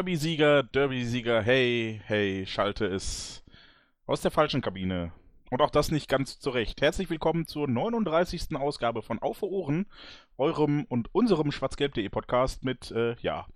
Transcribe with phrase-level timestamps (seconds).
[0.00, 3.44] Derby-Sieger, Derby-Sieger, hey, hey, schalte es
[4.06, 5.12] aus der falschen Kabine.
[5.50, 6.80] Und auch das nicht ganz zurecht.
[6.80, 8.56] Herzlich willkommen zur 39.
[8.56, 9.84] Ausgabe von Auf Ohren,
[10.38, 13.46] eurem und unserem schwarzgelb.de Podcast mit, äh, ja,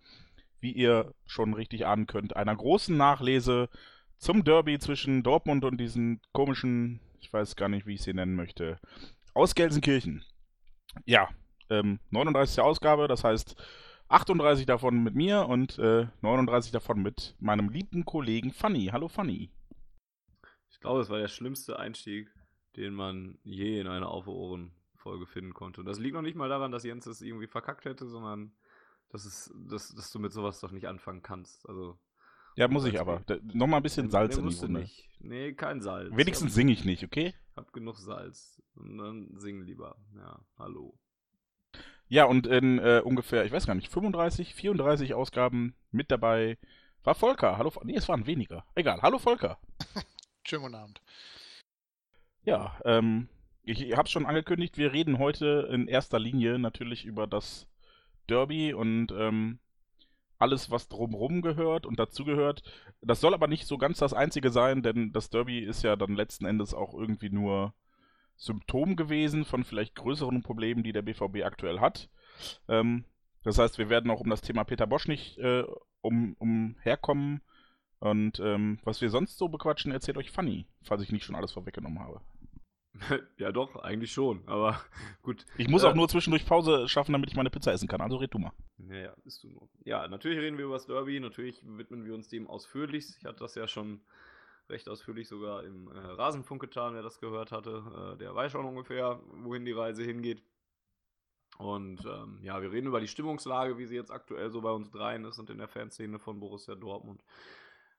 [0.60, 3.70] wie ihr schon richtig ahnen könnt, einer großen Nachlese
[4.18, 8.36] zum Derby zwischen Dortmund und diesen komischen, ich weiß gar nicht, wie ich sie nennen
[8.36, 8.78] möchte,
[9.32, 10.26] aus Gelsenkirchen.
[11.06, 11.30] Ja,
[11.70, 12.60] ähm, 39.
[12.60, 13.56] Ausgabe, das heißt,
[14.14, 18.90] 38 davon mit mir und äh, 39 davon mit meinem lieben Kollegen Fanny.
[18.92, 19.50] Hallo Fanny.
[20.70, 22.32] Ich glaube, es war der schlimmste Einstieg,
[22.76, 25.80] den man je in einer Auf Ohren-Folge finden konnte.
[25.80, 28.52] Und das liegt noch nicht mal daran, dass Jens es irgendwie verkackt hätte, sondern
[29.08, 31.68] dass, es, dass, dass du mit sowas doch nicht anfangen kannst.
[31.68, 31.98] Also,
[32.54, 33.24] ja, muss ich aber.
[33.26, 34.80] Da, Nochmal ein bisschen Salz in die Wunde.
[34.80, 35.10] Nicht.
[35.18, 36.16] Nee, kein Salz.
[36.16, 37.34] Wenigstens singe ich nicht, okay?
[37.56, 38.62] Hab genug Salz.
[38.76, 39.96] Und dann sing lieber.
[40.14, 40.96] Ja, hallo.
[42.14, 46.58] Ja, und in äh, ungefähr, ich weiß gar nicht, 35, 34 Ausgaben mit dabei
[47.02, 47.58] war Volker.
[47.58, 48.64] Hallo, nee, es waren weniger.
[48.76, 49.58] Egal, hallo Volker.
[50.46, 51.02] Schönen guten Abend.
[52.44, 53.28] Ja, ähm,
[53.64, 57.66] ich habe schon angekündigt, wir reden heute in erster Linie natürlich über das
[58.28, 59.58] Derby und ähm,
[60.38, 62.62] alles, was drumherum gehört und dazugehört.
[63.00, 66.14] Das soll aber nicht so ganz das Einzige sein, denn das Derby ist ja dann
[66.14, 67.74] letzten Endes auch irgendwie nur
[68.36, 72.08] Symptom gewesen von vielleicht größeren Problemen, die der BVB aktuell hat.
[72.68, 73.04] Ähm,
[73.42, 75.64] das heißt, wir werden auch um das Thema Peter Bosch nicht äh,
[76.00, 77.42] um, umherkommen.
[78.00, 81.52] Und ähm, was wir sonst so bequatschen, erzählt euch Fanny, falls ich nicht schon alles
[81.52, 82.20] vorweggenommen habe.
[83.38, 84.80] ja, doch, eigentlich schon, aber
[85.22, 85.44] gut.
[85.58, 88.00] Ich muss äh, auch nur zwischendurch Pause schaffen, damit ich meine Pizza essen kann.
[88.00, 88.52] Also red du mal.
[88.78, 89.68] Ja, ja, bist du nur.
[89.84, 93.06] Ja, natürlich reden wir über das Derby, natürlich widmen wir uns dem ausführlich.
[93.18, 94.00] Ich hatte das ja schon
[94.68, 98.14] recht ausführlich sogar im äh, Rasenfunk getan, wer das gehört hatte.
[98.14, 100.42] Äh, der weiß schon ungefähr, wohin die Reise hingeht.
[101.58, 104.90] Und ähm, ja, wir reden über die Stimmungslage, wie sie jetzt aktuell so bei uns
[104.90, 107.22] dreien ist und in der Fanszene von Borussia Dortmund.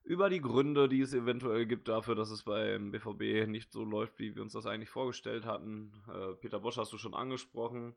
[0.04, 4.20] Über die Gründe, die es eventuell gibt dafür, dass es beim BVB nicht so läuft,
[4.20, 5.94] wie wir uns das eigentlich vorgestellt hatten.
[6.08, 7.96] Äh, Peter Bosch hast du schon angesprochen.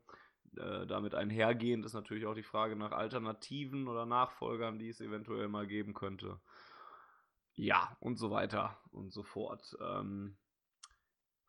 [0.57, 5.49] Äh, damit einhergehend ist natürlich auch die Frage nach Alternativen oder Nachfolgern, die es eventuell
[5.49, 6.39] mal geben könnte.
[7.59, 9.77] Ja, und so weiter und so fort.
[9.81, 10.37] Ähm,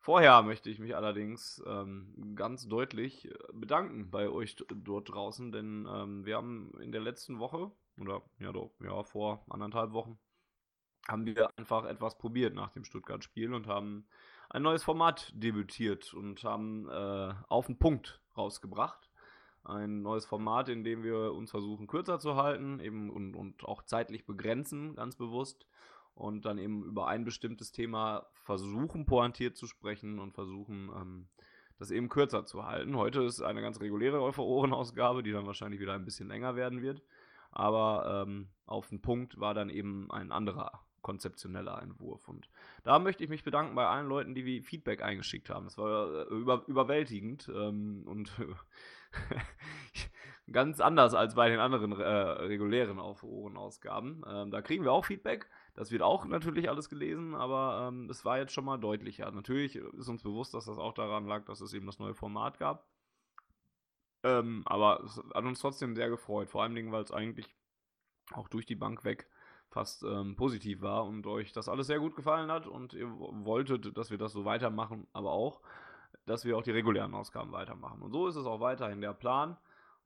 [0.00, 5.87] vorher möchte ich mich allerdings ähm, ganz deutlich äh, bedanken bei euch dort draußen, denn
[5.88, 10.19] ähm, wir haben in der letzten Woche, oder ja, doch, ja, vor anderthalb Wochen,
[11.06, 14.09] haben wir einfach etwas probiert nach dem Stuttgart-Spiel und haben
[14.48, 19.09] ein neues Format debütiert und haben äh, auf den Punkt rausgebracht.
[19.62, 23.82] Ein neues Format, in dem wir uns versuchen, kürzer zu halten eben und, und auch
[23.84, 25.69] zeitlich begrenzen, ganz bewusst
[26.15, 31.28] und dann eben über ein bestimmtes Thema versuchen, pointiert zu sprechen und versuchen, ähm,
[31.78, 32.97] das eben kürzer zu halten.
[32.97, 37.03] Heute ist eine ganz reguläre Ohren-Ausgabe, die dann wahrscheinlich wieder ein bisschen länger werden wird.
[37.50, 42.28] Aber ähm, auf den Punkt war dann eben ein anderer konzeptioneller Entwurf.
[42.28, 42.48] Und
[42.84, 45.65] da möchte ich mich bedanken bei allen Leuten, die wie Feedback eingeschickt haben.
[45.65, 48.31] Das war äh, über, überwältigend ähm, und
[50.53, 54.22] ganz anders als bei den anderen äh, regulären Auf Ohrenausgaben.
[54.28, 55.48] Ähm, da kriegen wir auch Feedback.
[55.75, 59.31] Das wird auch natürlich alles gelesen, aber ähm, es war jetzt schon mal deutlicher.
[59.31, 62.59] Natürlich ist uns bewusst, dass das auch daran lag, dass es eben das neue Format
[62.59, 62.87] gab.
[64.23, 67.55] Ähm, aber es hat uns trotzdem sehr gefreut, vor allen Dingen, weil es eigentlich
[68.33, 69.29] auch durch die Bank weg
[69.71, 73.97] fast ähm, positiv war und euch das alles sehr gut gefallen hat und ihr wolltet,
[73.97, 75.61] dass wir das so weitermachen, aber auch,
[76.27, 78.03] dass wir auch die regulären Ausgaben weitermachen.
[78.03, 79.57] Und so ist es auch weiterhin der Plan.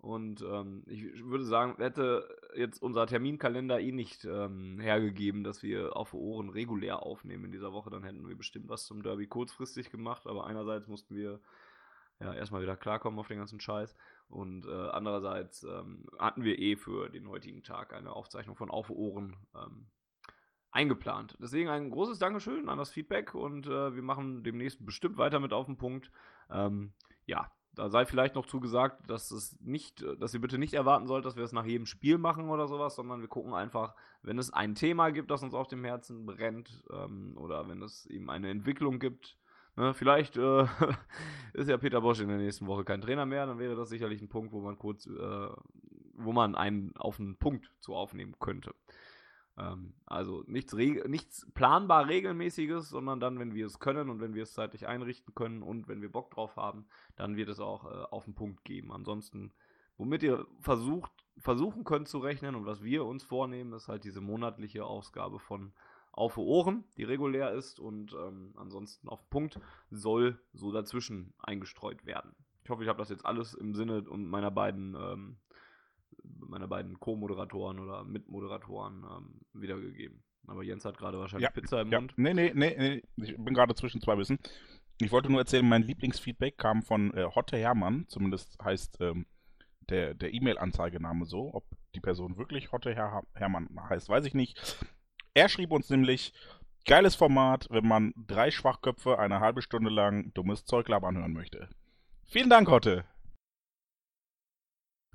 [0.05, 5.97] Und ähm, ich würde sagen, hätte jetzt unser Terminkalender eh nicht ähm, hergegeben, dass wir
[5.97, 9.91] auf Ohren regulär aufnehmen in dieser Woche, dann hätten wir bestimmt was zum Derby kurzfristig
[9.91, 10.27] gemacht.
[10.27, 11.41] Aber einerseits mussten wir
[12.21, 13.97] ja erstmal wieder klarkommen auf den ganzen Scheiß.
[14.29, 18.91] Und äh, andererseits ähm, hatten wir eh für den heutigen Tag eine Aufzeichnung von Auf
[18.91, 19.87] Ohren ähm,
[20.71, 21.39] eingeplant.
[21.41, 25.55] Deswegen ein großes Dankeschön an das Feedback und äh, wir machen demnächst bestimmt weiter mit
[25.55, 26.11] auf den Punkt.
[26.51, 26.93] Ähm,
[27.25, 31.25] ja, da sei vielleicht noch zugesagt, dass es nicht, dass ihr bitte nicht erwarten sollt,
[31.25, 34.53] dass wir es nach jedem Spiel machen oder sowas, sondern wir gucken einfach, wenn es
[34.53, 38.51] ein Thema gibt, das uns auf dem Herzen brennt, ähm, oder wenn es eben eine
[38.51, 39.37] Entwicklung gibt,
[39.77, 40.67] Ne, vielleicht äh,
[41.53, 44.23] ist ja Peter Bosch in der nächsten Woche kein Trainer mehr, dann wäre das sicherlich
[44.23, 45.49] ein Punkt, wo man kurz, äh,
[46.17, 48.73] wo man einen auf einen Punkt zu aufnehmen könnte.
[49.57, 54.43] Ähm, also nichts, nichts planbar regelmäßiges, sondern dann, wenn wir es können und wenn wir
[54.43, 56.87] es zeitlich einrichten können und wenn wir Bock drauf haben,
[57.17, 58.93] dann wird es auch äh, auf den Punkt geben.
[58.93, 59.53] Ansonsten,
[59.97, 64.21] womit ihr versucht, versuchen könnt zu rechnen und was wir uns vornehmen, ist halt diese
[64.21, 65.73] monatliche Ausgabe von
[66.13, 69.59] auf Ohren, die regulär ist und ähm, ansonsten auf Punkt
[69.91, 72.37] soll so dazwischen eingestreut werden.
[72.63, 75.37] Ich hoffe, ich habe das jetzt alles im Sinne meiner beiden ähm,
[76.49, 80.23] meiner beiden Co-Moderatoren oder Mitmoderatoren ähm, wiedergegeben.
[80.47, 82.01] Aber Jens hat gerade wahrscheinlich ja, Pizza im ja.
[82.01, 82.13] Mund.
[82.17, 84.39] Nee, nee, nee, nee, ich bin gerade zwischen zwei Wissen.
[85.01, 89.27] Ich wollte nur erzählen, mein Lieblingsfeedback kam von äh, Hotte Hermann, zumindest heißt ähm,
[89.89, 91.53] der, der E-Mail-Anzeigename so.
[91.53, 91.65] Ob
[91.95, 94.79] die Person wirklich Hotte Her Hermann heißt, weiß ich nicht.
[95.35, 96.33] Er schrieb uns nämlich,
[96.85, 101.69] geiles Format, wenn man drei Schwachköpfe eine halbe Stunde lang dummes Zeug labern hören möchte.
[102.27, 103.05] Vielen Dank, Hotte.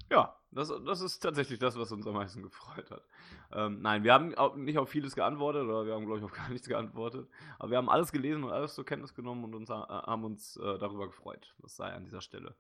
[0.10, 3.04] Ja, das, das ist tatsächlich das, was uns am meisten gefreut hat.
[3.52, 6.32] Ähm, nein, wir haben auch nicht auf vieles geantwortet oder wir haben, glaube ich, auf
[6.34, 7.28] gar nichts geantwortet.
[7.60, 10.58] Aber wir haben alles gelesen und alles zur Kenntnis genommen und uns, äh, haben uns
[10.58, 11.54] äh, darüber gefreut.
[11.60, 12.56] Das sei an dieser Stelle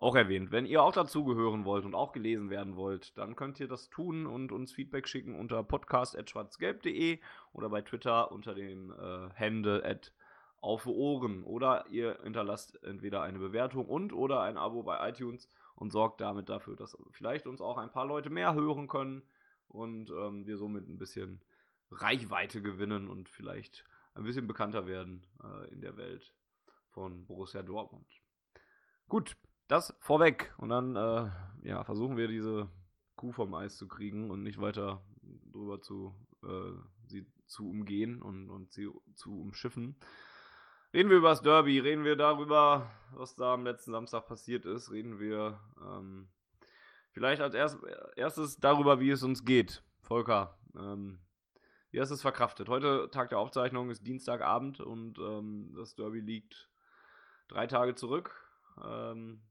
[0.00, 0.50] auch erwähnt.
[0.50, 4.26] Wenn ihr auch dazugehören wollt und auch gelesen werden wollt, dann könnt ihr das tun
[4.26, 7.18] und uns Feedback schicken unter podcast.schwarzgelb.de
[7.52, 10.00] oder bei Twitter unter dem äh, Handle
[10.62, 11.44] auf Ohren.
[11.44, 16.50] Oder ihr hinterlasst entweder eine Bewertung und oder ein Abo bei iTunes und sorgt damit
[16.50, 19.22] dafür, dass vielleicht uns auch ein paar Leute mehr hören können
[19.66, 21.40] und ähm, wir somit ein bisschen
[21.90, 23.84] Reichweite gewinnen und vielleicht
[24.14, 26.34] ein bisschen bekannter werden äh, in der Welt
[26.90, 28.06] von Borussia Dortmund.
[29.08, 29.38] Gut,
[29.68, 30.54] das vorweg.
[30.58, 31.30] Und dann äh,
[31.62, 32.68] ja, versuchen wir diese
[33.16, 35.02] Kuh vom Eis zu kriegen und nicht weiter
[35.50, 36.72] drüber zu, äh,
[37.06, 39.96] sie zu umgehen und, und sie zu umschiffen.
[40.92, 44.90] Reden wir über das Derby, reden wir darüber, was da am letzten Samstag passiert ist,
[44.90, 46.28] reden wir ähm,
[47.12, 47.78] vielleicht als erst,
[48.16, 49.82] erstes darüber, wie es uns geht.
[50.00, 51.20] Volker, ähm,
[51.90, 52.68] wie hast du es verkraftet?
[52.68, 56.68] Heute, Tag der Aufzeichnung, ist Dienstagabend und ähm, das Derby liegt
[57.48, 58.34] drei Tage zurück.
[58.82, 59.42] Ähm,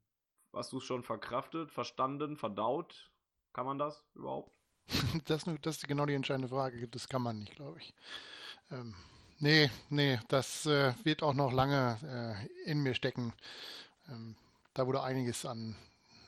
[0.54, 3.12] Hast du es schon verkraftet, verstanden, verdaut?
[3.54, 4.52] Kann man das überhaupt?
[5.26, 6.88] das, das ist genau die entscheidende Frage.
[6.88, 7.94] Das kann man nicht, glaube ich.
[8.72, 8.96] Ähm,
[9.40, 11.98] nee, nee, das äh, wird auch noch lange
[12.66, 13.34] äh, in mir stecken.
[14.08, 14.36] Ähm,
[14.74, 15.76] da wurde einiges an,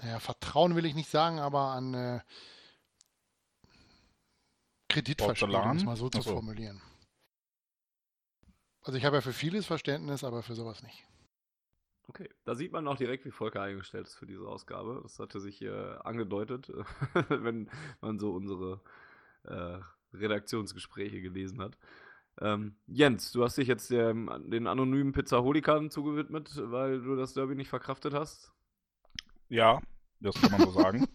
[0.01, 2.19] naja, Vertrauen will ich nicht sagen, aber an äh,
[4.89, 6.81] Kredit verspielt, um es mal so zu formulieren.
[8.83, 11.05] Also ich habe ja für vieles Verständnis, aber für sowas nicht.
[12.07, 14.99] Okay, da sieht man auch direkt, wie Volker eingestellt ist für diese Ausgabe.
[15.03, 16.69] Das hatte sich äh, angedeutet,
[17.29, 17.69] wenn
[18.01, 18.81] man so unsere
[19.43, 19.79] äh,
[20.13, 21.77] Redaktionsgespräche gelesen hat.
[22.41, 27.55] Ähm, Jens, du hast dich jetzt dem, den anonymen Pizzaholikan zugewidmet, weil du das Derby
[27.55, 28.51] nicht verkraftet hast.
[29.47, 29.79] Ja,
[30.21, 31.07] das kann man so sagen.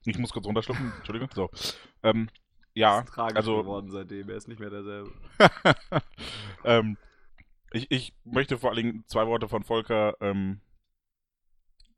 [0.04, 1.28] ich muss kurz runterschlucken, Entschuldigung.
[1.34, 1.50] So.
[2.02, 2.28] Ähm,
[2.72, 5.12] ja, ist tragisch also, geworden seitdem, er ist nicht mehr derselbe.
[6.64, 6.96] ähm,
[7.72, 10.60] ich, ich möchte vor allen Dingen zwei Worte von Volker ähm,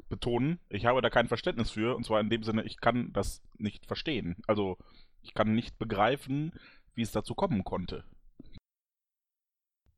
[0.09, 0.59] betonen.
[0.69, 1.95] Ich habe da kein Verständnis für.
[1.95, 4.37] Und zwar in dem Sinne, ich kann das nicht verstehen.
[4.47, 4.79] Also,
[5.23, 6.53] ich kann nicht begreifen,
[6.99, 8.05] wie es dazu kommen konnte.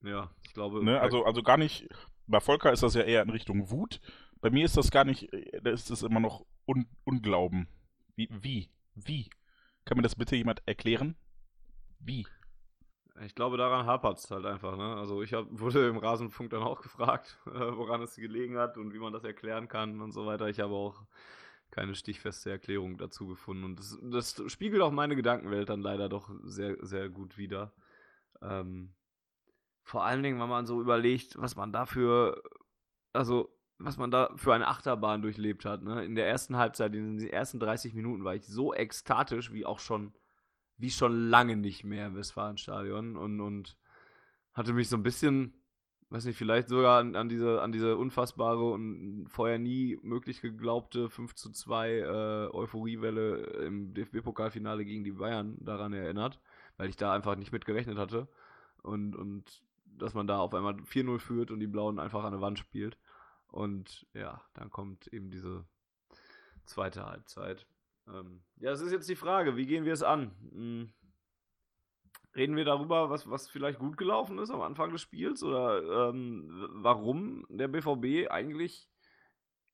[0.02, 0.84] Ja, ich glaube.
[0.84, 1.00] Ne?
[1.00, 1.88] Also, also gar nicht.
[2.26, 4.00] Bei Volker ist das ja eher in Richtung Wut.
[4.40, 5.28] Bei mir ist das gar nicht.
[5.62, 7.68] Da ist es immer noch Un Unglauben.
[8.16, 8.28] Wie?
[8.30, 8.70] Wie?
[8.94, 9.30] Wie?
[9.84, 11.16] Kann mir das bitte jemand erklären?
[11.98, 12.26] Wie?
[13.24, 14.76] Ich glaube, daran hapert es halt einfach.
[14.76, 14.96] Ne?
[14.96, 18.92] Also ich hab, wurde im Rasenfunk dann auch gefragt, äh, woran es gelegen hat und
[18.92, 20.48] wie man das erklären kann und so weiter.
[20.48, 21.02] Ich habe auch
[21.70, 23.64] keine stichfeste Erklärung dazu gefunden.
[23.64, 27.72] Und das, das spiegelt auch meine Gedankenwelt dann leider doch sehr, sehr gut wider.
[28.42, 28.94] Ähm,
[29.82, 32.42] vor allen Dingen, wenn man so überlegt, was man dafür,
[33.12, 35.82] also was man da für eine Achterbahn durchlebt hat.
[35.82, 36.04] Ne?
[36.04, 39.78] In der ersten Halbzeit, in den ersten 30 Minuten war ich so ekstatisch wie auch
[39.78, 40.12] schon
[40.80, 43.76] wie schon lange nicht mehr im Westfalenstadion und, und
[44.54, 45.59] hatte mich so ein bisschen,
[46.10, 51.08] weiß nicht, vielleicht sogar an, an, diese, an diese unfassbare und vorher nie möglich geglaubte
[51.08, 56.40] 5 zu 2 äh, Euphoriewelle im DFB-Pokalfinale gegen die Bayern daran erinnert,
[56.76, 58.26] weil ich da einfach nicht mit gerechnet hatte.
[58.82, 62.40] Und, und dass man da auf einmal 4-0 führt und die Blauen einfach an der
[62.40, 62.98] Wand spielt.
[63.48, 65.64] Und ja, dann kommt eben diese
[66.64, 67.66] zweite Halbzeit.
[68.08, 70.32] Ähm, ja, es ist jetzt die Frage, wie gehen wir es an?
[70.52, 70.92] Hm.
[72.36, 76.68] Reden wir darüber, was, was vielleicht gut gelaufen ist am Anfang des Spiels oder ähm,
[76.74, 78.89] warum der BVB eigentlich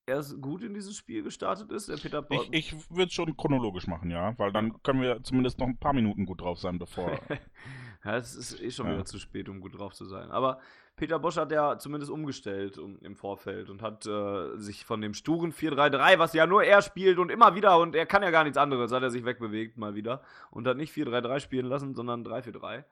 [0.07, 1.89] erst gut in dieses Spiel gestartet ist.
[1.89, 2.47] Der Peter Bosch.
[2.53, 5.79] Ich, ich würde es schon chronologisch machen, ja, weil dann können wir zumindest noch ein
[5.79, 7.11] paar Minuten gut drauf sein, bevor.
[8.05, 8.93] ja, es ist eh schon Ja.
[8.93, 10.31] wieder zu spät, um gut drauf zu sein.
[10.31, 10.61] Aber
[10.95, 15.13] Peter Bosch hat ja zumindest umgestellt um, im Vorfeld und hat äh, sich von dem
[15.13, 18.45] sturen 4-3-3, was ja nur er spielt und immer wieder und er kann ja gar
[18.45, 22.25] nichts anderes, hat er sich wegbewegt mal wieder und hat nicht 4-3-3 spielen lassen, sondern
[22.25, 22.85] 3-4-3.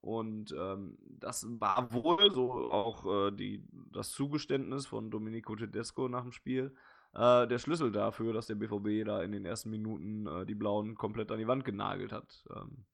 [0.00, 6.22] Und ähm, das war wohl so auch äh, die, das Zugeständnis von Domenico Tedesco nach
[6.22, 6.74] dem Spiel
[7.16, 10.94] äh, der Schlüssel dafür, dass der BVB da in den ersten Minuten äh, die Blauen
[10.94, 12.44] komplett an die Wand genagelt hat.
[12.54, 12.84] Ähm,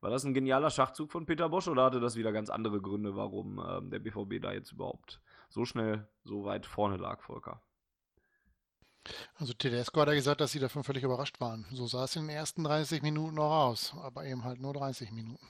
[0.00, 3.16] war das ein genialer Schachzug von Peter Bosch oder hatte das wieder ganz andere Gründe,
[3.16, 7.62] warum ähm, der BVB da jetzt überhaupt so schnell so weit vorne lag, Volker?
[9.36, 11.66] Also Tedesco hat ja gesagt, dass sie davon völlig überrascht waren.
[11.72, 15.12] So sah es in den ersten 30 Minuten noch aus, aber eben halt nur 30
[15.12, 15.46] Minuten.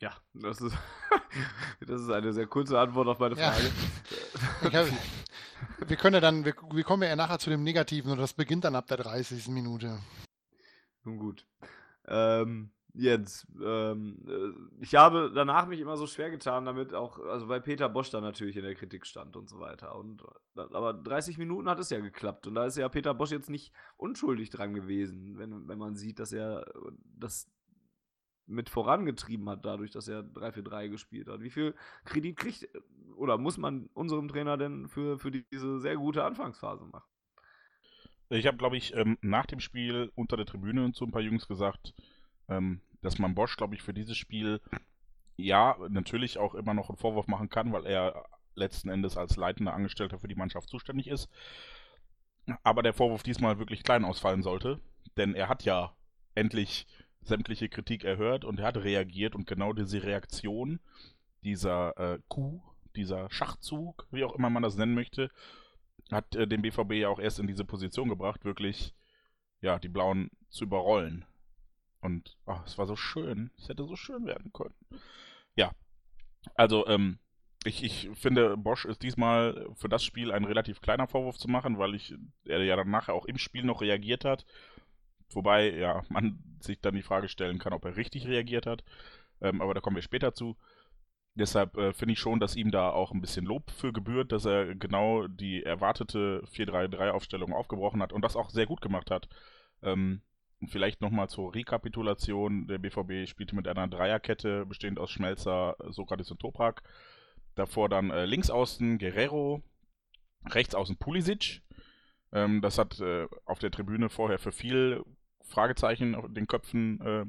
[0.00, 0.76] Ja, das ist,
[1.80, 3.52] das ist eine sehr kurze Antwort auf meine Ja.
[3.52, 3.70] Frage.
[4.62, 4.86] Ich hab,
[5.88, 8.64] wir können ja dann, wir, wir kommen ja nachher zu dem Negativen und das beginnt
[8.64, 9.48] dann ab der 30.
[9.48, 9.98] Minute.
[11.04, 11.46] Nun gut.
[12.06, 17.48] Ähm, Jens, ähm, äh, ich habe danach mich immer so schwer getan damit, auch, also
[17.48, 19.94] weil Peter Bosch da natürlich in der Kritik stand und so weiter.
[19.96, 20.22] Und,
[20.56, 23.50] äh, aber 30 Minuten hat es ja geklappt und da ist ja Peter Bosch jetzt
[23.50, 26.66] nicht unschuldig dran gewesen, wenn, wenn man sieht, dass er
[27.16, 27.48] das
[28.48, 31.40] mit vorangetrieben hat, dadurch, dass er 3-4-3 gespielt hat.
[31.40, 31.74] Wie viel
[32.04, 32.68] Kredit kriegt
[33.16, 37.04] oder muss man unserem Trainer denn für, für diese sehr gute Anfangsphase machen?
[38.30, 41.48] Ich habe, glaube ich, ähm, nach dem Spiel unter der Tribüne zu ein paar Jungs
[41.48, 41.94] gesagt,
[42.48, 44.60] ähm, dass man Bosch, glaube ich, für dieses Spiel
[45.36, 48.24] ja natürlich auch immer noch einen Vorwurf machen kann, weil er
[48.54, 51.30] letzten Endes als leitender Angestellter für die Mannschaft zuständig ist.
[52.64, 54.80] Aber der Vorwurf diesmal wirklich klein ausfallen sollte,
[55.16, 55.94] denn er hat ja
[56.34, 56.86] endlich
[57.28, 60.80] sämtliche Kritik erhört und er hat reagiert und genau diese Reaktion,
[61.44, 62.62] dieser äh, Coup,
[62.96, 65.30] dieser Schachzug, wie auch immer man das nennen möchte,
[66.10, 68.94] hat äh, den BVB ja auch erst in diese Position gebracht, wirklich
[69.60, 71.24] ja, die Blauen zu überrollen.
[72.00, 73.50] Und ach, es war so schön.
[73.58, 74.74] Es hätte so schön werden können.
[75.56, 75.72] Ja.
[76.54, 77.18] Also, ähm,
[77.64, 81.78] ich, ich finde, Bosch ist diesmal für das Spiel ein relativ kleiner Vorwurf zu machen,
[81.78, 84.46] weil ich, er ja dann nachher auch im Spiel noch reagiert hat.
[85.32, 88.84] Wobei, ja, man sich dann die Frage stellen kann, ob er richtig reagiert hat.
[89.40, 90.56] Ähm, aber da kommen wir später zu.
[91.34, 94.44] Deshalb äh, finde ich schon, dass ihm da auch ein bisschen Lob für gebührt, dass
[94.44, 99.28] er genau die erwartete 4-3-3-Aufstellung aufgebrochen hat und das auch sehr gut gemacht hat.
[99.82, 100.22] Ähm,
[100.66, 102.66] vielleicht nochmal zur Rekapitulation.
[102.66, 106.82] Der BVB spielte mit einer Dreierkette, bestehend aus Schmelzer, Sokrates und Toprak.
[107.54, 109.62] Davor dann äh, links außen Guerrero,
[110.46, 111.62] rechts außen Pulisic.
[112.32, 115.04] Ähm, das hat äh, auf der Tribüne vorher für viel
[115.48, 117.24] Fragezeichen auf den Köpfen äh,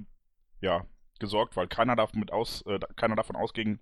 [0.62, 0.86] ja,
[1.20, 3.80] gesorgt, weil keiner, davon aus, äh, keiner davon ausging,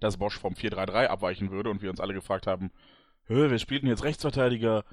[0.00, 2.70] dass Bosch vom 4-3-3 abweichen würde und wir uns alle gefragt haben,
[3.26, 4.84] Hö, wir spielten jetzt Rechtsverteidiger.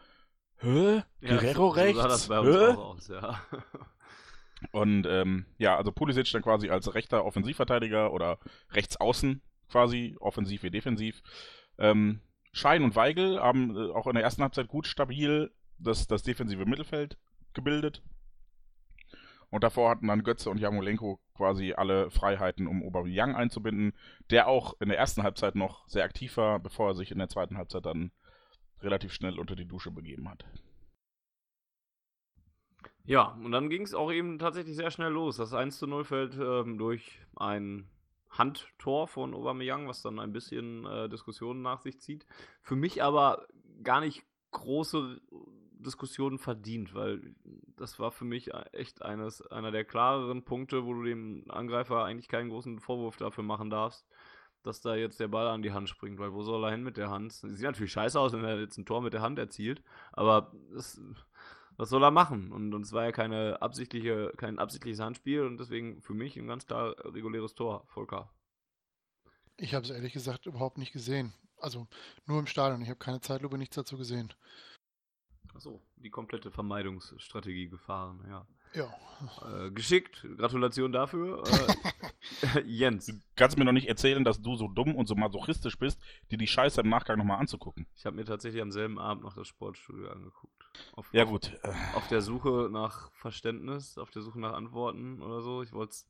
[0.58, 1.02] Hö?
[1.20, 2.02] Guerrero so, rechts?
[2.02, 3.42] So das bei uns auch aus, ja.
[4.72, 8.38] Und ähm, ja, also Pulisic dann quasi als rechter Offensivverteidiger oder
[8.70, 11.24] rechtsaußen quasi, offensiv wie defensiv.
[11.80, 12.22] Ähm,
[12.54, 16.66] Schein und Weigel haben äh, auch in der ersten Halbzeit gut stabil das, das defensive
[16.66, 17.18] Mittelfeld
[17.54, 18.04] gebildet.
[19.52, 23.94] Und davor hatten dann Götze und Jamolenko quasi alle Freiheiten, um Aubameyang einzubinden,
[24.30, 27.28] der auch in der ersten Halbzeit noch sehr aktiv war, bevor er sich in der
[27.28, 28.12] zweiten Halbzeit dann
[28.82, 30.46] relativ schnell unter die Dusche begeben hat.
[33.04, 35.38] Ja, und dann ging es auch eben tatsächlich sehr schnell los.
[35.38, 37.90] Das 1 zu 0 fällt ähm, durch ein
[38.30, 42.26] Handtor von Aubameyang, was dann ein bisschen äh, Diskussionen nach sich zieht.
[42.62, 43.48] Für mich aber
[43.84, 45.20] gar nicht große
[45.82, 47.36] Diskussionen verdient, weil
[47.78, 52.28] das war für mich echt eines, einer der klareren Punkte, wo du dem Angreifer eigentlich
[52.28, 54.08] keinen großen Vorwurf dafür machen darfst,
[54.64, 56.98] dass da jetzt der Ball an die Hand springt, weil wo soll er hin mit
[56.98, 57.34] der Hand?
[57.34, 59.84] Sieht natürlich scheiße aus, wenn er jetzt ein Tor mit der Hand erzielt,
[60.14, 61.02] aber das,
[61.78, 62.52] was soll er machen?
[62.52, 66.48] Und, und es war ja keine absichtliche, kein absichtliches Handspiel und deswegen für mich ein
[66.48, 68.30] ganz klar reguläres Tor, Volker.
[69.58, 71.34] Ich habe es ehrlich gesagt überhaupt nicht gesehen.
[71.58, 71.88] Also
[72.26, 72.82] nur im Stadion.
[72.82, 74.34] Ich habe keine Zeitlupe, nichts dazu gesehen.
[75.54, 78.46] Achso, die komplette Vermeidungsstrategie gefahren, ja.
[78.74, 78.88] Ja,
[79.66, 81.44] Äh, geschickt, Gratulation dafür.
[82.56, 85.78] Äh, Jens, Du kannst mir noch nicht erzählen, dass du so dumm und so masochistisch
[85.78, 87.86] bist, dir die Scheiße im Nachgang nochmal anzugucken.
[87.98, 90.54] ich habe mir tatsächlich am selben Abend noch das Sportstudio angeguckt.
[90.94, 95.22] Auf, Ja auf, gut, äh, Auf der Suche nach Verständnis, auf der Suche nach Antworten
[95.22, 95.62] oder so.
[95.64, 96.08] Ich wollte es.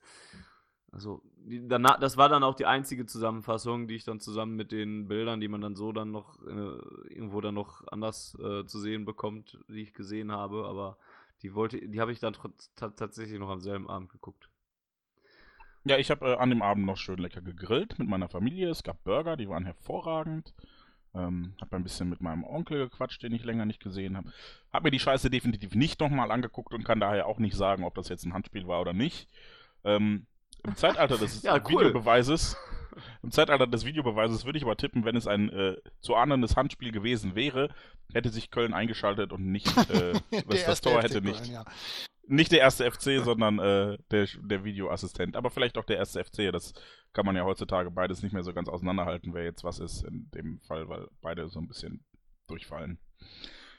[0.91, 5.07] Also, danach, das war dann auch die einzige Zusammenfassung, die ich dann zusammen mit den
[5.07, 9.05] Bildern, die man dann so dann noch äh, irgendwo dann noch anders äh, zu sehen
[9.05, 10.97] bekommt, die ich gesehen habe, aber
[11.43, 12.35] die wollte, die habe ich dann
[12.75, 14.49] tatsächlich noch am selben Abend geguckt.
[15.85, 18.69] ja, ich habe äh, an dem Abend noch schön lecker gegrillt mit meiner Familie.
[18.69, 20.53] Es gab Burger, die waren hervorragend.
[21.13, 24.31] Ähm, hab ein bisschen mit meinem Onkel gequatscht, den ich länger nicht gesehen habe.
[24.71, 27.95] Hab mir die Scheiße definitiv nicht nochmal angeguckt und kann daher auch nicht sagen, ob
[27.95, 29.27] das jetzt ein Handspiel war oder nicht.
[29.83, 30.27] Ähm,
[30.63, 31.85] Im Zeitalter des Ja, cool.
[31.85, 32.57] Videobeweises,
[33.23, 36.91] im Zeitalter des Videobeweises würde ich aber tippen, wenn es ein äh, zu ahnendes Handspiel
[36.91, 37.69] gewesen wäre,
[38.13, 40.13] hätte sich Köln eingeschaltet und nicht äh,
[40.47, 41.65] das, das Tor FC hätte Köln, nicht ja.
[42.27, 45.35] nicht der erste FC, sondern äh, der, der Videoassistent.
[45.35, 46.51] Aber vielleicht auch der erste FC.
[46.51, 46.73] Das
[47.13, 50.29] kann man ja heutzutage beides nicht mehr so ganz auseinanderhalten, wer jetzt was ist in
[50.31, 52.03] dem Fall, weil beide so ein bisschen
[52.47, 52.99] durchfallen.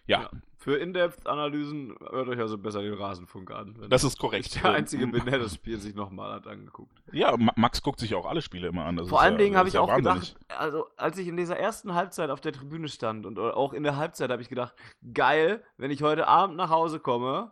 [0.06, 0.30] Ja, Ja.
[0.58, 3.74] Für In-Depth-Analysen hört euch also besser den Rasenfunk an.
[3.80, 4.62] Wenn das ist ich korrekt.
[4.62, 7.02] der Einzige bin, der das Spiel sich nochmal hat angeguckt.
[7.12, 8.96] Ja, Ma- Max guckt sich auch alle Spiele immer an.
[8.96, 10.34] Das Vor ist allen ja, Dingen habe ich ja auch wahnsinnig.
[10.34, 13.82] gedacht, also als ich in dieser ersten Halbzeit auf der Tribüne stand und auch in
[13.82, 14.72] der Halbzeit habe ich gedacht,
[15.12, 17.50] geil, wenn ich heute Abend nach Hause komme,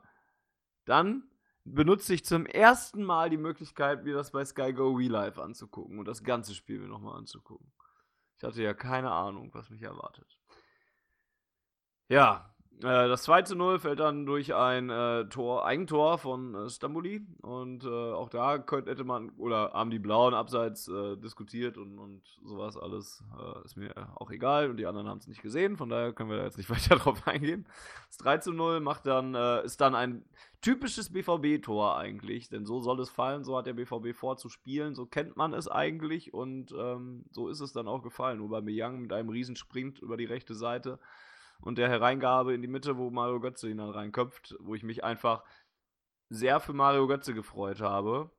[0.85, 1.25] dann
[1.65, 6.07] benutze ich zum ersten Mal die Möglichkeit, mir das bei Sky Go Life anzugucken und
[6.07, 7.73] das ganze Spiel mir nochmal anzugucken.
[8.37, 10.39] Ich hatte ja keine Ahnung, was mich erwartet.
[12.11, 12.51] Ja,
[12.81, 17.25] äh, das 2 zu 0 fällt dann durch ein äh, Tor, Eigentor von äh, Stamboli.
[17.41, 22.01] Und äh, auch da könnte, hätte man, oder haben die Blauen abseits äh, diskutiert und,
[22.01, 23.23] und sowas alles.
[23.39, 25.77] Äh, ist mir auch egal und die anderen haben es nicht gesehen.
[25.77, 27.65] Von daher können wir da jetzt nicht weiter drauf eingehen.
[28.09, 30.25] Das 3 zu 0 macht dann, ist dann ein
[30.63, 32.49] typisches BVB-Tor eigentlich.
[32.49, 34.97] Denn so soll es fallen, so hat der BVB vor zu spielen.
[34.97, 38.41] So kennt man es eigentlich und ähm, so ist es dann auch gefallen.
[38.41, 40.99] Aubameyang mit einem riesen Sprint über die rechte Seite
[41.61, 45.05] und der Hereingabe in die Mitte, wo Mario Götze ihn dann reinköpft, wo ich mich
[45.05, 45.45] einfach
[46.29, 48.31] sehr für Mario Götze gefreut habe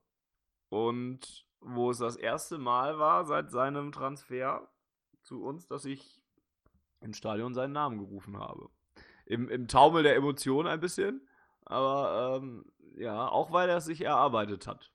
[0.68, 4.68] und wo es das erste Mal war seit seinem Transfer
[5.22, 6.22] zu uns, dass ich
[7.00, 8.68] im Stadion seinen Namen gerufen habe.
[9.26, 11.28] Im, im Taumel der Emotionen ein bisschen,
[11.64, 12.64] aber ähm,
[12.96, 14.92] ja, auch weil er es sich erarbeitet hat.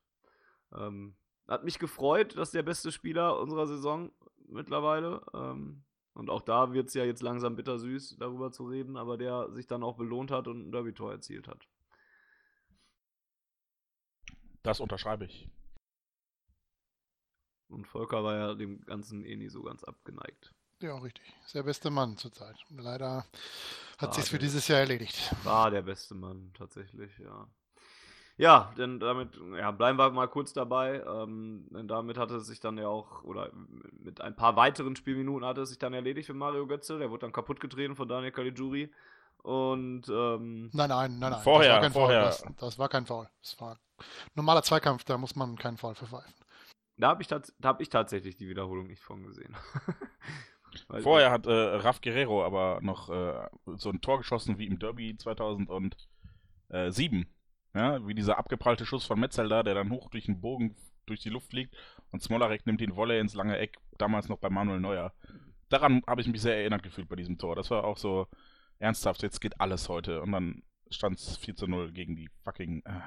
[0.75, 1.15] Ähm,
[1.47, 4.11] hat mich gefreut, dass der beste Spieler unserer Saison
[4.47, 5.83] mittlerweile, ähm,
[6.17, 9.67] und auch da wird es ja jetzt langsam bittersüß, darüber zu reden, aber der sich
[9.67, 11.67] dann auch belohnt hat und ein Derby-Tor erzielt hat.
[14.63, 15.47] Das unterschreibe ich.
[17.69, 20.55] Und Volker war ja dem Ganzen eh nie so ganz abgeneigt.
[20.81, 21.31] Ja, richtig.
[21.45, 22.57] Ist der beste Mann zurzeit.
[22.69, 23.27] Leider
[23.99, 25.35] hat sich's für dieses Jahr erledigt.
[25.43, 27.47] War der beste Mann, tatsächlich, ja.
[28.39, 31.01] Ja, denn damit, ja, bleiben wir mal kurz dabei.
[31.03, 33.51] Ähm, denn damit hatte es sich dann ja auch, oder
[33.99, 36.99] mit ein paar weiteren Spielminuten hatte es sich dann erledigt für Mario Götze.
[36.99, 38.91] Der wurde dann kaputt getreten von Daniel Caligiuri.
[39.41, 41.41] Und ähm, Nein, nein, nein, nein.
[41.41, 42.31] Vorher, das war kein vorher.
[42.31, 42.47] Foul.
[42.47, 43.29] Das, das war kein Foul.
[43.41, 43.79] Das war
[44.35, 46.33] normaler Zweikampf, da muss man keinen Foul verpfeifen.
[46.97, 49.55] da habe ich, tats da hab ich tatsächlich die Wiederholung nicht von gesehen.
[50.89, 53.47] Weil- Vorher hat äh, Raf Guerrero aber noch äh,
[53.77, 55.95] so ein Tor geschossen wie im Derby 2007.
[57.77, 61.29] Ja, wie dieser abgeprallte Schuss von Metzelder, der dann hoch durch den Bogen durch die
[61.29, 61.75] Luft fliegt
[62.11, 65.13] und Smolarek nimmt den Volley ins lange Eck, damals noch bei Manuel Neuer.
[65.69, 67.55] Daran habe ich mich sehr erinnert gefühlt bei diesem Tor.
[67.55, 68.27] Das war auch so
[68.79, 70.23] ernsthaft, jetzt geht alles heute.
[70.23, 72.81] Und dann stand es 4 zu 0 gegen die fucking.
[72.85, 73.01] Äh,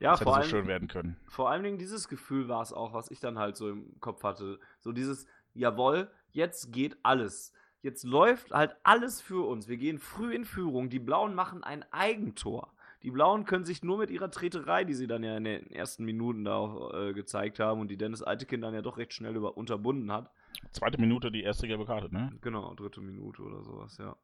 [0.00, 1.16] ja, das hätte vor so allem, schön werden können.
[1.26, 4.22] vor allen Dingen dieses Gefühl war es auch, was ich dann halt so im Kopf
[4.22, 4.60] hatte.
[4.80, 7.54] So dieses, jawohl, jetzt geht alles.
[7.80, 9.66] Jetzt läuft halt alles für uns.
[9.66, 10.90] Wir gehen früh in Führung.
[10.90, 12.74] Die Blauen machen ein Eigentor.
[13.02, 16.04] Die Blauen können sich nur mit ihrer Treterei, die sie dann ja in den ersten
[16.04, 19.36] Minuten da auch äh, gezeigt haben und die Dennis Altekin dann ja doch recht schnell
[19.36, 20.30] über, unterbunden hat,
[20.72, 22.32] Zweite Minute die erste gelbe Karte, ne?
[22.40, 24.16] Genau, dritte Minute oder sowas, ja.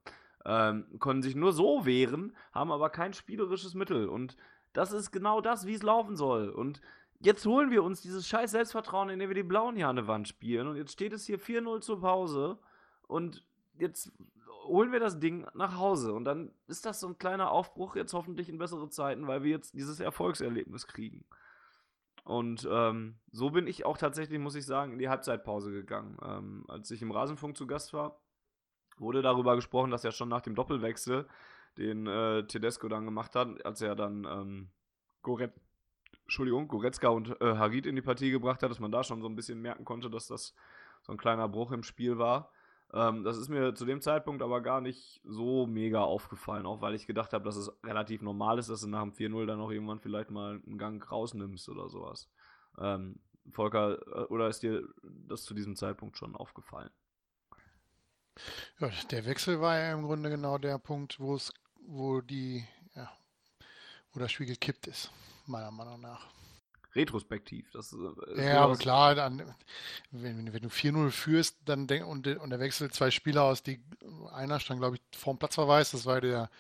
[0.45, 4.09] Ähm, konnten sich nur so wehren, haben aber kein spielerisches Mittel.
[4.09, 4.37] Und
[4.73, 6.51] das ist genau das, wie es laufen soll.
[6.51, 6.81] Und
[7.21, 10.29] jetzt holen wir uns dieses scheiß Selbstvertrauen, indem wir die Blauen hier an der Wand
[10.29, 10.67] spielen.
[10.67, 12.59] Und jetzt steht es hier 4-0 zur Pause.
[13.07, 13.45] Und
[13.79, 14.13] jetzt
[14.65, 16.13] holen wir das Ding nach Hause.
[16.13, 19.51] Und dann ist das so ein kleiner Aufbruch jetzt hoffentlich in bessere Zeiten, weil wir
[19.51, 21.25] jetzt dieses Erfolgserlebnis kriegen.
[22.25, 26.17] Und ähm, so bin ich auch tatsächlich, muss ich sagen, in die Halbzeitpause gegangen.
[26.25, 28.21] Ähm, als ich im Rasenfunk zu Gast war,
[28.97, 31.29] wurde darüber gesprochen, dass er schon nach dem Doppelwechsel,
[31.77, 34.71] den äh, Tedesco dann gemacht hat, als er dann ähm,
[35.23, 35.53] Goret
[36.25, 39.29] Entschuldigung, Goretzka und äh, Harit in die Partie gebracht hat, dass man da schon so
[39.29, 40.55] ein bisschen merken konnte, dass das
[41.03, 42.51] so ein kleiner Bruch im Spiel war.
[42.95, 46.95] Ähm, das ist mir zu dem Zeitpunkt aber gar nicht so mega aufgefallen, auch weil
[46.95, 49.71] ich gedacht habe, dass es relativ normal ist, dass du nach dem 4-0 dann auch
[49.71, 52.31] irgendwann vielleicht mal einen Gang rausnimmst oder sowas.
[52.79, 53.19] Ähm,
[53.51, 56.91] Volker, äh, oder ist dir das zu diesem Zeitpunkt schon aufgefallen?
[58.79, 61.53] Ja, der Wechsel war ja im Grunde genau der Punkt, wo es,
[61.87, 63.11] wo die, ja,
[64.13, 65.11] wo das Spiel gekippt ist,
[65.47, 66.29] meiner Meinung nach.
[66.95, 67.71] Retrospektiv.
[67.73, 69.55] Das, äh, ist Ja, aber klar, dann,
[70.11, 73.81] wenn, wenn du 4-0 führst, dann denk, und, und er wechselt zwei Spieler aus, die
[74.33, 76.51] einer stand, glaube ich, vorm Platzverweis, das war der,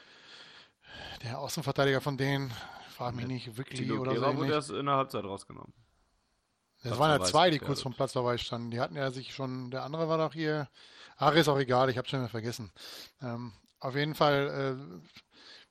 [1.23, 2.53] der Außenverteidiger von denen,
[2.91, 4.21] frag mich nicht, wirklich oder so.
[4.21, 5.73] Kehrer wurde erst in der Halbzeit rausgenommen.
[6.85, 8.71] Es waren ja zwei, die kurz vom Platzverweis standen.
[8.71, 10.69] Die hatten ja sich schon, der andere war doch hier.
[11.17, 12.73] Ach, ist auch egal, ich habe schon mal vergessen.
[13.23, 15.11] Ähm, auf jeden Fall, äh,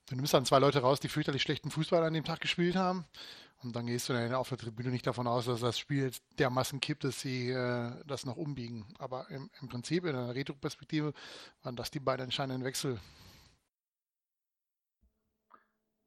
[0.10, 3.06] du nimmst dann zwei Leute raus, die fürchterlich schlechten Fußball an dem Tag gespielt haben.
[3.64, 6.80] Und dann gehst du dann auf der Tribüne nicht davon aus, dass das Spiel dermaßen
[6.80, 8.86] kippt, dass sie äh, das noch umbiegen.
[9.00, 11.14] Aber im, im Prinzip, in der Retro-Perspektive,
[11.64, 13.00] waren das die beiden entscheidenden Wechsel.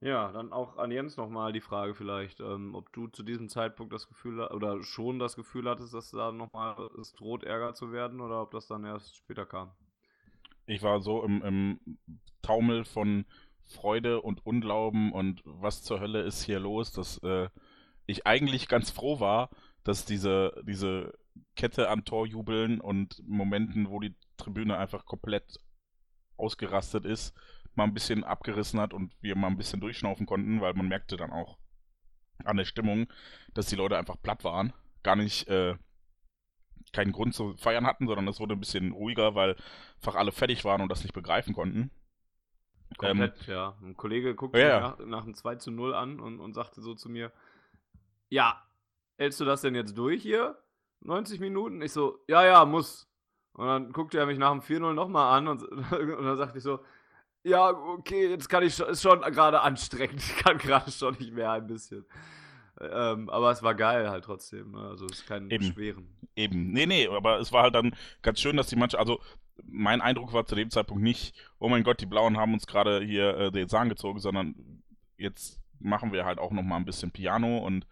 [0.00, 3.94] Ja, dann auch an Jens nochmal die Frage vielleicht, ähm, ob du zu diesem Zeitpunkt
[3.94, 8.20] das Gefühl oder schon das Gefühl hattest, dass da nochmal es droht, Ärger zu werden
[8.20, 9.72] oder ob das dann erst später kam.
[10.66, 11.98] Ich war so im, im
[12.42, 13.24] Taumel von
[13.66, 17.48] Freude und Unglauben und was zur Hölle ist hier los, dass äh,
[18.06, 19.50] ich eigentlich ganz froh war,
[19.84, 21.12] dass diese, diese
[21.54, 25.60] Kette an Torjubeln und Momenten, wo die Tribüne einfach komplett
[26.36, 27.34] ausgerastet ist,
[27.74, 31.16] mal ein bisschen abgerissen hat und wir mal ein bisschen durchschnaufen konnten, weil man merkte
[31.16, 31.58] dann auch
[32.44, 33.06] an der Stimmung,
[33.54, 34.72] dass die Leute einfach platt waren.
[35.02, 35.76] Gar nicht äh,
[36.92, 39.56] keinen Grund zu feiern hatten, sondern es wurde ein bisschen ruhiger, weil
[39.96, 41.90] einfach alle fertig waren und das nicht begreifen konnten.
[42.98, 43.76] Komplett, ähm, ja.
[43.82, 46.94] Ein Kollege guckte ja, nach, nach einem 2 zu 0 an und, und sagte so
[46.94, 47.32] zu mir,
[48.28, 48.62] ja,
[49.18, 50.58] hältst du das denn jetzt durch hier?
[51.00, 51.82] 90 Minuten?
[51.82, 53.08] Ich so, ja, ja, muss.
[53.52, 56.64] Und dann guckte er mich nach dem 4-0 nochmal an und, und dann sagte ich
[56.64, 56.80] so,
[57.42, 60.20] ja, okay, jetzt kann ich schon, ist schon gerade anstrengend.
[60.22, 62.04] Ich kann gerade schon nicht mehr ein bisschen.
[62.80, 64.72] Ähm, aber es war geil halt trotzdem.
[64.72, 64.80] Ne?
[64.80, 65.64] Also es ist kein Eben.
[65.64, 66.08] Schweren.
[66.34, 66.72] Eben.
[66.72, 69.20] Nee, nee, aber es war halt dann ganz schön, dass die Mannschaft, also
[69.62, 73.02] mein Eindruck war zu dem Zeitpunkt nicht, oh mein Gott, die Blauen haben uns gerade
[73.04, 74.82] hier äh, den Zahn gezogen, sondern
[75.16, 77.86] jetzt machen wir halt auch nochmal ein bisschen Piano und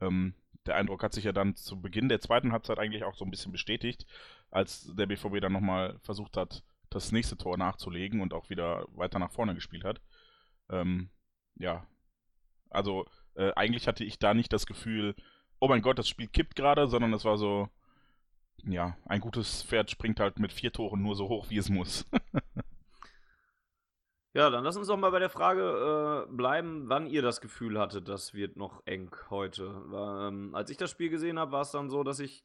[0.00, 0.34] ähm,
[0.66, 3.30] der Eindruck hat sich ja dann zu Beginn der zweiten Halbzeit eigentlich auch so ein
[3.30, 4.06] bisschen bestätigt,
[4.50, 9.18] als der BVB dann nochmal versucht hat, das nächste Tor nachzulegen und auch wieder weiter
[9.18, 10.00] nach vorne gespielt hat.
[10.68, 11.10] Ähm,
[11.56, 11.86] ja,
[12.68, 15.14] also äh, eigentlich hatte ich da nicht das Gefühl,
[15.60, 17.68] oh mein Gott, das Spiel kippt gerade, sondern es war so,
[18.66, 22.06] ja, ein gutes Pferd springt halt mit vier Toren nur so hoch, wie es muss.
[24.32, 27.78] ja, dann lass uns doch mal bei der Frage äh, bleiben, wann ihr das Gefühl
[27.78, 29.82] hattet, das wird noch eng heute.
[29.94, 32.42] Ähm, als ich das Spiel gesehen habe, war es dann so, dass ich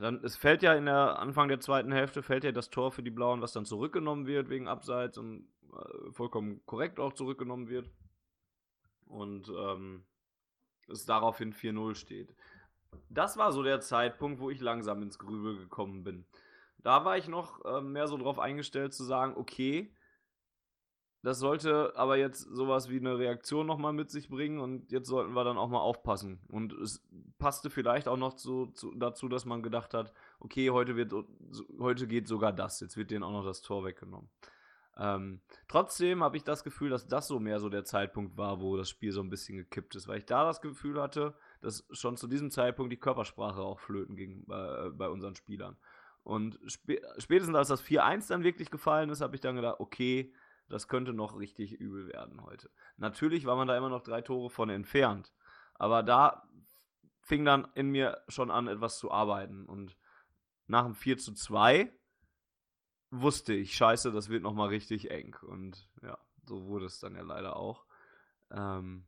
[0.00, 3.02] dann, es fällt ja in der Anfang der zweiten Hälfte, fällt ja das Tor für
[3.02, 7.90] die Blauen, was dann zurückgenommen wird wegen Abseits und äh, vollkommen korrekt auch zurückgenommen wird.
[9.06, 10.04] Und ähm,
[10.88, 12.34] es daraufhin 4-0 steht.
[13.08, 16.24] Das war so der Zeitpunkt, wo ich langsam ins Grübel gekommen bin.
[16.78, 19.94] Da war ich noch äh, mehr so drauf eingestellt zu sagen, okay,
[21.22, 25.34] das sollte aber jetzt sowas wie eine Reaktion nochmal mit sich bringen und jetzt sollten
[25.34, 26.40] wir dann auch mal aufpassen.
[26.48, 27.06] Und es
[27.38, 31.12] passte vielleicht auch noch zu, zu, dazu, dass man gedacht hat, okay, heute, wird,
[31.78, 34.30] heute geht sogar das, jetzt wird denen auch noch das Tor weggenommen.
[34.96, 38.76] Ähm, trotzdem habe ich das Gefühl, dass das so mehr so der Zeitpunkt war, wo
[38.78, 42.16] das Spiel so ein bisschen gekippt ist, weil ich da das Gefühl hatte, dass schon
[42.16, 45.76] zu diesem Zeitpunkt die Körpersprache auch flöten ging bei, bei unseren Spielern.
[46.22, 50.32] Und spätestens als das 4-1 dann wirklich gefallen ist, habe ich dann gedacht, okay,
[50.68, 52.70] das könnte noch richtig übel werden heute.
[52.96, 55.32] Natürlich war man da immer noch drei Tore von entfernt.
[55.74, 56.48] Aber da
[57.22, 59.66] fing dann in mir schon an, etwas zu arbeiten.
[59.66, 59.96] Und
[60.66, 61.92] nach dem 4 zu 2
[63.10, 65.36] wusste ich, scheiße, das wird nochmal richtig eng.
[65.42, 67.84] Und ja, so wurde es dann ja leider auch.
[68.50, 69.06] Ähm,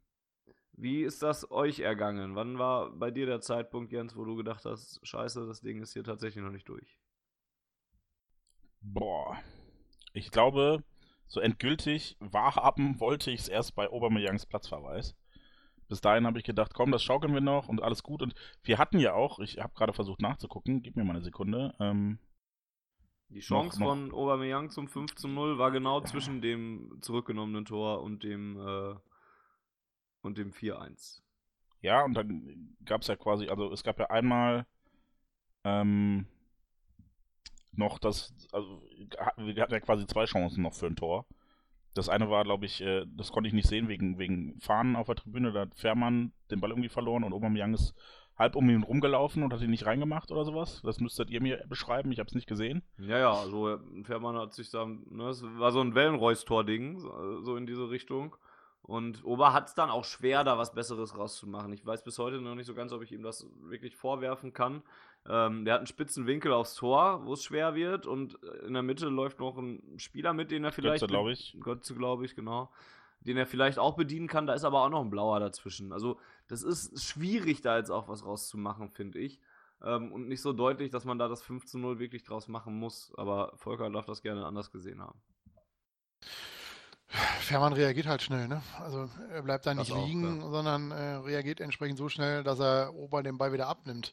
[0.83, 2.35] wie ist das euch ergangen?
[2.35, 5.92] Wann war bei dir der Zeitpunkt, Jens, wo du gedacht hast, scheiße, das Ding ist
[5.92, 6.99] hier tatsächlich noch nicht durch?
[8.81, 9.38] Boah.
[10.12, 10.83] Ich glaube,
[11.29, 15.16] so endgültig wahrhaben wollte ich es erst bei Aubameyangs Platzverweis.
[15.88, 18.21] Bis dahin habe ich gedacht, komm, das schaukeln wir noch und alles gut.
[18.21, 21.75] Und wir hatten ja auch, ich habe gerade versucht nachzugucken, gib mir mal eine Sekunde.
[21.79, 22.18] Ähm,
[23.29, 23.95] die Chance noch, noch.
[23.95, 26.07] von Aubameyang zum 5 zu 0 war genau ja.
[26.07, 28.95] zwischen dem zurückgenommenen Tor und dem äh,
[30.23, 31.21] und dem 4-1.
[31.81, 34.67] Ja, und dann gab es ja quasi, also es gab ja einmal
[35.65, 36.27] ähm,
[37.73, 38.83] noch das, also
[39.37, 41.27] wir hatten ja quasi zwei Chancen noch für ein Tor.
[41.95, 45.07] Das eine war, glaube ich, äh, das konnte ich nicht sehen wegen, wegen Fahnen auf
[45.07, 45.53] der Tribüne.
[45.53, 47.95] Da hat Fährmann den Ball irgendwie verloren und Aubameyang ist
[48.37, 50.81] halb um ihn rumgelaufen und hat ihn nicht reingemacht oder sowas.
[50.83, 52.83] Das müsstet ihr mir beschreiben, ich habe es nicht gesehen.
[52.99, 56.99] Ja, ja, also Fährmann hat sich da, ne, es war so ein Wellenreus-Tor-Ding,
[57.43, 58.37] so in diese Richtung.
[58.83, 61.73] Und Ober hat es dann auch schwer, da was Besseres rauszumachen.
[61.73, 64.83] Ich weiß bis heute noch nicht so ganz, ob ich ihm das wirklich vorwerfen kann.
[65.29, 68.07] Ähm, der hat einen spitzen Winkel aufs Tor, wo es schwer wird.
[68.07, 71.03] Und äh, in der Mitte läuft noch ein Spieler mit, den er vielleicht.
[71.03, 71.57] Götze, glaube ich.
[71.61, 72.73] Götze, glaube ich, genau.
[73.21, 74.49] Den er vielleicht auch bedienen kann.
[74.49, 75.92] Da ist aber auch noch ein blauer dazwischen.
[75.92, 76.18] Also,
[76.49, 79.38] das ist schwierig, da jetzt auch was rauszumachen, finde ich.
[79.85, 82.77] Ähm, und nicht so deutlich, dass man da das 5 zu 0 wirklich draus machen
[82.77, 83.12] muss.
[83.16, 85.21] Aber Volker darf das gerne anders gesehen haben.
[87.40, 88.62] Fährmann reagiert halt schnell, ne?
[88.81, 90.51] Also er bleibt da nicht auch, liegen, ja.
[90.51, 94.12] sondern äh, reagiert entsprechend so schnell, dass er Ober den Ball wieder abnimmt.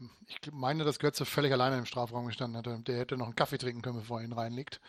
[0.00, 2.78] Ähm, Ich meine, dass Götze völlig alleine im Strafraum gestanden hatte.
[2.86, 4.80] Der hätte noch einen Kaffee trinken können, bevor er ihn reinlegt.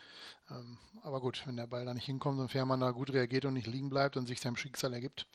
[0.51, 3.53] Ähm, aber gut, wenn der Ball da nicht hinkommt und Fährmann da gut reagiert und
[3.55, 5.27] nicht liegen bleibt und sich seinem Schicksal ergibt,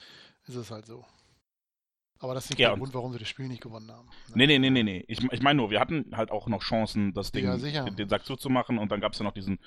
[0.47, 1.05] ist es halt so.
[2.19, 4.07] Aber das ist nicht Ja, der und- Grund, warum sie das Spiel nicht gewonnen haben.
[4.29, 4.37] ne?
[4.37, 5.05] Nee, nee, nee, nee, nee.
[5.09, 7.57] Ich, ich meine nur, wir hatten halt auch noch Chancen, das Ding, Ja,
[7.91, 9.59] den Sack zuzumachen und dann gab es ja noch diesen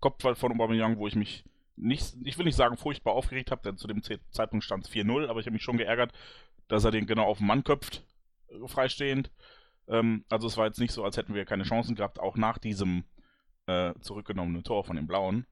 [0.00, 1.44] Kopfball von Aubameyang, wo ich mich
[1.80, 4.90] nicht, ich will nicht sagen furchtbar aufgeregt habe, denn zu dem Ze- Zeitpunkt stand es
[4.90, 6.12] 4-0, aber ich habe mich schon geärgert,
[6.68, 8.04] dass er den genau auf den Mann köpft,
[8.50, 9.30] äh, freistehend.
[9.88, 12.58] Ähm, also es war jetzt nicht so, als hätten wir keine Chancen gehabt, auch nach
[12.58, 13.04] diesem
[13.66, 15.46] äh, zurückgenommenen Tor von den Blauen.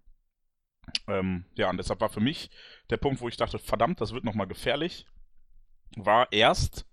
[1.09, 2.51] Ähm, ja, und deshalb war für mich
[2.91, 5.07] der Punkt, wo ich dachte, verdammt, das wird nochmal gefährlich,
[5.97, 6.87] war erst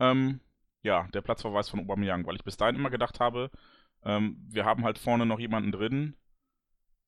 [0.00, 0.40] ähm,
[0.82, 3.50] ja, der Platzverweis von Aubameyang, weil ich bis dahin immer gedacht habe,
[4.04, 6.16] ähm, wir haben halt vorne noch jemanden drin,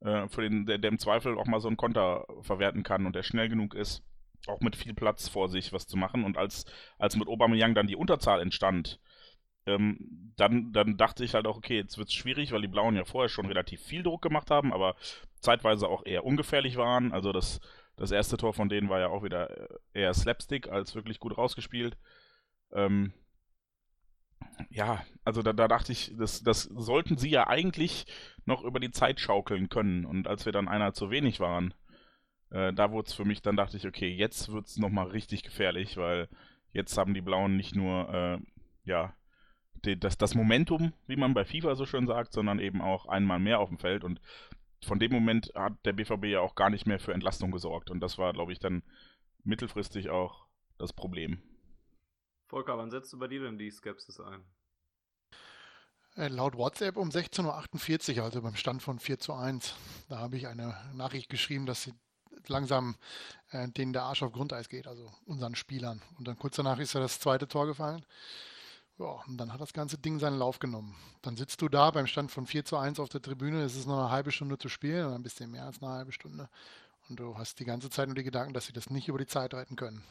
[0.00, 3.14] äh, für den, der, der im Zweifel auch mal so einen Konter verwerten kann und
[3.14, 4.02] der schnell genug ist,
[4.46, 6.24] auch mit viel Platz vor sich was zu machen.
[6.24, 6.64] Und als,
[6.98, 9.00] als mit Aubameyang dann die Unterzahl entstand,
[9.66, 12.96] ähm, dann, dann dachte ich halt auch, okay, jetzt wird es schwierig, weil die Blauen
[12.96, 14.96] ja vorher schon relativ viel Druck gemacht haben, aber
[15.40, 17.12] zeitweise auch eher ungefährlich waren.
[17.12, 17.60] Also das,
[17.96, 21.96] das erste Tor von denen war ja auch wieder eher Slapstick als wirklich gut rausgespielt.
[22.72, 23.12] Ähm,
[24.70, 28.06] ja, also da, da dachte ich, das, das sollten sie ja eigentlich
[28.44, 30.04] noch über die Zeit schaukeln können.
[30.04, 31.74] Und als wir dann einer zu wenig waren,
[32.50, 35.42] äh, da wurde es für mich, dann dachte ich, okay, jetzt wird es nochmal richtig
[35.42, 36.28] gefährlich, weil
[36.72, 38.38] jetzt haben die Blauen nicht nur, äh,
[38.84, 39.14] ja,
[39.84, 43.38] die, das, das Momentum, wie man bei FIFA so schön sagt, sondern eben auch einmal
[43.38, 44.04] mehr auf dem Feld.
[44.04, 44.20] Und
[44.84, 47.90] von dem Moment hat der BVB ja auch gar nicht mehr für Entlastung gesorgt.
[47.90, 48.82] Und das war, glaube ich, dann
[49.44, 50.46] mittelfristig auch
[50.78, 51.42] das Problem.
[52.50, 54.42] Volker, wann setzt du bei dir denn die Skepsis ein?
[56.16, 59.74] Äh, Laut WhatsApp um 16.48 Uhr, also beim Stand von 4 zu 1.
[60.08, 61.94] Da habe ich eine Nachricht geschrieben, dass sie
[62.48, 62.96] langsam
[63.50, 66.02] äh, denen der Arsch auf Grundeis geht, also unseren Spielern.
[66.18, 68.04] Und dann kurz danach ist ja das zweite Tor gefallen.
[68.98, 70.96] Ja, und dann hat das ganze Ding seinen Lauf genommen.
[71.22, 73.86] Dann sitzt du da beim Stand von 4 zu 1 auf der Tribüne, es ist
[73.86, 76.50] noch eine halbe Stunde zu spielen, oder ein bisschen mehr als eine halbe Stunde.
[77.08, 79.26] Und du hast die ganze Zeit nur die Gedanken, dass sie das nicht über die
[79.26, 80.04] Zeit retten können.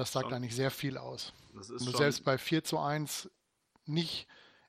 [0.00, 0.34] Das sagt Schon.
[0.34, 1.34] eigentlich sehr viel aus.
[1.52, 3.30] Wenn du selbst bei 4 zu 1
[3.84, 4.26] nicht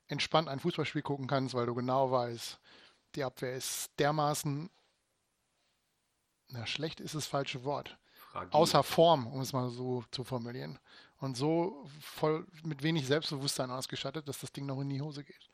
[0.08, 2.60] entspannt ein Fußballspiel gucken kannst, weil du genau weißt,
[3.14, 4.68] die Abwehr ist dermaßen,
[6.48, 8.52] na schlecht ist das falsche Wort, fragil.
[8.52, 10.78] außer Form, um es mal so zu formulieren.
[11.16, 15.48] Und so voll mit wenig Selbstbewusstsein ausgestattet, dass das Ding noch in die Hose geht.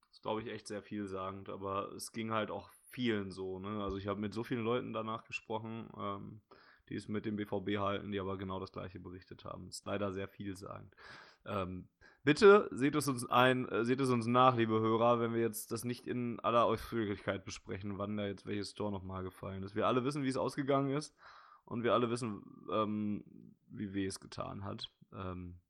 [0.00, 3.60] Das ist, glaube ich, echt sehr vielsagend, aber es ging halt auch vielen so.
[3.60, 3.80] Ne?
[3.80, 6.40] Also ich habe mit so vielen Leuten danach gesprochen, ähm,
[6.88, 9.66] die es mit dem BVB halten, die aber genau das gleiche berichtet haben.
[9.66, 10.94] Das ist leider sehr vielsagend.
[11.46, 11.88] Ähm,
[12.24, 15.72] bitte seht es uns ein, äh, seht es uns nach, liebe Hörer, wenn wir jetzt
[15.72, 19.74] das nicht in aller Ausführlichkeit besprechen, wann da jetzt welches Tor nochmal gefallen ist.
[19.74, 21.14] Wir alle wissen, wie es ausgegangen ist
[21.64, 23.24] und wir alle wissen, ähm,
[23.68, 24.90] wie weh es getan hat.
[25.12, 25.60] Ähm,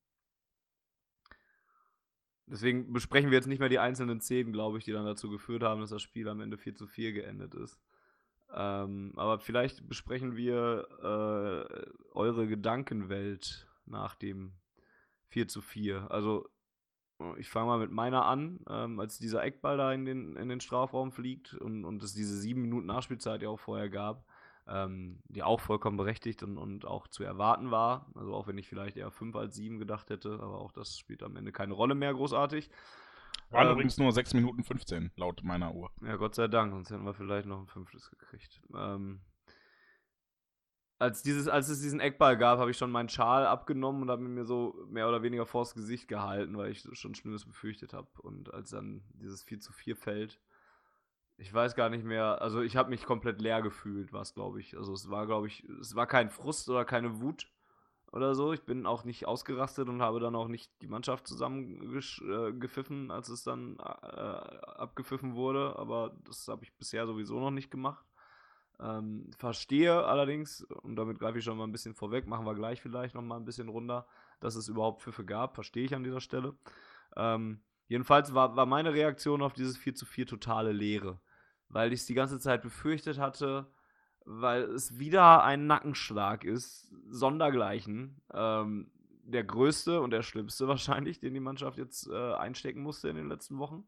[2.50, 5.62] Deswegen besprechen wir jetzt nicht mehr die einzelnen Szenen, glaube ich, die dann dazu geführt
[5.62, 7.78] haben, dass das Spiel am Ende 4 zu 4 geendet ist.
[8.54, 14.52] Ähm, aber vielleicht besprechen wir äh, eure Gedankenwelt nach dem
[15.28, 16.10] 4 zu 4.
[16.10, 16.48] Also,
[17.36, 20.60] ich fange mal mit meiner an, ähm, als dieser Eckball da in den, in den
[20.60, 24.24] Strafraum fliegt und, und es diese sieben Minuten Nachspielzeit ja auch vorher gab,
[24.68, 28.10] ähm, die auch vollkommen berechtigt und, und auch zu erwarten war.
[28.14, 31.22] Also auch wenn ich vielleicht eher 5 als 7 gedacht hätte, aber auch das spielt
[31.22, 32.70] am Ende keine Rolle mehr großartig.
[33.50, 35.90] Waren Ähm, übrigens nur 6 Minuten 15, laut meiner Uhr.
[36.02, 38.60] Ja, Gott sei Dank, sonst hätten wir vielleicht noch ein fünftes gekriegt.
[38.74, 39.20] Ähm,
[40.98, 44.24] als, dieses, als es diesen Eckball gab, habe ich schon meinen Schal abgenommen und habe
[44.24, 48.08] ihn mir so mehr oder weniger vors Gesicht gehalten, weil ich schon Schlimmes befürchtet habe.
[48.20, 50.40] Und als dann dieses 4 zu 4 fällt,
[51.36, 54.60] ich weiß gar nicht mehr, also ich habe mich komplett leer gefühlt, war es, glaube
[54.60, 54.76] ich.
[54.76, 57.48] Also es war, glaube ich, es war kein Frust oder keine Wut
[58.12, 58.52] oder so.
[58.52, 63.42] Ich bin auch nicht ausgerastet und habe dann auch nicht die Mannschaft zusammengepfiffen, als es
[63.42, 65.76] dann äh, abgepfiffen wurde.
[65.76, 68.04] Aber das habe ich bisher sowieso noch nicht gemacht.
[68.80, 72.80] Ähm, verstehe allerdings, und damit greife ich schon mal ein bisschen vorweg, machen wir gleich
[72.80, 74.06] vielleicht noch mal ein bisschen runter,
[74.40, 76.54] dass es überhaupt Pfiffe gab, verstehe ich an dieser Stelle.
[77.16, 81.20] Ähm, jedenfalls war, war meine Reaktion auf dieses 4 zu 4 totale Leere,
[81.68, 83.68] weil ich es die ganze Zeit befürchtet hatte,
[84.30, 88.20] weil es wieder ein Nackenschlag ist, sondergleichen.
[88.32, 88.90] Ähm,
[89.22, 93.28] der größte und der schlimmste wahrscheinlich, den die Mannschaft jetzt äh, einstecken musste in den
[93.28, 93.84] letzten Wochen.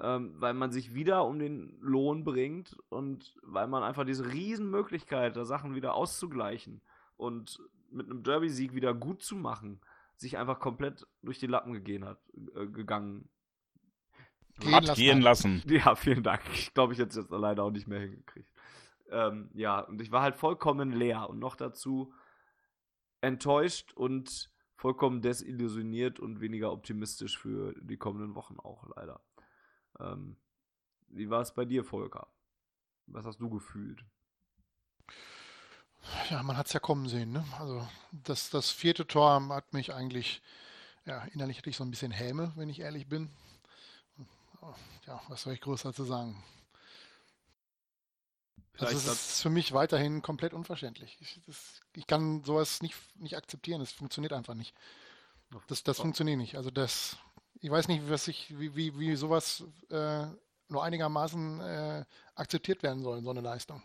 [0.00, 5.36] Ähm, weil man sich wieder um den Lohn bringt und weil man einfach diese Riesenmöglichkeit,
[5.36, 6.82] da Sachen wieder auszugleichen
[7.16, 9.80] und mit einem Derby-Sieg wieder gut zu machen,
[10.16, 12.18] sich einfach komplett durch die Lappen gegeben hat,
[12.54, 13.28] äh, gegangen.
[14.58, 15.24] Gehen Hat lassen gehen hat.
[15.24, 15.62] lassen.
[15.66, 16.42] Ja, vielen Dank.
[16.52, 18.50] Ich glaube, ich hätte es jetzt alleine auch nicht mehr hingekriegt.
[19.10, 22.12] Ähm, ja, und ich war halt vollkommen leer und noch dazu
[23.20, 29.20] enttäuscht und vollkommen desillusioniert und weniger optimistisch für die kommenden Wochen auch leider.
[29.98, 30.36] Ähm,
[31.08, 32.28] wie war es bei dir, Volker?
[33.06, 34.04] Was hast du gefühlt?
[36.30, 37.32] Ja, man hat es ja kommen sehen.
[37.32, 37.44] Ne?
[37.58, 40.42] Also das, das vierte Tor hat mich eigentlich,
[41.04, 43.30] ja, innerlich hatte ich so ein bisschen Häme, wenn ich ehrlich bin.
[45.06, 46.42] Ja, was soll ich größer zu sagen?
[48.78, 51.16] Also das ist für mich weiterhin komplett unverständlich.
[51.20, 53.80] Ich, das, ich kann sowas nicht, nicht akzeptieren.
[53.80, 54.74] Das funktioniert einfach nicht.
[55.68, 56.56] Das, das funktioniert nicht.
[56.56, 57.16] Also das,
[57.60, 60.26] ich weiß nicht, was ich, wie, wie, wie sowas äh,
[60.68, 63.82] nur einigermaßen äh, akzeptiert werden soll, so eine Leistung.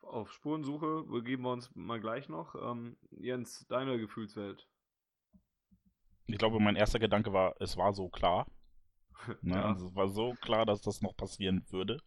[0.00, 2.54] Auf Spurensuche begeben wir uns mal gleich noch.
[2.54, 4.66] Ähm, Jens, deine Gefühlswelt.
[6.26, 8.46] Ich glaube, mein erster Gedanke war, es war so klar.
[9.40, 9.54] Ne?
[9.54, 9.64] Ja.
[9.64, 12.00] Also es war so klar, dass das noch passieren würde.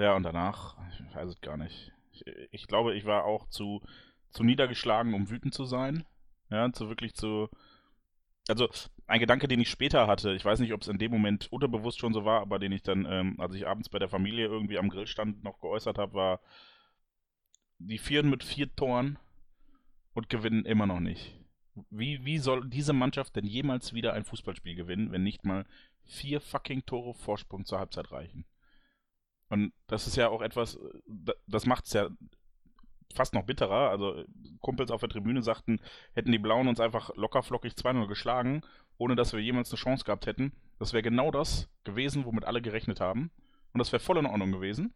[0.00, 1.92] Ja, und danach, ich weiß es gar nicht.
[2.12, 3.82] Ich, ich glaube, ich war auch zu,
[4.30, 6.06] zu niedergeschlagen, um wütend zu sein.
[6.48, 7.50] Ja, zu wirklich zu.
[8.48, 8.70] Also,
[9.06, 11.98] ein Gedanke, den ich später hatte, ich weiß nicht, ob es in dem Moment unterbewusst
[11.98, 14.78] schon so war, aber den ich dann, ähm, als ich abends bei der Familie irgendwie
[14.78, 16.40] am Grill stand, noch geäußert habe, war,
[17.78, 19.18] die führen mit vier Toren
[20.14, 21.36] und gewinnen immer noch nicht.
[21.90, 25.66] Wie, wie soll diese Mannschaft denn jemals wieder ein Fußballspiel gewinnen, wenn nicht mal
[26.06, 28.46] vier fucking Tore Vorsprung zur Halbzeit reichen?
[29.50, 30.78] Und das ist ja auch etwas,
[31.46, 32.08] das macht es ja
[33.14, 33.90] fast noch bitterer.
[33.90, 34.24] Also
[34.60, 35.80] Kumpels auf der Tribüne sagten,
[36.14, 38.62] hätten die Blauen uns einfach lockerflockig 2-0 geschlagen,
[38.96, 40.52] ohne dass wir jemals eine Chance gehabt hätten.
[40.78, 43.30] Das wäre genau das gewesen, womit alle gerechnet haben.
[43.72, 44.94] Und das wäre voll in Ordnung gewesen.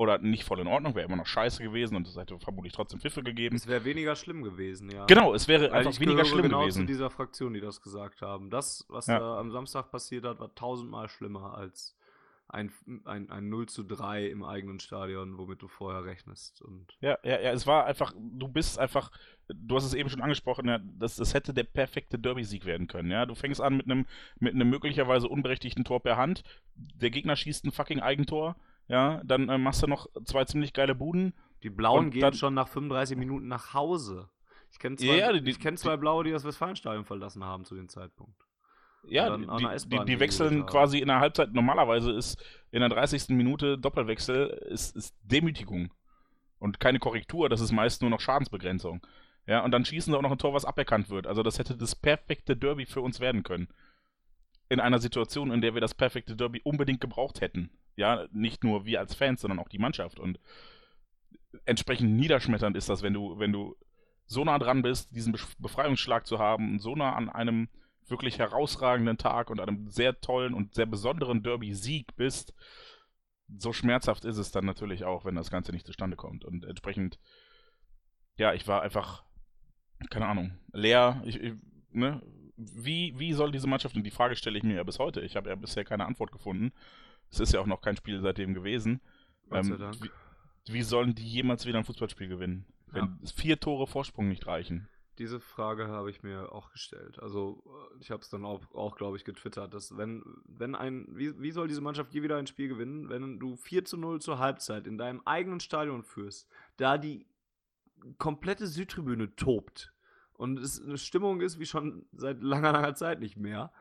[0.00, 3.00] Oder nicht voll in Ordnung, wäre immer noch scheiße gewesen und es hätte vermutlich trotzdem
[3.00, 3.56] Pfiffe gegeben.
[3.56, 5.06] Es wäre weniger schlimm gewesen, ja.
[5.06, 6.82] Genau, es wäre Weil einfach weniger schlimm genau gewesen.
[6.82, 8.48] zu dieser Fraktion, die das gesagt haben.
[8.48, 9.18] Das, was ja.
[9.18, 11.97] da am Samstag passiert hat, war tausendmal schlimmer als
[12.48, 12.72] ein,
[13.04, 16.62] ein, ein 0 zu 3 im eigenen Stadion, womit du vorher rechnest.
[16.62, 19.10] Und ja, ja, ja, es war einfach, du bist einfach,
[19.48, 23.10] du hast es eben schon angesprochen, ja, das, das hätte der perfekte Derby-Sieg werden können,
[23.10, 23.26] ja.
[23.26, 24.06] Du fängst an mit einem
[24.38, 26.42] mit einem möglicherweise unberechtigten Tor per Hand,
[26.74, 28.56] der Gegner schießt ein fucking Eigentor,
[28.88, 31.34] ja, dann äh, machst du noch zwei ziemlich geile Buden.
[31.62, 34.30] Die Blauen gehen dann, schon nach 35 Minuten nach Hause.
[34.72, 37.88] Ich kenne zwei, ja, die, kenn zwei Blaue, die das Westfalenstadion verlassen haben zu dem
[37.88, 38.47] Zeitpunkt.
[39.10, 41.52] Ja, die, die, die, wechseln quasi in der Halbzeit.
[41.52, 43.30] Normalerweise ist in der 30.
[43.30, 45.92] Minute Doppelwechsel ist, ist Demütigung.
[46.58, 49.00] Und keine Korrektur, das ist meist nur noch Schadensbegrenzung.
[49.46, 51.26] Ja, und dann schießen sie auch noch ein Tor, was aberkannt wird.
[51.26, 53.68] Also das hätte das perfekte Derby für uns werden können.
[54.68, 57.70] In einer Situation, in der wir das perfekte Derby unbedingt gebraucht hätten.
[57.96, 60.20] Ja, nicht nur wir als Fans, sondern auch die Mannschaft.
[60.20, 60.38] Und
[61.64, 63.74] entsprechend niederschmetternd ist das, wenn du, wenn du
[64.26, 67.68] so nah dran bist, diesen Befreiungsschlag zu haben, so nah an einem
[68.10, 72.54] wirklich herausragenden Tag und einem sehr tollen und sehr besonderen Derby-Sieg bist,
[73.56, 76.44] so schmerzhaft ist es dann natürlich auch, wenn das Ganze nicht zustande kommt.
[76.44, 77.18] Und entsprechend,
[78.36, 79.24] ja, ich war einfach,
[80.10, 81.22] keine Ahnung, leer.
[81.24, 81.54] Ich, ich,
[81.90, 82.22] ne?
[82.56, 85.36] wie, wie soll diese Mannschaft, und die Frage stelle ich mir ja bis heute, ich
[85.36, 86.72] habe ja bisher keine Antwort gefunden.
[87.30, 89.00] Es ist ja auch noch kein Spiel seitdem gewesen.
[89.50, 90.10] Ähm, wie,
[90.72, 93.30] wie, sollen die jemals wieder ein Fußballspiel gewinnen, wenn ja.
[93.34, 94.88] vier Tore Vorsprung nicht reichen?
[95.18, 97.18] Diese Frage habe ich mir auch gestellt.
[97.20, 101.06] Also, äh, ich habe es dann auch, auch glaube ich, getwittert, dass wenn, wenn ein,
[101.10, 104.20] wie, wie soll diese Mannschaft je wieder ein Spiel gewinnen, wenn du 4 zu 0
[104.20, 107.26] zur Halbzeit in deinem eigenen Stadion führst, da die
[108.18, 109.92] komplette Südtribüne tobt
[110.34, 113.72] und es eine Stimmung ist wie schon seit langer, langer Zeit nicht mehr.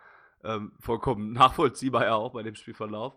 [0.43, 3.15] Ähm, vollkommen nachvollziehbar ja auch bei dem Spielverlauf.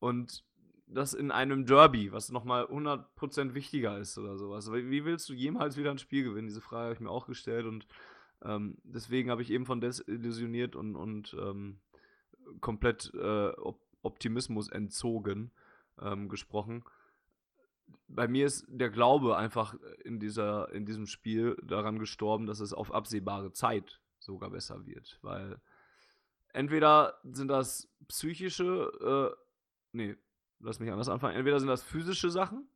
[0.00, 0.44] Und
[0.92, 4.72] das in einem Derby, was nochmal 100% wichtiger ist oder sowas.
[4.72, 6.48] Wie willst du jemals wieder ein Spiel gewinnen?
[6.48, 7.86] Diese Frage habe ich mir auch gestellt und
[8.42, 11.78] ähm, deswegen habe ich eben von desillusioniert und, und ähm,
[12.60, 13.52] komplett äh,
[14.02, 15.52] Optimismus entzogen
[16.00, 16.84] ähm, gesprochen.
[18.08, 19.74] Bei mir ist der Glaube einfach
[20.04, 25.18] in, dieser, in diesem Spiel daran gestorben, dass es auf absehbare Zeit sogar besser wird.
[25.22, 25.60] Weil
[26.52, 29.36] entweder sind das psychische, äh,
[29.92, 30.16] nee,
[30.60, 31.36] lass mich anders anfangen.
[31.36, 32.68] Entweder sind das physische Sachen,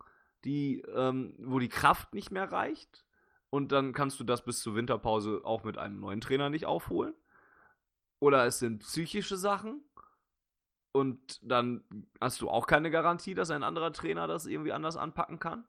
[0.44, 3.04] die, ähm, wo die Kraft nicht mehr reicht.
[3.50, 7.14] Und dann kannst du das bis zur Winterpause auch mit einem neuen Trainer nicht aufholen.
[8.18, 9.82] Oder es sind psychische Sachen.
[10.92, 11.84] Und dann
[12.20, 15.64] hast du auch keine Garantie, dass ein anderer Trainer das irgendwie anders anpacken kann.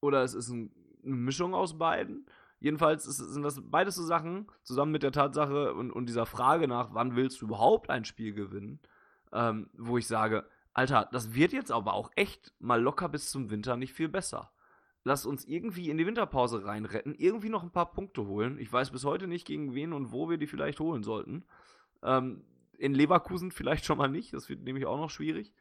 [0.00, 2.26] Oder es ist ein, eine Mischung aus beiden.
[2.60, 6.94] Jedenfalls sind das beides so Sachen, zusammen mit der Tatsache und, und dieser Frage nach,
[6.94, 8.80] wann willst du überhaupt ein Spiel gewinnen,
[9.32, 10.46] ähm, wo ich sage,
[10.76, 14.52] Alter, das wird jetzt aber auch echt mal locker bis zum Winter nicht viel besser.
[15.04, 18.58] Lass uns irgendwie in die Winterpause reinretten, irgendwie noch ein paar Punkte holen.
[18.58, 21.46] Ich weiß bis heute nicht, gegen wen und wo wir die vielleicht holen sollten.
[22.02, 22.44] Ähm,
[22.76, 25.54] in Leverkusen vielleicht schon mal nicht, das wird nämlich auch noch schwierig.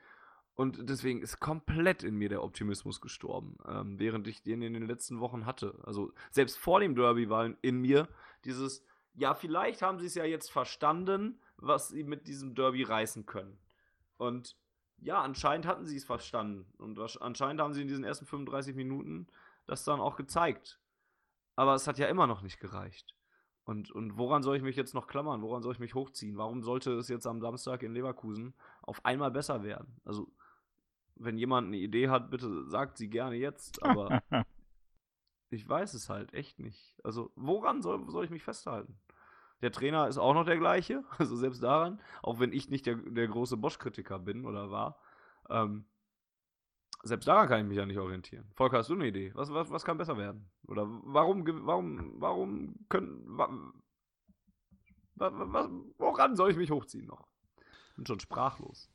[0.54, 4.86] Und deswegen ist komplett in mir der Optimismus gestorben, ähm, während ich den in den
[4.86, 5.80] letzten Wochen hatte.
[5.86, 8.10] Also selbst vor dem Derby war in mir
[8.44, 13.26] dieses, ja, vielleicht haben sie es ja jetzt verstanden, was sie mit diesem Derby reißen
[13.26, 13.58] können.
[14.18, 14.58] Und
[14.98, 16.66] ja, anscheinend hatten sie es verstanden.
[16.78, 19.28] Und anscheinend haben sie in diesen ersten 35 Minuten
[19.66, 20.80] das dann auch gezeigt.
[21.56, 23.16] Aber es hat ja immer noch nicht gereicht.
[23.64, 25.42] Und, und woran soll ich mich jetzt noch klammern?
[25.42, 26.38] Woran soll ich mich hochziehen?
[26.38, 30.00] Warum sollte es jetzt am Samstag in Leverkusen auf einmal besser werden?
[30.06, 30.32] Also,
[31.16, 34.22] wenn jemand eine Idee hat, bitte sagt sie gerne jetzt, aber
[35.50, 36.96] ich weiß es halt echt nicht.
[37.04, 39.00] Also, woran soll, soll ich mich festhalten?
[39.66, 42.98] Der Trainer ist auch noch der gleiche, also selbst daran, auch wenn ich nicht der,
[42.98, 45.00] der große Bosch-Kritiker bin oder war.
[45.50, 45.86] Ähm,
[47.02, 48.48] selbst daran kann ich mich ja nicht orientieren.
[48.54, 49.32] Volker, hast du eine Idee?
[49.34, 50.52] Was, was, was kann besser werden?
[50.68, 53.50] Oder warum, warum, warum können, wa,
[55.16, 57.26] wa, woran soll ich mich hochziehen noch?
[57.96, 58.92] Bin schon sprachlos.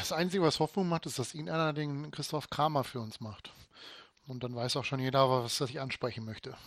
[0.00, 3.54] Das Einzige, was Hoffnung macht, ist, dass ihn einer den Christoph Kramer für uns macht.
[4.26, 6.58] Und dann weiß auch schon jeder, was ich ansprechen möchte.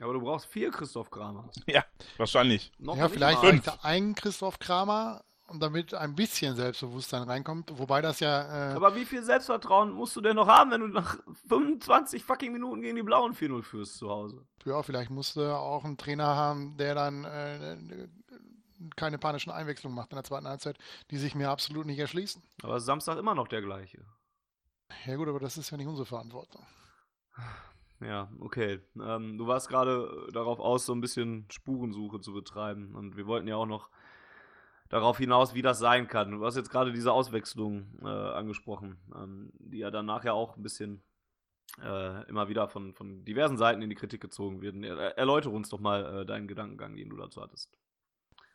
[0.00, 1.48] Aber du brauchst vier Christoph Kramer.
[1.66, 1.84] Ja,
[2.16, 2.72] wahrscheinlich.
[2.78, 8.20] Noch ja, vielleicht reicht ein Christoph Kramer und damit ein bisschen Selbstbewusstsein reinkommt, wobei das
[8.20, 8.72] ja.
[8.72, 11.18] Äh Aber wie viel Selbstvertrauen musst du denn noch haben, wenn du nach
[11.48, 14.46] 25 fucking Minuten gegen die Blauen 4-0 führst zu Hause?
[14.64, 17.76] Ja, vielleicht musst du auch einen Trainer haben, der dann äh,
[18.96, 20.78] keine panischen Einwechslungen macht in der zweiten Halbzeit,
[21.10, 22.42] die sich mir absolut nicht erschließen.
[22.62, 24.04] Aber Samstag immer noch der gleiche.
[25.06, 26.66] Ja, gut, aber das ist ja nicht unsere Verantwortung.
[28.00, 28.80] Ja, okay.
[29.00, 32.94] Ähm, du warst gerade darauf aus, so ein bisschen Spurensuche zu betreiben.
[32.94, 33.88] Und wir wollten ja auch noch
[34.88, 36.32] darauf hinaus, wie das sein kann.
[36.32, 40.62] Du hast jetzt gerade diese Auswechslung äh, angesprochen, ähm, die ja dann nachher auch ein
[40.62, 41.02] bisschen
[41.82, 44.84] äh, immer wieder von, von diversen Seiten in die Kritik gezogen werden.
[44.84, 47.76] Er, erläutere uns doch mal äh, deinen Gedankengang, den du dazu hattest.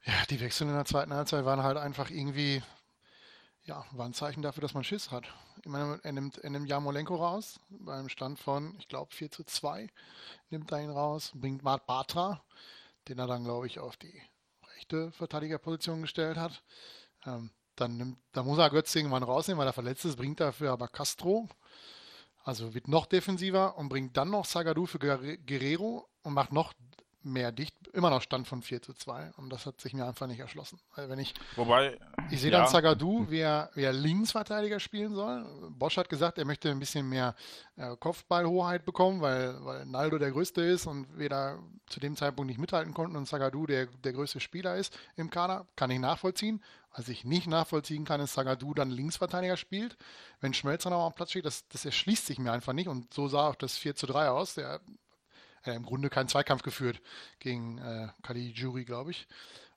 [0.03, 2.61] Ja, die Wechsel in der zweiten Halbzeit waren halt einfach irgendwie,
[3.69, 5.25] ja, war ein Zeichen dafür, dass man Schiss hat.
[5.61, 9.43] Ich meine, er nimmt, er nimmt Jamolenko raus, beim Stand von, ich glaube, 4 zu
[9.43, 9.87] 2,
[10.49, 12.43] nimmt er ihn raus, bringt Mart Batra,
[13.07, 14.21] den er dann, glaube ich, auf die
[14.75, 16.63] rechte Verteidigerposition gestellt hat.
[17.27, 20.71] Ähm, dann, nimmt, dann muss er Götz irgendwann rausnehmen, weil er verletzt ist, bringt dafür
[20.71, 21.47] aber Castro.
[22.43, 26.73] Also wird noch defensiver und bringt dann noch Sagadu für Guerrero und macht noch
[27.29, 30.27] mehr dicht, immer noch Stand von 4 zu 2 und das hat sich mir einfach
[30.27, 30.79] nicht erschlossen.
[30.93, 31.97] Also wenn ich, Wobei,
[32.29, 32.59] ich sehe ja.
[32.59, 35.45] dann Zagadou, wie er, wie er Linksverteidiger spielen soll.
[35.71, 37.35] Bosch hat gesagt, er möchte ein bisschen mehr
[37.77, 42.49] äh, Kopfballhoheit bekommen, weil, weil Naldo der Größte ist und wir da zu dem Zeitpunkt
[42.49, 46.61] nicht mithalten konnten und Zagadou der, der größte Spieler ist im Kader, kann ich nachvollziehen.
[46.95, 49.95] Was ich nicht nachvollziehen kann, ist, Zagadou dann Linksverteidiger spielt.
[50.41, 53.27] Wenn Schmelzer noch am Platz steht, das, das erschließt sich mir einfach nicht und so
[53.27, 54.55] sah auch das 4 zu 3 aus.
[54.55, 54.81] Der
[55.65, 57.01] äh, im Grunde keinen Zweikampf geführt
[57.39, 59.27] gegen äh, Kali Jury, glaube ich.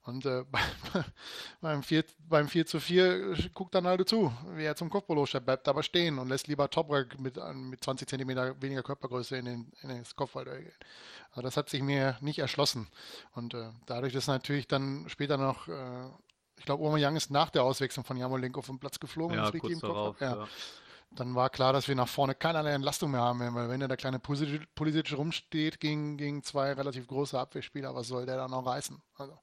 [0.04, 0.44] Und äh,
[1.60, 5.68] beim, 4, beim 4 zu 4 guckt dann halt zu, wie er zum Kopfballoscher bleibt
[5.68, 8.28] aber stehen und lässt lieber Toprak mit, mit 20 cm
[8.60, 10.72] weniger Körpergröße in, den, in das Kopfball gehen.
[11.30, 12.88] Also das hat sich mir nicht erschlossen.
[13.32, 16.08] Und äh, dadurch, dass natürlich dann später noch, äh,
[16.58, 19.36] ich glaube, Oma Young ist nach der Auswechslung von Jamolenko vom Platz geflogen.
[19.36, 20.36] Ja, kurz darauf, ja.
[20.36, 20.48] ja
[21.16, 23.88] dann war klar, dass wir nach vorne keinerlei Entlastung mehr haben werden, weil wenn da
[23.88, 28.66] der kleine Pulisic rumsteht gegen, gegen zwei relativ große Abwehrspieler, was soll der dann noch
[28.66, 29.00] reißen?
[29.16, 29.38] Also,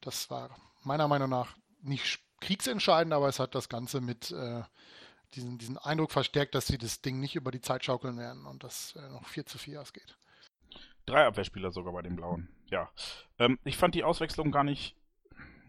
[0.00, 0.50] das war
[0.84, 4.62] meiner Meinung nach nicht kriegsentscheidend, aber es hat das Ganze mit äh,
[5.34, 8.64] diesen, diesen Eindruck verstärkt, dass sie das Ding nicht über die Zeit schaukeln werden und
[8.64, 10.16] dass äh, noch 4 zu 4 ausgeht.
[11.06, 12.90] Drei Abwehrspieler sogar bei den Blauen, ja.
[13.38, 14.96] Ähm, ich fand die Auswechslung gar nicht,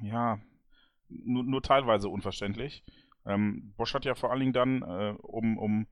[0.01, 0.39] ja,
[1.09, 2.83] nur, nur teilweise unverständlich.
[3.26, 5.88] Ähm, Bosch hat ja vor allen Dingen dann, äh, um, um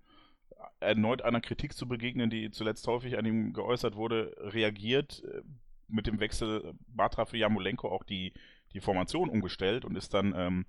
[0.79, 5.41] erneut einer Kritik zu begegnen, die zuletzt häufig an ihm geäußert wurde, reagiert äh,
[5.87, 8.33] mit dem Wechsel Batra für Jamolenko auch die,
[8.73, 10.65] die Formation umgestellt und ist dann ähm,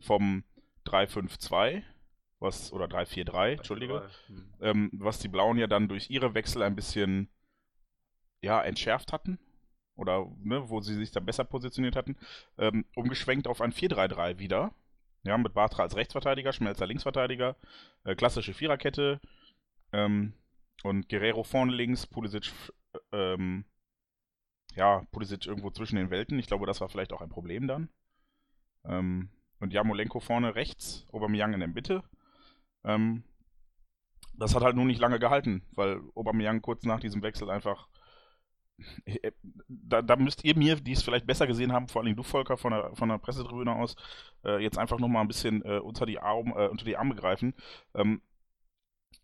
[0.00, 0.44] vom
[0.86, 1.82] 3-5-2
[2.40, 4.54] was oder 3-4-3, Entschuldige, hm.
[4.60, 7.28] ähm, was die Blauen ja dann durch ihre Wechsel ein bisschen
[8.40, 9.38] ja, entschärft hatten
[9.96, 12.16] oder ne, wo sie sich dann besser positioniert hatten,
[12.56, 14.72] ähm, umgeschwenkt auf ein 4-3-3 wieder
[15.24, 17.56] ja, mit Bartra als Rechtsverteidiger, Schmelzer Linksverteidiger,
[18.04, 19.20] äh, klassische Viererkette
[19.92, 20.32] ähm,
[20.82, 22.52] und Guerrero vorne links, Pulisic,
[23.12, 23.64] ähm,
[24.74, 26.38] ja, Pulisic irgendwo zwischen den Welten.
[26.38, 27.88] Ich glaube, das war vielleicht auch ein Problem dann.
[28.84, 32.04] Ähm, und Jamolenko vorne rechts, Aubameyang in der Mitte.
[32.84, 33.24] Ähm,
[34.34, 37.88] das hat halt nur nicht lange gehalten, weil Aubameyang kurz nach diesem Wechsel einfach
[39.04, 39.32] äh,
[39.68, 42.56] da, da, müsst ihr mir, die es vielleicht besser gesehen haben, vor allem du, Volker,
[42.56, 43.96] von der, von der Pressetribüne aus,
[44.44, 47.54] äh, jetzt einfach nochmal ein bisschen äh, unter, die Arme, äh, unter die Arme greifen.
[47.94, 48.22] Ähm,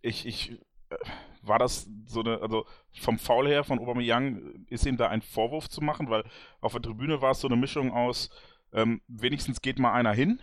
[0.03, 0.53] ich, ich
[0.91, 0.97] äh,
[1.43, 5.69] war das so eine, also vom Foul her von Aubameyang ist ihm da ein Vorwurf
[5.69, 6.25] zu machen, weil
[6.61, 8.31] auf der Tribüne war es so eine Mischung aus,
[8.73, 10.41] ähm, wenigstens geht mal einer hin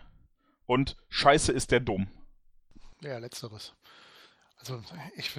[0.66, 2.08] und Scheiße ist der dumm.
[3.02, 3.74] Ja, letzteres.
[4.62, 4.80] Also
[5.16, 5.32] ich,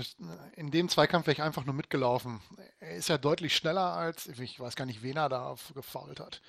[0.57, 2.41] in dem Zweikampf wäre ich einfach nur mitgelaufen.
[2.81, 6.43] Er ist ja deutlich schneller als, ich weiß gar nicht, wen er da gefault hat.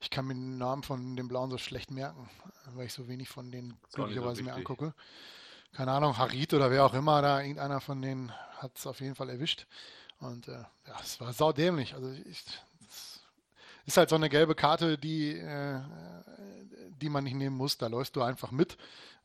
[0.00, 2.30] Ich kann mir den Namen von dem Blauen so schlecht merken,
[2.74, 4.94] weil ich so wenig von denen glücklicherweise so mir angucke.
[5.72, 9.16] Keine Ahnung, Harit oder wer auch immer da, irgendeiner von denen hat es auf jeden
[9.16, 9.66] Fall erwischt.
[10.20, 11.94] Und äh, ja, es war saudämlich.
[11.94, 12.44] Also ich,
[13.84, 15.80] ist halt so eine gelbe Karte, die, äh,
[17.00, 17.78] die man nicht nehmen muss.
[17.78, 18.76] Da läufst du einfach mit,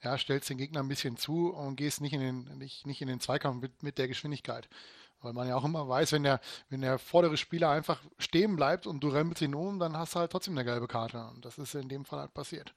[0.04, 3.08] ja, stellst den Gegner ein bisschen zu und gehst nicht in den, nicht, nicht in
[3.08, 4.70] den Zweikampf mit, mit der Geschwindigkeit.
[5.22, 6.40] Weil man ja auch immer weiß, wenn der,
[6.70, 10.20] wenn der vordere Spieler einfach stehen bleibt und du rempelst ihn um, dann hast du
[10.20, 11.26] halt trotzdem eine gelbe Karte.
[11.34, 12.74] Und das ist in dem Fall halt passiert.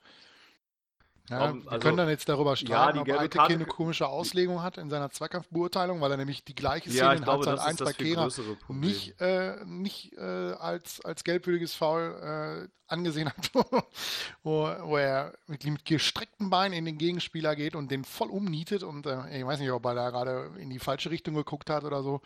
[1.31, 4.63] Ja, um, wir also, können dann jetzt darüber streiten, ja, ob Eitekin eine komische Auslegung
[4.63, 7.79] hat in seiner Zweikampfbeurteilung, weil er nämlich die gleiche Szene ja, in glaube, Halbzeit 1
[7.85, 8.29] bei Kehra
[8.69, 13.51] nicht, äh, nicht äh, als, als gelbwürdiges Foul äh, angesehen hat,
[14.43, 18.83] wo, wo er mit, mit, gestreckten Beinen in den Gegenspieler geht und den voll umnietet
[18.83, 21.85] und äh, ich weiß nicht, ob er da gerade in die falsche Richtung geguckt hat
[21.85, 22.23] oder so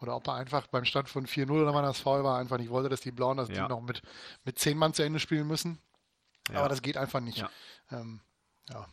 [0.00, 2.70] oder ob er einfach beim Stand von 4-0 oder wann das Foul war, einfach nicht
[2.70, 3.46] wollte, dass die Blauen das.
[3.46, 4.02] Ding noch mit,
[4.44, 5.78] mit 10 Mann zu Ende spielen müssen.
[6.52, 7.44] Aber das geht einfach nicht.
[7.90, 8.20] Ähm,
[8.68, 8.86] ja,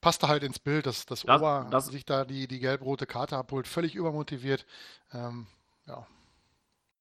[0.00, 3.36] passte halt ins Bild, dass, dass das, Ober das, sich da die, die gelb-rote Karte
[3.36, 4.66] abholt, völlig übermotiviert.
[5.12, 5.46] Ähm,
[5.86, 6.06] ja,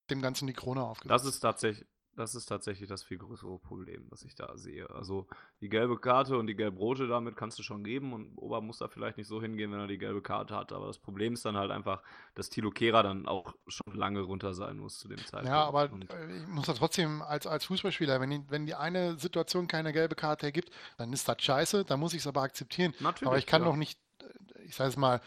[0.09, 1.26] dem Ganzen die Krone aufgesetzt.
[1.26, 4.89] Das ist tatsächlich, das ist tatsächlich das viel größere Problem, was ich da sehe.
[4.89, 5.28] Also
[5.61, 8.88] die gelbe Karte und die gelb-rote damit kannst du schon geben und Ober muss da
[8.88, 10.72] vielleicht nicht so hingehen, wenn er die gelbe Karte hat.
[10.72, 12.03] Aber das Problem ist dann halt einfach,
[12.36, 15.47] dass Tilo Kehra dann auch schon lange runter sein muss zu dem Zeitpunkt.
[15.47, 18.76] Ja, aber und äh, ich muss da trotzdem als, als Fußballspieler, wenn die, wenn die
[18.76, 22.41] eine Situation keine gelbe Karte ergibt, dann ist das scheiße, dann muss ich es aber
[22.41, 22.93] akzeptieren.
[22.99, 23.70] Natürlich, aber ich kann ja.
[23.70, 25.22] doch nicht, äh, ich sage es mal,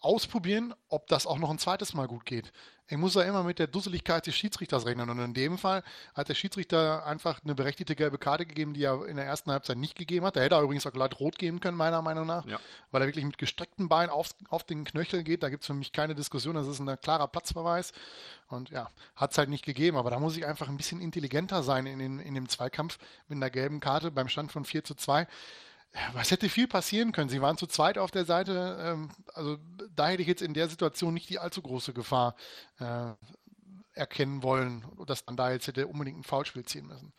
[0.00, 2.52] ausprobieren, ob das auch noch ein zweites Mal gut geht.
[2.90, 5.08] Ich muss ja immer mit der Dusseligkeit des Schiedsrichters rechnen.
[5.08, 5.84] Und in dem Fall
[6.14, 9.76] hat der Schiedsrichter einfach eine berechtigte gelbe Karte gegeben, die er in der ersten Halbzeit
[9.76, 10.34] nicht gegeben hat.
[10.34, 12.58] Da hätte er übrigens auch glatt rot geben können, meiner Meinung nach, ja.
[12.90, 15.44] weil er wirklich mit gestreckten Beinen auf, auf den Knöchel geht.
[15.44, 16.56] Da gibt es für mich keine Diskussion.
[16.56, 17.92] Das ist ein klarer Platzverweis.
[18.48, 19.96] Und ja, hat es halt nicht gegeben.
[19.96, 23.36] Aber da muss ich einfach ein bisschen intelligenter sein in, den, in dem Zweikampf mit
[23.36, 25.28] einer gelben Karte beim Stand von 4 zu 2
[26.12, 27.28] was hätte viel passieren können?
[27.28, 28.78] Sie waren zu zweit auf der Seite.
[28.80, 29.58] Ähm, also
[29.94, 32.36] da hätte ich jetzt in der Situation nicht die allzu große Gefahr
[32.78, 33.12] äh,
[33.94, 37.12] erkennen wollen, dass man da jetzt hätte unbedingt ein Foulspiel ziehen müssen.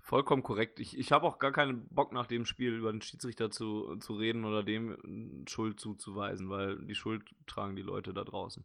[0.00, 0.80] Vollkommen korrekt.
[0.80, 4.14] Ich, ich habe auch gar keinen Bock nach dem Spiel über den Schiedsrichter zu, zu
[4.14, 8.64] reden oder dem Schuld zuzuweisen, weil die Schuld tragen die Leute da draußen.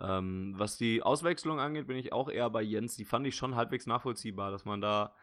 [0.00, 2.96] Ähm, was die Auswechslung angeht, bin ich auch eher bei Jens.
[2.96, 5.14] Die fand ich schon halbwegs nachvollziehbar, dass man da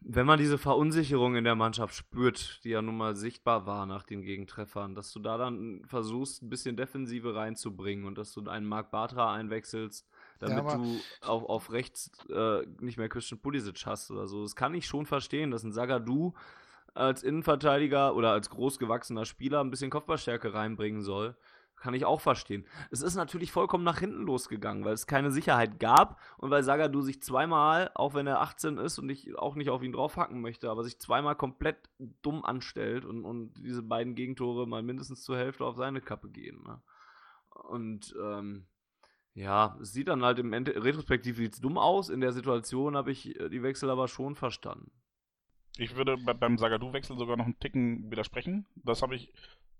[0.00, 4.04] wenn man diese Verunsicherung in der Mannschaft spürt, die ja nun mal sichtbar war nach
[4.04, 8.66] den Gegentreffern, dass du da dann versuchst, ein bisschen Defensive reinzubringen und dass du einen
[8.66, 10.06] Marc Bartra einwechselst,
[10.38, 14.42] damit ja, du auf, auf rechts äh, nicht mehr Christian Pulisic hast oder so.
[14.42, 16.32] Das kann ich schon verstehen, dass ein Sagadu
[16.94, 21.36] als Innenverteidiger oder als großgewachsener Spieler ein bisschen Kopfballstärke reinbringen soll.
[21.80, 22.66] Kann ich auch verstehen.
[22.90, 27.02] Es ist natürlich vollkommen nach hinten losgegangen, weil es keine Sicherheit gab und weil Sagadu
[27.02, 30.70] sich zweimal, auch wenn er 18 ist und ich auch nicht auf ihn draufhacken möchte,
[30.70, 31.88] aber sich zweimal komplett
[32.22, 36.62] dumm anstellt und, und diese beiden Gegentore mal mindestens zur Hälfte auf seine Kappe gehen.
[36.64, 36.82] Ne?
[37.50, 38.66] Und ähm,
[39.34, 42.08] ja, es sieht dann halt im Ende, retrospektiv sieht's dumm aus.
[42.08, 44.90] In der Situation habe ich äh, die Wechsel aber schon verstanden.
[45.78, 48.66] Ich würde beim Sagadu-Wechsel sogar noch einen Ticken widersprechen.
[48.76, 49.32] Das habe ich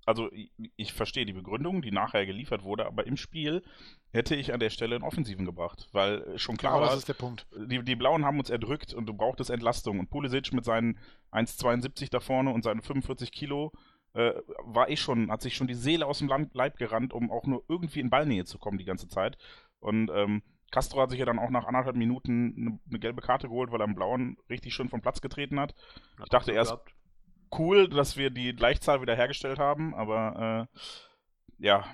[0.08, 0.30] also
[0.76, 3.62] ich, verstehe die Begründung, die nachher geliefert wurde, aber im Spiel
[4.10, 7.08] hätte ich an der Stelle einen Offensiven gebracht, weil schon klar genau, war, das ist
[7.08, 7.46] der Punkt.
[7.54, 10.98] Die, die Blauen haben uns erdrückt und du brauchtest Entlastung und Pulisic mit seinen
[11.32, 13.70] 1,72 da vorne und seinen 45 Kilo
[14.14, 14.32] äh,
[14.64, 17.64] war ich schon, hat sich schon die Seele aus dem Leib gerannt, um auch nur
[17.68, 19.36] irgendwie in Ballnähe zu kommen die ganze Zeit
[19.78, 23.48] und ähm, Castro hat sich ja dann auch nach anderthalb Minuten eine, eine gelbe Karte
[23.48, 25.74] geholt, weil er im Blauen richtig schön vom Platz getreten hat.
[26.18, 26.92] hat ich dachte erst, gehabt
[27.56, 31.84] cool, dass wir die Gleichzahl wieder hergestellt haben, aber äh, ja,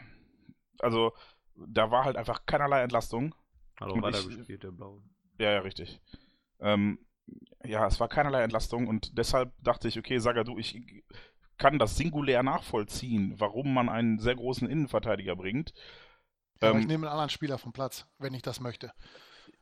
[0.78, 1.12] also
[1.56, 3.34] da war halt einfach keinerlei Entlastung.
[3.76, 5.02] Hat auch weitergespielt, der Blaue.
[5.38, 6.00] Ja, ja, richtig.
[6.60, 6.98] Ähm,
[7.64, 10.80] ja, es war keinerlei Entlastung und deshalb dachte ich, okay, Sagadu, ich
[11.58, 15.72] kann das singulär nachvollziehen, warum man einen sehr großen Innenverteidiger bringt.
[16.70, 18.92] Ähm, ich nehme einen anderen Spieler vom Platz, wenn ich das möchte.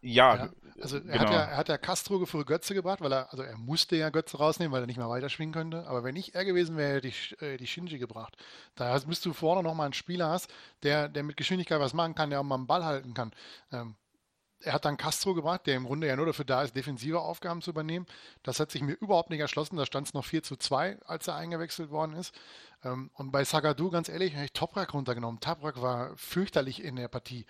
[0.05, 0.49] Ja, ja,
[0.81, 1.21] also er, genau.
[1.21, 4.11] hat ja, er hat ja Castro für Götze gebracht, weil er, also er musste ja
[4.11, 5.87] Götze rausnehmen, weil er nicht mehr weiterschwingen könnte.
[5.87, 8.37] Aber wenn ich er gewesen wäre, hätte ich äh, die Shinji gebracht.
[8.75, 12.31] Da bist du vorne nochmal einen Spieler hast, der, der mit Geschwindigkeit was machen kann,
[12.31, 13.31] der auch mal einen Ball halten kann.
[13.71, 13.95] Ähm,
[14.65, 17.63] er hat dann Castro gebracht, der im Grunde ja nur dafür da ist, defensive Aufgaben
[17.63, 18.07] zu übernehmen.
[18.43, 19.77] Das hat sich mir überhaupt nicht erschlossen.
[19.77, 22.35] Da stand es noch 4 zu 2, als er eingewechselt worden ist.
[22.85, 25.41] Ähm, und bei Sagadu, ganz ehrlich, habe ich Toprak runtergenommen.
[25.41, 27.47] Toprak war fürchterlich in der Partie.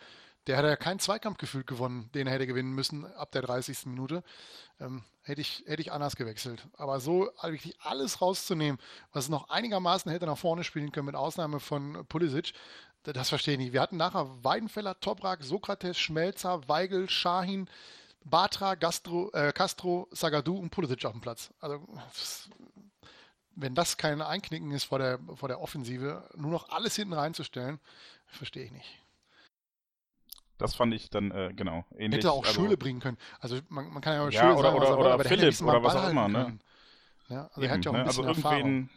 [0.47, 3.87] Der hätte ja keinen Zweikampf gefühlt gewonnen, den er hätte gewinnen müssen ab der 30.
[3.87, 4.24] Minute.
[4.80, 6.66] Ähm, hätte, ich, hätte ich anders gewechselt.
[6.76, 8.80] Aber so wirklich alles rauszunehmen,
[9.12, 12.55] was noch einigermaßen hätte nach vorne spielen können, mit Ausnahme von Pulisic,
[13.05, 13.72] das, verstehe ich nicht.
[13.72, 17.68] Wir hatten nachher Weidenfeller, Toprak, Sokrates, Schmelzer, Weigel, Shahin,
[18.24, 21.51] Batra, Gastro, äh, Castro, Sagadu und Pulisic auf dem Platz.
[21.61, 21.80] Also
[23.55, 27.81] wenn das kein Einknicken ist vor der, vor der Offensive, nur noch alles hinten reinzustellen,
[28.27, 29.03] verstehe ich nicht.
[30.59, 32.19] Das fand ich dann, äh, genau, ähnlich.
[32.19, 33.19] Hätte auch also, Schule bringen können.
[33.41, 35.83] Also man, man kann ja auch ja, Schule oder, sagen, oder, oder, oder Philipp oder
[35.83, 36.59] was auch immer, ne?
[37.29, 38.07] Ja, also Eben, er hat ja auch ein ne?
[38.07, 38.91] bisschen also irgendwen,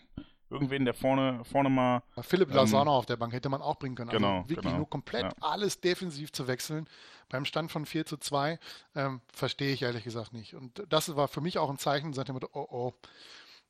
[0.50, 2.04] irgendwen, der vorne, vorne mal.
[2.22, 4.10] Philipp ähm, Lasano auf der Bank hätte man auch bringen können.
[4.10, 5.34] Also genau, wirklich genau, nur komplett ja.
[5.42, 6.88] alles defensiv zu wechseln
[7.30, 8.60] beim Stand von 4 zu 2,
[8.96, 10.54] ähm, verstehe ich ehrlich gesagt nicht.
[10.54, 12.94] Und das war für mich auch ein Zeichen, seit dem oh oh,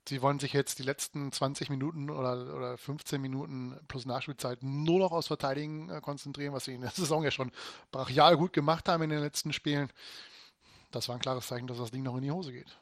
[0.08, 4.99] sie wollen sich jetzt die letzten 20 Minuten oder, oder 15 Minuten plus Nachspielzeit nur
[4.99, 7.51] noch aus Verteidigen äh, konzentrieren, was sie in der Saison ja schon
[7.91, 9.89] brachial gut gemacht haben in den letzten Spielen.
[10.91, 12.78] Das war ein klares Zeichen, dass das Ding noch in die Hose geht.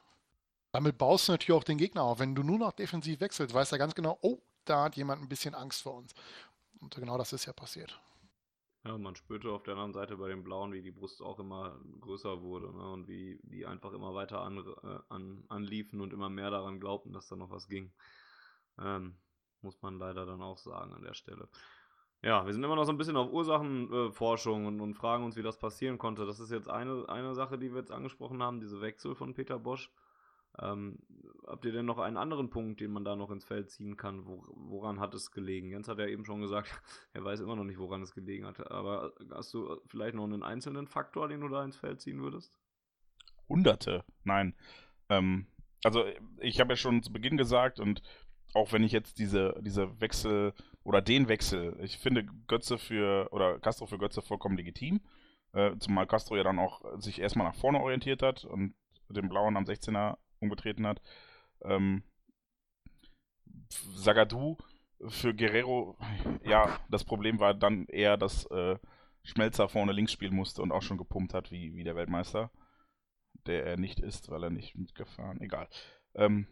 [0.72, 2.18] Damit baust du natürlich auch den Gegner auf.
[2.18, 5.28] Wenn du nur noch defensiv wechselst, weißt du ganz genau, oh, da hat jemand ein
[5.28, 6.12] bisschen Angst vor uns.
[6.80, 7.98] Und genau das ist ja passiert.
[8.84, 11.80] Ja, man spürte auf der anderen Seite bei den Blauen, wie die Brust auch immer
[12.00, 12.92] größer wurde ne?
[12.92, 17.12] und wie die einfach immer weiter an, äh, an, anliefen und immer mehr daran glaubten,
[17.12, 17.92] dass da noch was ging.
[18.78, 19.16] Ähm,
[19.62, 21.48] muss man leider dann auch sagen an der Stelle.
[22.20, 25.36] Ja, wir sind immer noch so ein bisschen auf Ursachenforschung äh, und, und fragen uns,
[25.36, 26.26] wie das passieren konnte.
[26.26, 29.58] Das ist jetzt eine, eine Sache, die wir jetzt angesprochen haben, diese Wechsel von Peter
[29.58, 29.90] Bosch.
[30.60, 30.98] Ähm,
[31.46, 34.26] habt ihr denn noch einen anderen Punkt, den man da noch ins Feld ziehen kann?
[34.26, 35.70] Wo, woran hat es gelegen?
[35.70, 36.70] Jens hat ja eben schon gesagt,
[37.12, 38.70] er weiß immer noch nicht, woran es gelegen hat.
[38.70, 42.56] Aber hast du vielleicht noch einen einzelnen Faktor, den du da ins Feld ziehen würdest?
[43.48, 44.54] Hunderte, nein.
[45.08, 45.46] Ähm,
[45.82, 46.04] also
[46.38, 48.00] ich habe ja schon zu Beginn gesagt und
[48.54, 53.58] auch wenn ich jetzt diese, diese Wechsel oder den Wechsel, ich finde Götze für oder
[53.58, 55.00] Castro für Götze vollkommen legitim.
[55.52, 58.74] Äh, zumal Castro ja dann auch sich erstmal nach vorne orientiert hat und
[59.08, 61.00] den Blauen am 16er umgetreten hat.
[61.62, 62.02] Ähm,
[63.94, 64.56] Sagadu
[65.08, 65.96] für Guerrero,
[66.44, 68.78] ja, das Problem war dann eher, dass äh,
[69.22, 72.50] Schmelzer vorne links spielen musste und auch schon gepumpt hat wie, wie der Weltmeister.
[73.46, 75.40] Der er nicht ist, weil er nicht mitgefahren.
[75.40, 75.68] Egal.
[76.14, 76.46] Ähm,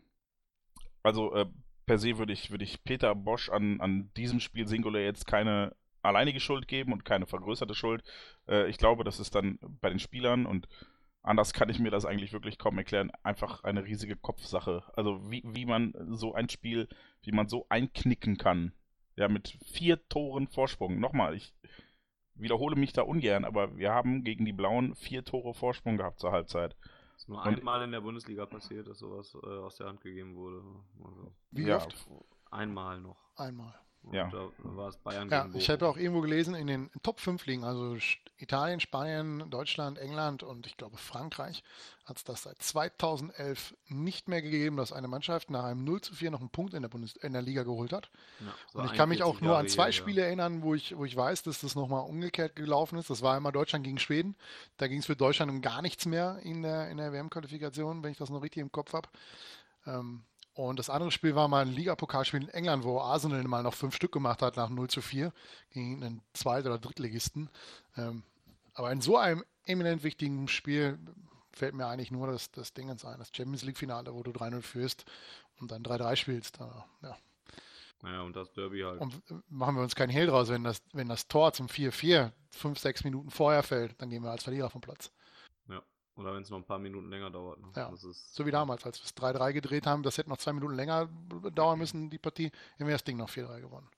[1.02, 1.46] also äh,
[1.86, 5.74] per se würde ich, würd ich Peter Bosch an, an diesem Spiel Singular jetzt keine
[6.02, 8.02] alleinige Schuld geben und keine vergrößerte Schuld.
[8.48, 10.68] Äh, ich glaube, das ist dann bei den Spielern und
[11.22, 13.10] anders kann ich mir das eigentlich wirklich kaum erklären.
[13.22, 14.84] Einfach eine riesige Kopfsache.
[14.94, 16.88] Also wie, wie man so ein Spiel,
[17.22, 18.72] wie man so einknicken kann.
[19.16, 20.98] Ja, mit vier Toren Vorsprung.
[20.98, 21.54] Nochmal, ich
[22.34, 26.32] wiederhole mich da ungern, aber wir haben gegen die Blauen vier Tore Vorsprung gehabt zur
[26.32, 26.76] Halbzeit.
[27.12, 30.00] Das ist nur Und, einmal in der Bundesliga passiert, dass sowas äh, aus der Hand
[30.00, 30.62] gegeben wurde.
[31.04, 31.94] Also, wie ja, oft?
[32.50, 33.18] Einmal noch.
[33.36, 33.74] Einmal.
[34.10, 34.28] Ja.
[34.30, 37.64] Da war es Bayern ja, Ich habe auch irgendwo gelesen, in den Top 5 Ligen,
[37.64, 37.96] also
[38.36, 41.62] Italien, Spanien, Deutschland, England und ich glaube Frankreich,
[42.04, 46.14] hat es das seit 2011 nicht mehr gegeben, dass eine Mannschaft nach einem 0 zu
[46.14, 48.10] 4 noch einen Punkt in der, Bundes in der Liga geholt hat.
[48.40, 50.26] Ja, so und ich kann mich auch nur an zwei Spiele ja.
[50.26, 53.08] erinnern, wo ich, wo ich weiß, dass das nochmal umgekehrt gelaufen ist.
[53.08, 54.34] Das war einmal Deutschland gegen Schweden.
[54.78, 58.10] Da ging es für Deutschland um gar nichts mehr in der, in der WM-Qualifikation, wenn
[58.10, 59.08] ich das noch richtig im Kopf habe.
[59.86, 60.24] Ähm,
[60.54, 63.94] und das andere Spiel war mal ein Ligapokalspiel in England, wo Arsenal mal noch fünf
[63.94, 65.32] Stück gemacht hat nach 0 zu 4
[65.70, 67.48] gegen einen Zweit- oder Drittligisten.
[67.96, 68.22] Ähm,
[68.74, 70.98] aber in so einem eminent wichtigen Spiel
[71.52, 74.62] fällt mir eigentlich nur das, das Ding ins ein, das Champions League-Finale, wo du 3-0
[74.62, 75.04] führst
[75.58, 76.60] und dann 3-3 spielst.
[76.60, 77.16] Da, ja.
[78.02, 79.00] Naja, und das Derby halt.
[79.00, 82.78] Und machen wir uns keinen Hehl draus, wenn das, wenn das Tor zum 4-4 fünf,
[82.78, 85.10] sechs Minuten vorher fällt, dann gehen wir als Verlierer vom Platz.
[86.16, 87.60] Oder wenn es noch ein paar Minuten länger dauert.
[87.60, 87.68] Ne?
[87.74, 90.02] Ja, so wie damals, als wir es 3-3 gedreht haben.
[90.02, 91.08] Das hätte noch zwei Minuten länger
[91.54, 92.50] dauern müssen, die Partie.
[92.76, 93.88] Hätten wir das Ding noch 4-3 gewonnen.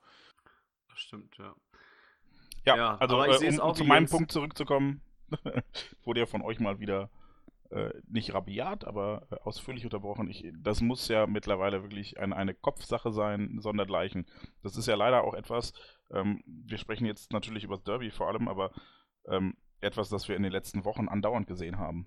[0.89, 1.55] Das stimmt, ja.
[2.65, 5.03] Ja, ja also äh, um, um zu meinem Punkt zurückzukommen,
[6.05, 7.11] wurde ja von euch mal wieder
[7.71, 10.31] äh, nicht rabiat, aber äh, ausführlich unterbrochen.
[10.31, 14.27] Ich, das muss ja mittlerweile wirklich eine, eine Kopfsache sein, sondergleichen.
[14.62, 15.73] Das ist ja leider auch etwas,
[16.11, 18.71] ähm, wir sprechen jetzt natürlich über das Derby vor allem, aber
[19.29, 22.07] ähm, etwas, das wir in den letzten Wochen andauernd gesehen haben.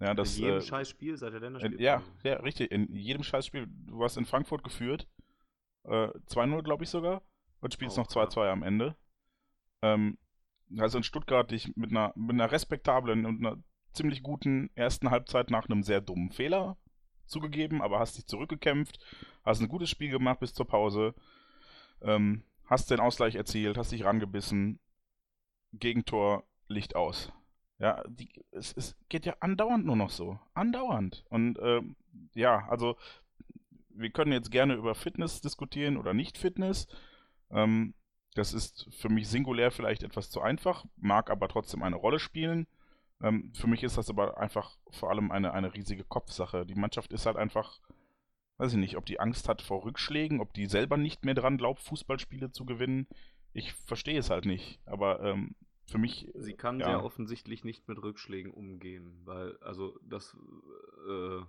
[0.00, 1.80] Ja, das, in jedem äh, Scheißspiel seit der Länderspiel.
[1.80, 2.70] Ja, ja, richtig.
[2.70, 3.66] In jedem Scheißspiel.
[3.68, 5.08] Du hast in Frankfurt geführt.
[5.84, 7.22] Äh, 2-0, glaube ich sogar.
[7.60, 8.96] Und spielst oh, noch 2-2 am Ende.
[9.82, 10.18] Ähm,
[10.78, 13.62] also in Stuttgart dich mit einer, mit einer respektablen und einer
[13.92, 16.76] ziemlich guten ersten Halbzeit nach einem sehr dummen Fehler
[17.26, 18.98] zugegeben, aber hast dich zurückgekämpft,
[19.44, 21.14] hast ein gutes Spiel gemacht bis zur Pause,
[22.02, 24.78] ähm, hast den Ausgleich erzielt, hast dich rangebissen,
[25.72, 27.32] Gegentor Licht aus.
[27.78, 30.38] Ja, die, es, es geht ja andauernd nur noch so.
[30.54, 31.24] Andauernd.
[31.28, 31.96] Und ähm,
[32.34, 32.96] ja, also
[33.90, 36.86] wir können jetzt gerne über Fitness diskutieren oder nicht Fitness.
[37.50, 37.94] Ähm,
[38.34, 42.66] Das ist für mich singulär vielleicht etwas zu einfach, mag aber trotzdem eine Rolle spielen.
[43.22, 46.66] Ähm, für mich ist das aber einfach vor allem eine, eine riesige Kopfsache.
[46.66, 47.80] Die Mannschaft ist halt einfach,
[48.58, 51.56] weiß ich nicht, ob die Angst hat vor Rückschlägen, ob die selber nicht mehr dran
[51.56, 53.06] glaubt, Fußballspiele zu gewinnen.
[53.54, 54.80] Ich verstehe es halt nicht.
[54.84, 55.54] Aber ähm,
[55.86, 56.28] für mich.
[56.34, 56.86] Sie kann ja.
[56.86, 60.36] sehr offensichtlich nicht mit Rückschlägen umgehen, weil, also das
[61.08, 61.40] äh,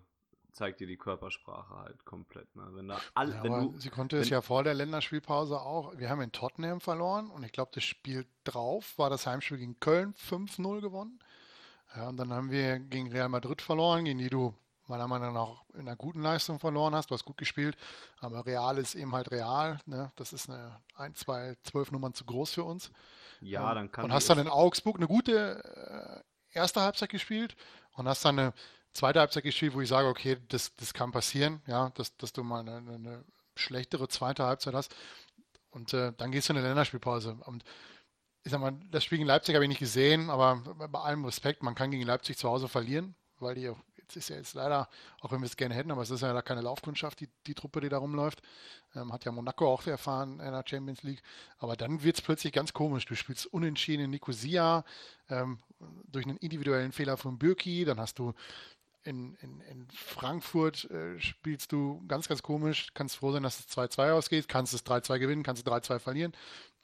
[0.51, 2.55] zeigt dir die Körpersprache halt komplett.
[2.55, 2.67] Ne?
[2.71, 5.97] Wenn da all, ja, wenn du, sie konnte es ja vor der Länderspielpause auch.
[5.97, 9.79] Wir haben in Tottenham verloren und ich glaube, das Spiel drauf war das Heimspiel gegen
[9.79, 11.19] Köln 5-0 gewonnen.
[11.95, 14.53] Ja, und dann haben wir gegen Real Madrid verloren, gegen die du
[14.88, 17.09] meiner Meinung nach in einer guten Leistung verloren hast.
[17.09, 17.77] Du hast gut gespielt,
[18.19, 19.79] aber Real ist eben halt Real.
[19.85, 20.11] Ne?
[20.15, 22.91] Das ist eine 1, 2, 12 Nummern zu groß für uns.
[23.41, 26.23] Ja, dann kann Und hast dann in Augsburg eine gute
[26.53, 27.55] äh, erste Halbzeit gespielt
[27.93, 28.53] und hast dann eine
[28.93, 32.43] zweite Halbzeit gespielt, wo ich sage, okay, das, das kann passieren, ja, dass, dass du
[32.43, 33.25] mal eine, eine
[33.55, 34.95] schlechtere zweite Halbzeit hast.
[35.69, 37.38] Und äh, dann gehst du in eine Länderspielpause.
[37.45, 37.63] Und
[38.43, 40.55] ich sag mal, das Spiel gegen Leipzig habe ich nicht gesehen, aber
[40.89, 43.71] bei allem Respekt, man kann gegen Leipzig zu Hause verlieren, weil die
[44.08, 44.88] jetzt ist ja jetzt leider,
[45.20, 47.53] auch wenn wir es gerne hätten, aber es ist ja da keine Laufkundschaft, die, die
[47.53, 48.41] Truppe, die da rumläuft.
[48.95, 51.22] Ähm, hat ja Monaco auch erfahren in der Champions League.
[51.58, 53.05] Aber dann wird es plötzlich ganz komisch.
[53.05, 54.86] Du spielst unentschieden in Nicosia
[55.30, 55.60] ähm,
[56.08, 58.34] durch einen individuellen Fehler von Birki, dann hast du
[59.03, 62.89] in, in, in Frankfurt äh, spielst du ganz, ganz komisch.
[62.93, 64.49] Kannst froh sein, dass es 2-2 ausgeht.
[64.49, 66.34] Kannst es 3-2 gewinnen, kannst es 3-2 verlieren.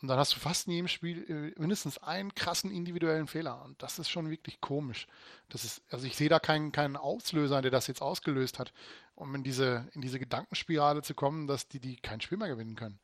[0.04, 3.64] Und dann hast du fast in jedem Spiel äh, mindestens einen krassen individuellen Fehler.
[3.64, 5.08] Und das ist schon wirklich komisch.
[5.48, 8.74] Das ist, also ich sehe da keinen, keinen Auslöser, der das jetzt ausgelöst hat,
[9.16, 12.76] um in diese, in diese Gedankenspirale zu kommen, dass die, die kein Spiel mehr gewinnen
[12.76, 13.00] können.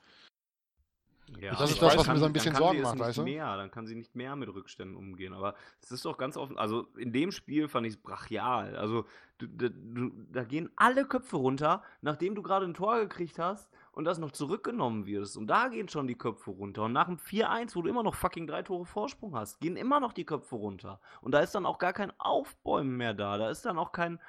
[1.39, 3.23] Ja, das ist das, was mir so ein bisschen Sorgen macht, weißt du?
[3.23, 5.31] Mehr, dann kann sie nicht mehr mit Rückständen umgehen.
[5.31, 8.75] Aber es ist doch ganz offen, also in dem Spiel fand ich es brachial.
[8.75, 9.05] Also
[9.37, 14.05] du, du, da gehen alle Köpfe runter, nachdem du gerade ein Tor gekriegt hast und
[14.05, 15.37] das noch zurückgenommen wirst.
[15.37, 16.83] Und da gehen schon die Köpfe runter.
[16.83, 19.99] Und nach dem 4-1, wo du immer noch fucking drei Tore Vorsprung hast, gehen immer
[19.99, 20.99] noch die Köpfe runter.
[21.21, 23.37] Und da ist dann auch gar kein Aufbäumen mehr da.
[23.37, 24.19] Da ist dann auch kein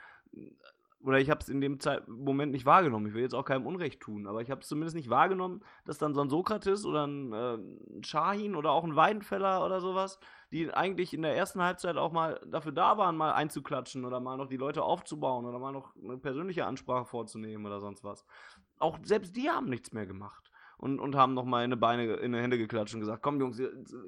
[1.02, 3.06] oder ich habe es in dem Zeit Moment nicht wahrgenommen.
[3.06, 5.98] Ich will jetzt auch keinem Unrecht tun, aber ich habe es zumindest nicht wahrgenommen, dass
[5.98, 7.58] dann so ein Sokrates oder ein, äh,
[8.04, 10.18] Shahin oder auch ein Weidenfeller oder sowas,
[10.52, 14.36] die eigentlich in der ersten Halbzeit auch mal dafür da waren, mal einzuklatschen oder mal
[14.36, 18.24] noch die Leute aufzubauen oder mal noch eine persönliche Ansprache vorzunehmen oder sonst was.
[18.78, 20.50] Auch selbst die haben nichts mehr gemacht.
[20.76, 23.60] Und, und haben nochmal in die Beine, in die Hände geklatscht und gesagt, komm Jungs,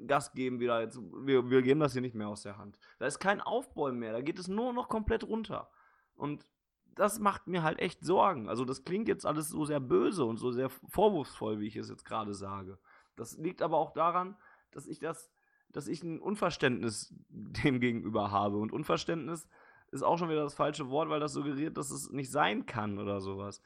[0.07, 2.79] Gas geben wieder, jetzt, wir, wir geben das hier nicht mehr aus der Hand.
[2.97, 5.69] Da ist kein Aufbäumen mehr, da geht es nur noch komplett runter.
[6.15, 6.47] Und
[6.95, 8.49] das macht mir halt echt Sorgen.
[8.49, 11.89] Also das klingt jetzt alles so sehr böse und so sehr vorwurfsvoll, wie ich es
[11.89, 12.79] jetzt gerade sage.
[13.15, 14.35] Das liegt aber auch daran,
[14.71, 15.31] dass ich das,
[15.73, 18.57] dass ich ein Unverständnis dem gegenüber habe.
[18.57, 19.47] Und Unverständnis
[19.91, 22.97] ist auch schon wieder das falsche Wort, weil das suggeriert, dass es nicht sein kann
[22.97, 23.61] oder sowas.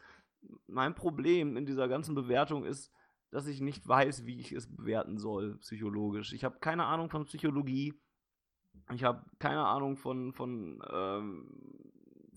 [0.67, 2.91] Mein Problem in dieser ganzen Bewertung ist,
[3.29, 6.33] dass ich nicht weiß, wie ich es bewerten soll, psychologisch.
[6.33, 7.93] Ich habe keine Ahnung von Psychologie.
[8.93, 11.77] Ich habe keine Ahnung von, von ähm,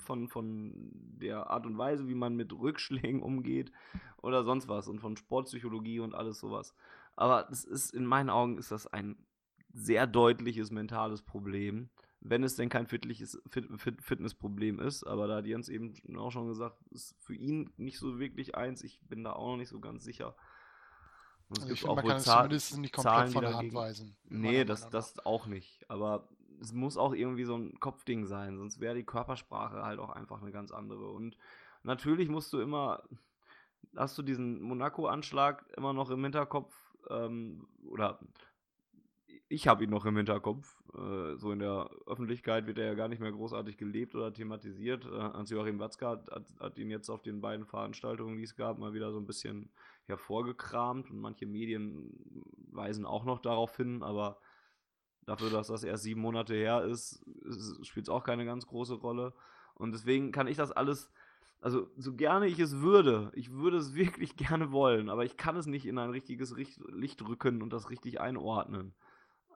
[0.01, 3.71] von, von der Art und Weise, wie man mit Rückschlägen umgeht
[4.23, 6.75] oder sonst was und von Sportpsychologie und alles sowas.
[7.17, 9.17] Aber das ist, in meinen Augen ist das ein
[9.73, 11.91] sehr deutliches mentales Problem,
[12.21, 15.05] wenn es denn kein fitliches, Fit, Fit, Fitnessproblem ist.
[15.05, 18.85] Aber da hat Jens eben auch schon gesagt, ist für ihn nicht so wirklich eins.
[18.85, 20.35] Ich bin da auch noch nicht so ganz sicher.
[21.49, 23.75] Und es also gibt auch man kann es zumindest nicht komplett Zahlen, von der Hand
[23.75, 24.17] weisen.
[24.29, 25.89] Nee, das, das auch nicht.
[25.91, 26.29] Aber
[26.61, 30.43] es muss auch irgendwie so ein Kopfding sein, sonst wäre die Körpersprache halt auch einfach
[30.43, 31.11] eine ganz andere.
[31.11, 31.37] Und
[31.83, 33.03] natürlich musst du immer,
[33.97, 36.75] hast du diesen Monaco-Anschlag immer noch im Hinterkopf,
[37.09, 38.21] ähm, oder
[39.51, 40.83] ich habe ihn noch im Hinterkopf.
[40.95, 45.05] Äh, so in der Öffentlichkeit wird er ja gar nicht mehr großartig gelebt oder thematisiert.
[45.05, 48.79] Äh, Hans-Joachim Watzka hat, hat, hat, ihn jetzt auf den beiden Veranstaltungen, die es gab,
[48.79, 49.71] mal wieder so ein bisschen
[50.07, 52.11] hervorgekramt und manche Medien
[52.73, 54.41] weisen auch noch darauf hin, aber
[55.31, 57.25] Dafür, dass das erst sieben Monate her ist,
[57.83, 59.33] spielt es auch keine ganz große Rolle.
[59.75, 61.13] Und deswegen kann ich das alles,
[61.61, 65.57] also so gerne ich es würde, ich würde es wirklich gerne wollen, aber ich kann
[65.57, 68.93] es nicht in ein richtiges Licht rücken und das richtig einordnen.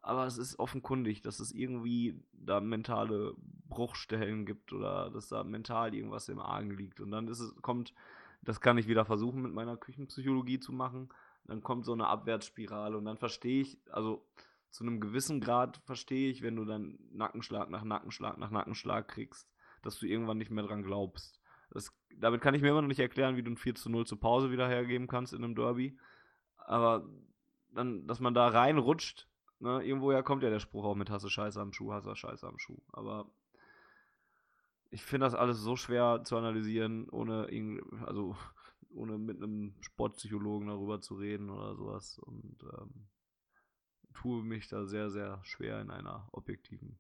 [0.05, 3.35] Aber es ist offenkundig, dass es irgendwie da mentale
[3.71, 7.01] Bruchstellen gibt oder dass da mental irgendwas im Argen liegt.
[7.01, 7.95] Und dann ist es, kommt,
[8.43, 11.09] das kann ich wieder versuchen mit meiner Küchenpsychologie zu machen,
[11.47, 14.27] dann kommt so eine Abwärtsspirale und dann verstehe ich, also
[14.71, 19.51] zu einem gewissen Grad verstehe ich, wenn du dann Nackenschlag nach Nackenschlag nach Nackenschlag kriegst,
[19.81, 21.41] dass du irgendwann nicht mehr dran glaubst.
[21.71, 24.07] Das, damit kann ich mir immer noch nicht erklären, wie du ein 4 zu 0
[24.07, 25.97] zur Pause wieder hergeben kannst in einem Derby.
[26.59, 27.09] Aber
[27.73, 29.29] dann, dass man da reinrutscht,
[29.61, 32.59] ne, irgendwoher kommt ja der Spruch auch mit Hasse Scheiße am Schuh, Hasse Scheiße am
[32.59, 32.81] Schuh.
[32.93, 33.31] Aber
[34.91, 37.49] ich finde das alles so schwer zu analysieren, ohne
[38.07, 38.37] also
[38.95, 42.19] ohne mit einem Sportpsychologen darüber zu reden oder sowas.
[42.19, 43.09] Und ähm,
[44.15, 46.99] tue mich da sehr, sehr schwer in einer objektiven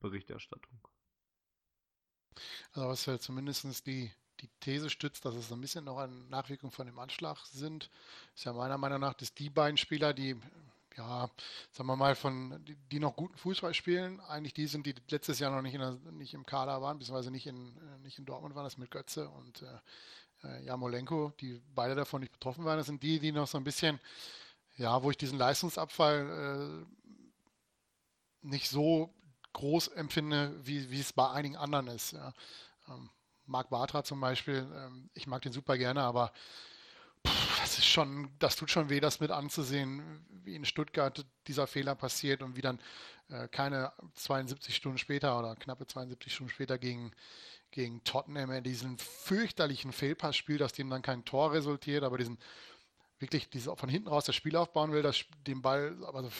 [0.00, 0.80] Berichterstattung.
[2.72, 6.72] Also was ja zumindest die, die These stützt, dass es ein bisschen noch eine Nachwirkung
[6.72, 7.90] von dem Anschlag sind,
[8.34, 10.36] ist ja meiner Meinung nach, dass die beiden Spieler, die
[10.96, 11.28] ja,
[11.72, 15.38] sagen wir mal, von die, die noch guten Fußball spielen, eigentlich die sind, die letztes
[15.38, 18.24] Jahr noch nicht, in der, nicht im Kader waren, beziehungsweise nicht in, äh, nicht in
[18.24, 19.78] Dortmund waren, das mit Götze und äh,
[20.44, 22.78] äh, Jamolenko, die beide davon nicht betroffen waren.
[22.78, 24.00] Das sind die, die noch so ein bisschen,
[24.76, 29.12] ja, wo ich diesen Leistungsabfall äh, nicht so
[29.52, 32.12] groß empfinde, wie, wie es bei einigen anderen ist.
[32.12, 32.32] Ja.
[32.88, 33.10] Ähm,
[33.46, 36.32] Marc Bartra zum Beispiel, ähm, ich mag den super gerne, aber
[37.26, 41.66] pff, das ist schon, das tut schon weh, das mit anzusehen, wie in Stuttgart dieser
[41.66, 42.78] Fehler passiert und wie dann
[43.30, 47.12] äh, keine 72 Stunden später oder knappe 72 Stunden später gegen,
[47.70, 52.36] gegen Tottenham er diesen fürchterlichen Fehlpass spielt, aus dem dann kein Tor resultiert, aber diesen
[53.18, 56.30] wirklich diese, von hinten raus das Spiel aufbauen will, das, den Ball, also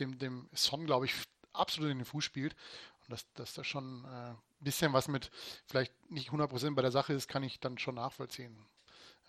[0.00, 1.14] dem, dem Son, glaube ich,
[1.52, 2.56] absolut in den Fuß spielt.
[3.02, 5.30] Und dass, dass da schon ein äh, bisschen was mit
[5.66, 8.56] vielleicht nicht 100% bei der Sache ist, kann ich dann schon nachvollziehen.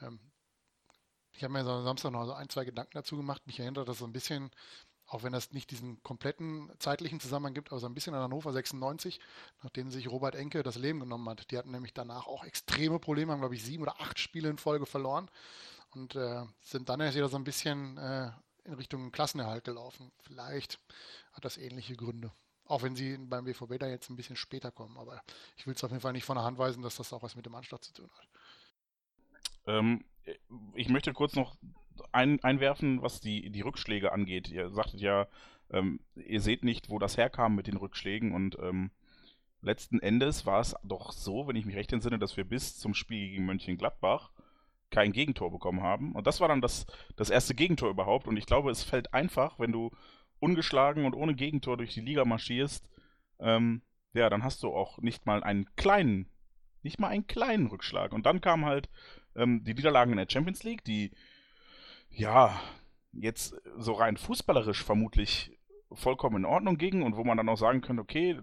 [0.02, 0.20] Ähm,
[1.34, 3.46] ich habe mir so Samstag noch ein, zwei Gedanken dazu gemacht.
[3.46, 4.52] Mich erinnert das so ein bisschen,
[5.08, 8.54] auch wenn das nicht diesen kompletten zeitlichen Zusammenhang gibt, aber so ein bisschen an Hannover
[8.54, 9.20] 96,
[9.62, 11.50] nachdem sich Robert Enke das Leben genommen hat.
[11.52, 14.58] Die hatten nämlich danach auch extreme Probleme, haben, glaube ich, sieben oder acht Spiele in
[14.58, 15.30] Folge verloren
[15.92, 18.32] und äh, sind dann erst wieder so ein bisschen äh,
[18.66, 20.12] in Richtung Klassenerhalt gelaufen.
[20.22, 20.80] Vielleicht
[21.34, 22.32] hat das ähnliche Gründe.
[22.66, 24.98] Auch wenn sie beim BVB da jetzt ein bisschen später kommen.
[24.98, 25.22] Aber
[25.58, 27.36] ich will es auf jeden Fall nicht von der Hand weisen, dass das auch was
[27.36, 28.28] mit dem Anschlag zu tun hat.
[29.68, 30.04] Ähm,
[30.74, 31.56] ich möchte kurz noch
[32.12, 34.50] ein, einwerfen, was die, die Rückschläge angeht.
[34.50, 35.28] Ihr sagtet ja,
[35.72, 38.92] ähm, ihr seht nicht, wo das herkam mit den Rückschlägen und ähm,
[39.62, 42.94] letzten Endes war es doch so, wenn ich mich recht entsinne, dass wir bis zum
[42.94, 44.32] Spiel gegen Mönchengladbach
[44.90, 46.14] kein Gegentor bekommen haben.
[46.14, 46.86] Und das war dann das,
[47.16, 48.28] das erste Gegentor überhaupt.
[48.28, 49.90] Und ich glaube, es fällt einfach, wenn du
[50.40, 52.88] ungeschlagen und ohne Gegentor durch die Liga marschierst,
[53.40, 53.82] ähm,
[54.14, 56.30] ja, dann hast du auch nicht mal einen kleinen,
[56.84, 58.14] nicht mal einen kleinen Rückschlag.
[58.14, 58.90] Und dann kam halt
[59.36, 61.12] ähm, die Niederlagen in der Champions League, die,
[62.10, 62.60] ja,
[63.12, 65.58] jetzt so rein fußballerisch vermutlich
[65.92, 68.40] vollkommen in Ordnung gingen und wo man dann auch sagen könnte, okay,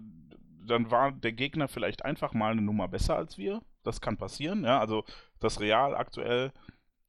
[0.65, 3.61] dann war der Gegner vielleicht einfach mal eine Nummer besser als wir.
[3.83, 4.79] Das kann passieren, ja.
[4.79, 5.03] Also
[5.39, 6.53] das Real aktuell,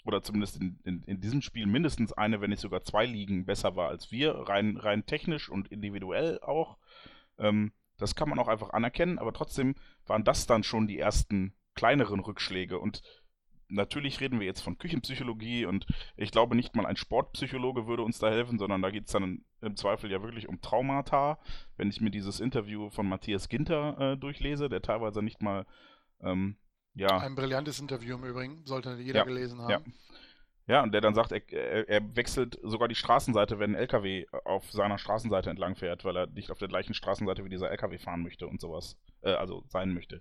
[0.05, 3.76] oder zumindest in, in, in diesem Spiel mindestens eine, wenn nicht sogar zwei Ligen besser
[3.76, 6.76] war als wir, rein, rein technisch und individuell auch.
[7.39, 9.76] Ähm, das kann man auch einfach anerkennen, aber trotzdem
[10.07, 12.78] waren das dann schon die ersten kleineren Rückschläge.
[12.78, 13.03] Und
[13.73, 18.18] natürlich reden wir jetzt von Küchenpsychologie und ich glaube nicht mal ein Sportpsychologe würde uns
[18.18, 21.39] da helfen, sondern da geht es dann im Zweifel ja wirklich um Traumata.
[21.77, 25.66] Wenn ich mir dieses Interview von Matthias Ginter äh, durchlese, der teilweise nicht mal
[26.20, 26.57] ähm,
[26.95, 27.18] ja.
[27.18, 29.95] Ein brillantes Interview im Übrigen, sollte jeder ja, gelesen haben.
[30.66, 30.75] Ja.
[30.75, 34.70] ja, und der dann sagt, er, er, wechselt sogar die Straßenseite, wenn ein LKW auf
[34.70, 38.23] seiner Straßenseite entlang fährt, weil er nicht auf der gleichen Straßenseite wie dieser LKW fahren
[38.23, 40.20] möchte und sowas, äh, also sein möchte.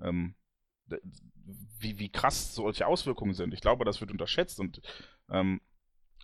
[0.00, 0.34] Ähm,
[1.80, 3.54] wie, wie krass solche Auswirkungen sind.
[3.54, 4.80] Ich glaube, das wird unterschätzt und
[5.30, 5.60] ähm,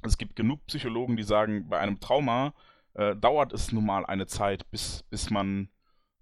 [0.03, 2.55] es gibt genug Psychologen, die sagen, bei einem Trauma
[2.95, 5.69] äh, dauert es nun mal eine Zeit, bis, bis man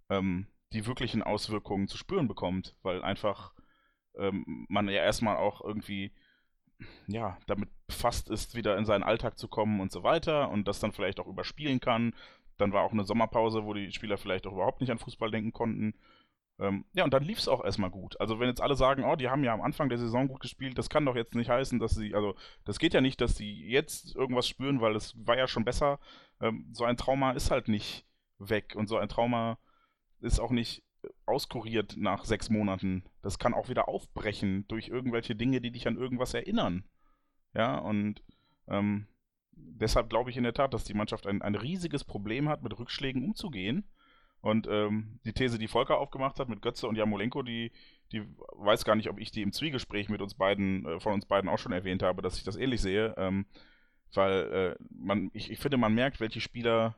[0.08, 3.52] ähm, die wirklichen Auswirkungen zu spüren bekommt, weil einfach
[4.16, 6.12] ähm, man ja erstmal auch irgendwie
[7.06, 10.80] ja, damit befasst ist, wieder in seinen Alltag zu kommen und so weiter und das
[10.80, 12.14] dann vielleicht auch überspielen kann.
[12.58, 15.52] Dann war auch eine Sommerpause, wo die Spieler vielleicht auch überhaupt nicht an Fußball denken
[15.52, 15.94] konnten.
[16.62, 18.20] Ähm, ja, und dann lief es auch erstmal gut.
[18.20, 20.78] Also wenn jetzt alle sagen, oh, die haben ja am Anfang der Saison gut gespielt,
[20.78, 23.66] das kann doch jetzt nicht heißen, dass sie, also das geht ja nicht, dass sie
[23.66, 25.98] jetzt irgendwas spüren, weil es war ja schon besser.
[26.40, 28.06] Ähm, so ein Trauma ist halt nicht
[28.38, 29.58] weg und so ein Trauma
[30.20, 30.84] ist auch nicht
[31.26, 33.02] auskuriert nach sechs Monaten.
[33.22, 36.84] Das kann auch wieder aufbrechen durch irgendwelche Dinge, die dich an irgendwas erinnern.
[37.54, 38.22] Ja, und
[38.68, 39.08] ähm,
[39.50, 42.78] deshalb glaube ich in der Tat, dass die Mannschaft ein, ein riesiges Problem hat, mit
[42.78, 43.84] Rückschlägen umzugehen.
[44.42, 47.70] Und ähm, die These, die Volker aufgemacht hat mit Götze und Jamolenko, die,
[48.10, 48.22] die
[48.56, 51.48] weiß gar nicht, ob ich die im Zwiegespräch mit uns beiden, äh, von uns beiden
[51.48, 53.14] auch schon erwähnt habe, dass ich das ähnlich sehe.
[53.16, 53.46] Ähm,
[54.14, 56.96] weil äh, man, ich, ich finde, man merkt, welche Spieler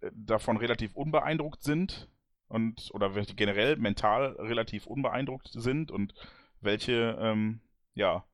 [0.00, 2.08] äh, davon relativ unbeeindruckt sind
[2.48, 6.12] und oder welche generell mental relativ unbeeindruckt sind und
[6.60, 7.60] welche ähm,
[7.94, 8.24] ja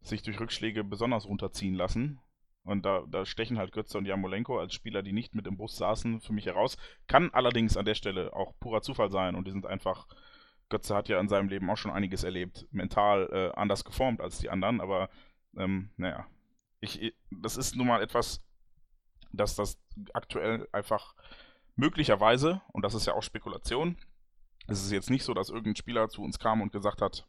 [0.00, 2.20] sich durch Rückschläge besonders runterziehen lassen.
[2.68, 5.76] Und da, da stechen halt Götze und Jamolenko als Spieler, die nicht mit im Bus
[5.76, 6.76] saßen, für mich heraus.
[7.06, 10.06] Kann allerdings an der Stelle auch purer Zufall sein und die sind einfach.
[10.68, 14.38] Götze hat ja in seinem Leben auch schon einiges erlebt, mental äh, anders geformt als
[14.38, 15.08] die anderen, aber
[15.56, 16.26] ähm, naja,
[16.80, 18.44] ich, das ist nun mal etwas,
[19.32, 19.80] dass das
[20.12, 21.14] aktuell einfach
[21.74, 23.96] möglicherweise, und das ist ja auch Spekulation,
[24.66, 27.26] es ist jetzt nicht so, dass irgendein Spieler zu uns kam und gesagt hat,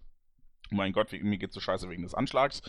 [0.69, 2.61] mein Gott, mir geht so scheiße wegen des Anschlags.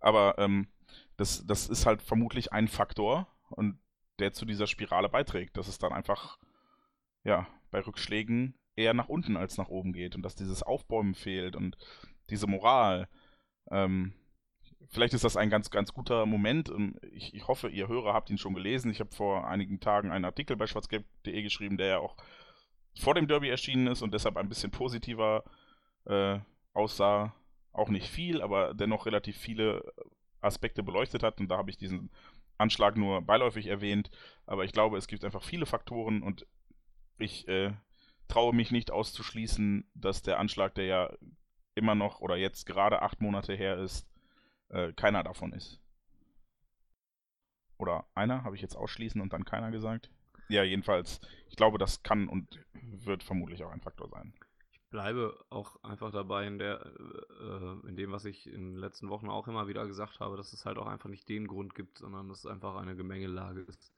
[0.00, 0.68] Aber ähm,
[1.16, 3.78] das, das ist halt vermutlich ein Faktor und
[4.18, 6.38] der zu dieser Spirale beiträgt, dass es dann einfach,
[7.24, 11.56] ja, bei Rückschlägen eher nach unten als nach oben geht und dass dieses Aufbäumen fehlt
[11.56, 11.76] und
[12.30, 13.08] diese Moral.
[13.70, 14.12] Ähm,
[14.88, 16.72] vielleicht ist das ein ganz, ganz guter Moment.
[17.12, 18.90] Ich, ich hoffe, ihr Hörer habt ihn schon gelesen.
[18.90, 22.16] Ich habe vor einigen Tagen einen Artikel bei schwarzgelb.de geschrieben, der ja auch
[22.98, 25.44] vor dem Derby erschienen ist und deshalb ein bisschen positiver
[26.06, 26.38] äh,
[26.72, 27.34] aussah.
[27.72, 29.92] Auch nicht viel, aber dennoch relativ viele
[30.40, 31.40] Aspekte beleuchtet hat.
[31.40, 32.10] Und da habe ich diesen
[32.58, 34.10] Anschlag nur beiläufig erwähnt.
[34.46, 36.46] Aber ich glaube, es gibt einfach viele Faktoren und
[37.18, 37.72] ich äh,
[38.28, 41.12] traue mich nicht auszuschließen, dass der Anschlag, der ja
[41.74, 44.08] immer noch oder jetzt gerade acht Monate her ist,
[44.68, 45.80] äh, keiner davon ist.
[47.76, 50.10] Oder einer, habe ich jetzt ausschließen und dann keiner gesagt?
[50.48, 54.34] Ja, jedenfalls, ich glaube, das kann und wird vermutlich auch ein Faktor sein.
[54.90, 59.28] Bleibe auch einfach dabei in der, äh, in dem, was ich in den letzten Wochen
[59.28, 62.28] auch immer wieder gesagt habe, dass es halt auch einfach nicht den Grund gibt, sondern
[62.28, 63.92] dass es einfach eine Gemengelage ist,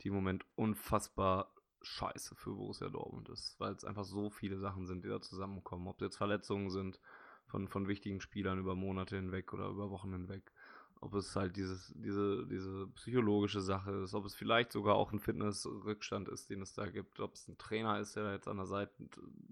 [0.00, 1.52] die im Moment unfassbar
[1.82, 5.88] scheiße für Borussia Dortmund ist, weil es einfach so viele Sachen sind, die da zusammenkommen.
[5.88, 7.00] Ob es jetzt Verletzungen sind
[7.46, 10.52] von, von wichtigen Spielern über Monate hinweg oder über Wochen hinweg.
[11.00, 15.20] Ob es halt dieses, diese, diese psychologische Sache ist, ob es vielleicht sogar auch ein
[15.20, 18.56] Fitnessrückstand ist, den es da gibt, ob es ein Trainer ist, der da jetzt an
[18.56, 18.92] der Seite,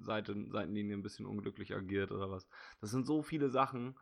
[0.00, 2.48] Seite, Seitenlinie ein bisschen unglücklich agiert oder was.
[2.80, 3.94] Das sind so viele Sachen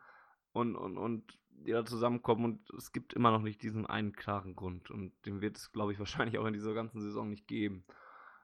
[0.53, 4.55] und, und, und die da zusammenkommen und es gibt immer noch nicht diesen einen klaren
[4.55, 7.85] Grund und den wird es, glaube ich, wahrscheinlich auch in dieser ganzen Saison nicht geben.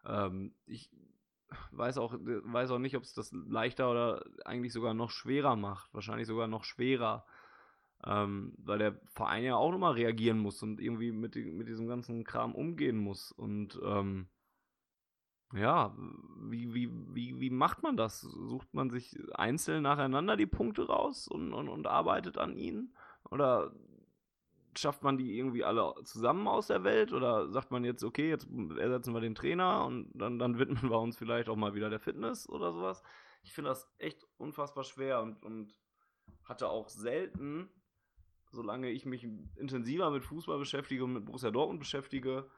[0.05, 0.91] Ähm, ich
[1.71, 5.93] weiß auch, weiß auch nicht, ob es das leichter oder eigentlich sogar noch schwerer macht.
[5.93, 7.25] Wahrscheinlich sogar noch schwerer.
[8.05, 12.23] Ähm, weil der Verein ja auch nochmal reagieren muss und irgendwie mit, mit diesem ganzen
[12.23, 13.31] Kram umgehen muss.
[13.31, 14.27] Und ähm,
[15.53, 15.95] ja,
[16.39, 18.21] wie, wie, wie, wie macht man das?
[18.21, 22.95] Sucht man sich einzeln nacheinander die Punkte raus und, und, und arbeitet an ihnen?
[23.29, 23.73] Oder
[24.77, 28.47] schafft man die irgendwie alle zusammen aus der Welt oder sagt man jetzt, okay, jetzt
[28.77, 31.99] ersetzen wir den Trainer und dann, dann widmen wir uns vielleicht auch mal wieder der
[31.99, 33.03] Fitness oder sowas?
[33.43, 35.73] Ich finde das echt unfassbar schwer und, und
[36.43, 37.69] hatte auch selten,
[38.51, 39.23] solange ich mich
[39.55, 42.49] intensiver mit Fußball beschäftige und mit Borussia Dortmund beschäftige,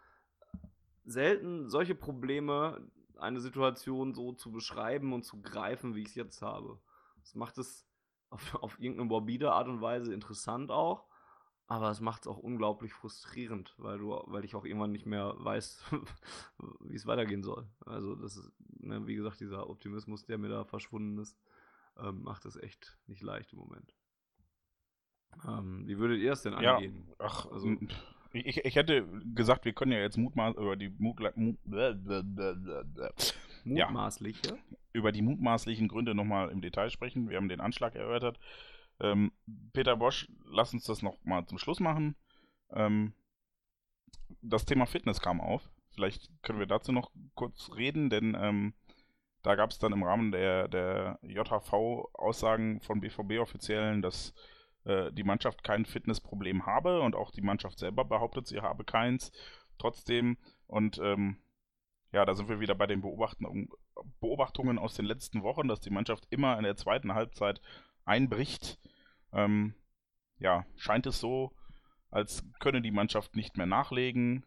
[1.05, 6.41] selten solche Probleme, eine Situation so zu beschreiben und zu greifen, wie ich es jetzt
[6.41, 6.79] habe.
[7.21, 7.87] Das macht es
[8.29, 11.05] auf, auf irgendeine morbide Art und Weise interessant auch
[11.67, 15.33] aber es macht es auch unglaublich frustrierend, weil du, weil ich auch irgendwann nicht mehr
[15.37, 15.83] weiß,
[16.81, 17.67] wie es weitergehen soll.
[17.85, 21.37] Also das ist, ne, wie gesagt, dieser Optimismus, der mir da verschwunden ist,
[21.97, 23.95] ähm, macht es echt nicht leicht im Moment.
[25.47, 27.05] Ähm, wie würdet ihr es denn angehen?
[27.07, 27.75] Ja, ach, also,
[28.33, 29.05] ich, ich hätte
[29.35, 31.57] gesagt, wir können ja jetzt mutmaß über die Mut, Mut,
[33.63, 34.55] mutmaßliche ja,
[34.91, 37.29] über die mutmaßlichen Gründe nochmal im Detail sprechen.
[37.29, 38.39] Wir haben den Anschlag erörtert.
[38.99, 39.31] Ähm,
[39.73, 42.15] Peter Bosch, lass uns das noch mal zum Schluss machen.
[42.71, 43.13] Ähm,
[44.41, 45.69] das Thema Fitness kam auf.
[45.93, 48.73] Vielleicht können wir dazu noch kurz reden, denn ähm,
[49.43, 51.73] da gab es dann im Rahmen der, der JHV
[52.13, 54.33] Aussagen von BVB-Offiziellen, dass
[54.85, 59.31] äh, die Mannschaft kein Fitnessproblem habe und auch die Mannschaft selber behauptet, sie habe keins.
[59.77, 61.37] Trotzdem, und ähm,
[62.11, 66.27] ja, da sind wir wieder bei den Beobachtungen aus den letzten Wochen, dass die Mannschaft
[66.29, 67.59] immer in der zweiten Halbzeit
[68.05, 68.79] einbricht,
[69.33, 69.73] ähm,
[70.37, 71.51] ja, scheint es so,
[72.11, 74.45] als könne die Mannschaft nicht mehr nachlegen,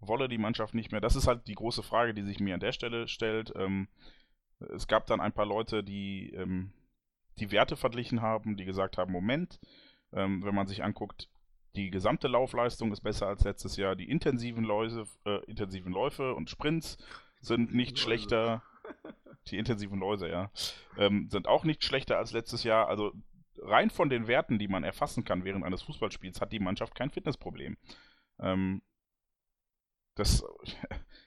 [0.00, 1.00] wolle die Mannschaft nicht mehr.
[1.00, 3.52] Das ist halt die große Frage, die sich mir an der Stelle stellt.
[3.56, 3.88] Ähm,
[4.74, 6.72] es gab dann ein paar Leute, die ähm,
[7.38, 9.60] die Werte verglichen haben, die gesagt haben, Moment,
[10.12, 11.28] ähm, wenn man sich anguckt,
[11.74, 16.48] die gesamte Laufleistung ist besser als letztes Jahr, die intensiven Läufe, äh, intensiven Läufe und
[16.48, 16.96] Sprints
[17.40, 18.62] sind nicht schlechter
[19.48, 20.50] die intensiven Läuse, ja,
[20.96, 22.88] ähm, sind auch nicht schlechter als letztes Jahr.
[22.88, 23.12] Also
[23.58, 27.10] rein von den Werten, die man erfassen kann während eines Fußballspiels, hat die Mannschaft kein
[27.10, 27.76] Fitnessproblem.
[28.40, 28.82] Ähm,
[30.14, 30.44] das,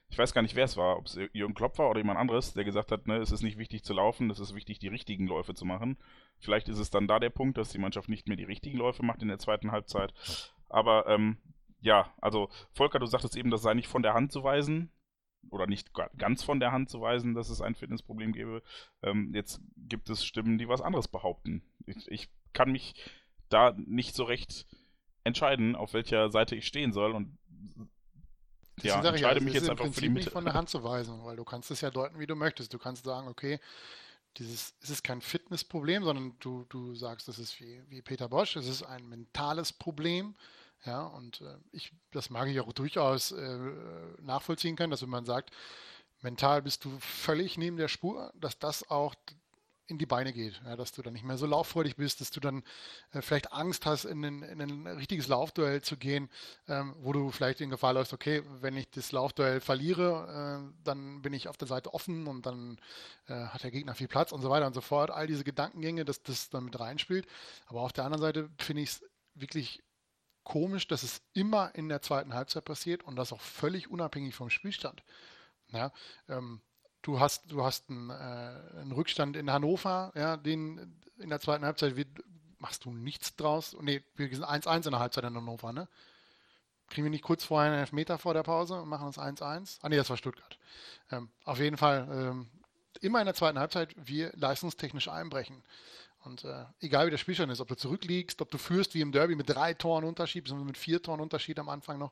[0.10, 2.54] ich weiß gar nicht, wer es war, ob es Jürgen Klopp war oder jemand anderes,
[2.54, 5.28] der gesagt hat, ne, es ist nicht wichtig zu laufen, es ist wichtig, die richtigen
[5.28, 5.98] Läufe zu machen.
[6.40, 9.04] Vielleicht ist es dann da der Punkt, dass die Mannschaft nicht mehr die richtigen Läufe
[9.04, 10.14] macht in der zweiten Halbzeit.
[10.68, 11.38] Aber ähm,
[11.82, 14.92] ja, also Volker, du sagtest eben, das sei nicht von der Hand zu weisen
[15.52, 18.62] oder nicht ganz von der Hand zu weisen, dass es ein Fitnessproblem gäbe.
[19.02, 21.64] Ähm, jetzt gibt es Stimmen, die was anderes behaupten.
[21.86, 22.96] Ich, ich, kann mich
[23.50, 24.66] da nicht so recht
[25.24, 27.38] entscheiden, auf welcher Seite ich stehen soll und
[28.84, 30.26] ja, entscheide ja, mich jetzt einfach Prinzip für die Mitte.
[30.26, 32.74] nicht von der Hand zu weisen, weil du kannst es ja deuten, wie du möchtest.
[32.74, 33.60] Du kannst sagen, okay,
[34.38, 38.56] dieses, es ist kein Fitnessproblem, sondern du, du sagst, das ist wie, wie Peter Bosch,
[38.56, 40.36] es ist ein mentales Problem.
[40.86, 43.60] Ja, und äh, ich, das mag ich auch durchaus äh,
[44.22, 45.52] nachvollziehen können, dass wenn man sagt,
[46.22, 49.16] mental bist du völlig neben der Spur, dass das auch
[49.90, 52.40] in die Beine geht, ja, dass du dann nicht mehr so lauffreudig bist, dass du
[52.40, 52.64] dann
[53.12, 56.30] äh, vielleicht Angst hast, in ein, in ein richtiges Laufduell zu gehen,
[56.68, 61.22] ähm, wo du vielleicht in Gefahr läufst, okay, wenn ich das Laufduell verliere, äh, dann
[61.22, 62.80] bin ich auf der Seite offen und dann
[63.28, 65.10] äh, hat der Gegner viel Platz und so weiter und so fort.
[65.10, 67.28] All diese Gedankengänge, dass das dann mit reinspielt.
[67.68, 69.84] Aber auf der anderen Seite finde ich es wirklich
[70.44, 74.50] komisch, dass es immer in der zweiten Halbzeit passiert und das auch völlig unabhängig vom
[74.50, 75.04] Spielstand.
[75.72, 75.92] Ja,
[76.28, 76.62] ähm,
[77.02, 81.66] du hast, du hast einen, äh, einen, Rückstand in Hannover, ja, den in der zweiten
[81.66, 82.08] Halbzeit wird,
[82.60, 83.76] machst du nichts draus.
[83.82, 85.88] Nee, wir sind 1-1 in der Halbzeit in Hannover, ne?
[86.90, 89.80] Kriegen wir nicht kurz vorher einen Elfmeter vor der Pause und machen das 1-1?
[89.82, 90.58] Ah, nee, das war Stuttgart.
[91.12, 92.50] Ähm, auf jeden Fall, ähm,
[93.02, 95.64] immer in der zweiten Halbzeit wir leistungstechnisch einbrechen.
[96.22, 99.12] Und äh, egal wie der Spielstand ist, ob du zurückliegst, ob du führst wie im
[99.12, 102.12] Derby mit drei Toren Unterschied, sondern mit vier Toren Unterschied am Anfang noch,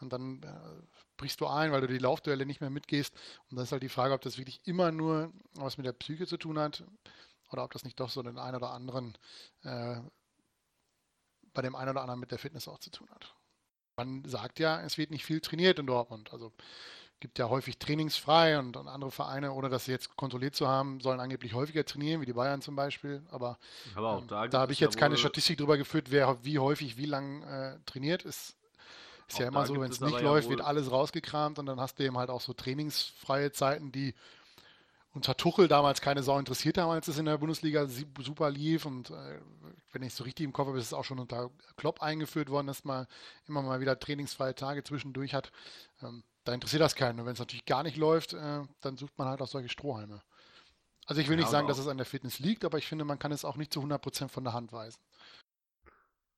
[0.00, 0.82] und dann äh,
[1.16, 3.14] brichst du ein, weil du die Laufduelle nicht mehr mitgehst.
[3.50, 6.26] Und das ist halt die Frage, ob das wirklich immer nur was mit der Psyche
[6.26, 6.82] zu tun hat
[7.50, 9.16] oder ob das nicht doch so den einen oder anderen,
[9.62, 10.00] äh,
[11.52, 13.34] bei dem einen oder anderen mit der Fitness auch zu tun hat.
[13.96, 16.32] Man sagt ja, es wird nicht viel trainiert in Dortmund.
[16.32, 16.52] Also
[17.20, 21.20] gibt ja häufig trainingsfrei und, und, andere Vereine, ohne das jetzt kontrolliert zu haben, sollen
[21.20, 23.22] angeblich häufiger trainieren, wie die Bayern zum Beispiel.
[23.30, 23.58] Aber,
[23.94, 26.96] Aber ähm, da, da habe ich jetzt ja keine Statistik drüber geführt, wer wie häufig,
[26.96, 28.22] wie lang äh, trainiert.
[28.22, 28.56] Ist,
[29.28, 31.98] ist ja immer so, wenn es nicht läuft, ja wird alles rausgekramt und dann hast
[31.98, 34.14] du eben halt auch so trainingsfreie Zeiten, die
[35.12, 39.10] unter Tuchel damals keine Sau interessiert haben, als es in der Bundesliga super lief und
[39.10, 39.40] äh,
[39.92, 42.68] wenn ich so richtig im Kopf habe, ist es auch schon unter Klopp eingeführt worden,
[42.68, 43.06] dass man
[43.48, 45.50] immer mal wieder trainingsfreie Tage zwischendurch hat.
[46.02, 47.20] Ähm, da interessiert das keinen.
[47.20, 50.22] Und wenn es natürlich gar nicht läuft, äh, dann sucht man halt auch solche Strohhalme.
[51.06, 53.04] Also ich will ja, nicht sagen, dass es an der Fitness liegt, aber ich finde,
[53.04, 55.00] man kann es auch nicht zu 100% von der Hand weisen.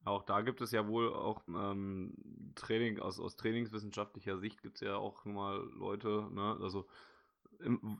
[0.05, 2.15] Auch da gibt es ja wohl auch ähm,
[2.55, 6.87] Training, aus, aus trainingswissenschaftlicher Sicht gibt es ja auch mal Leute, ne, also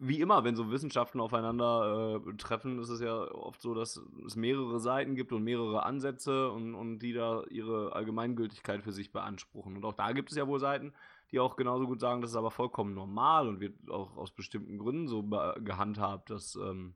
[0.01, 4.37] wie immer, wenn so Wissenschaften aufeinander äh, treffen, ist es ja oft so, dass es
[4.37, 9.77] mehrere Seiten gibt und mehrere Ansätze und, und die da ihre Allgemeingültigkeit für sich beanspruchen.
[9.77, 10.93] Und auch da gibt es ja wohl Seiten,
[11.33, 14.79] die auch genauso gut sagen, das ist aber vollkommen normal und wird auch aus bestimmten
[14.79, 16.95] Gründen so gehandhabt, dass, ähm,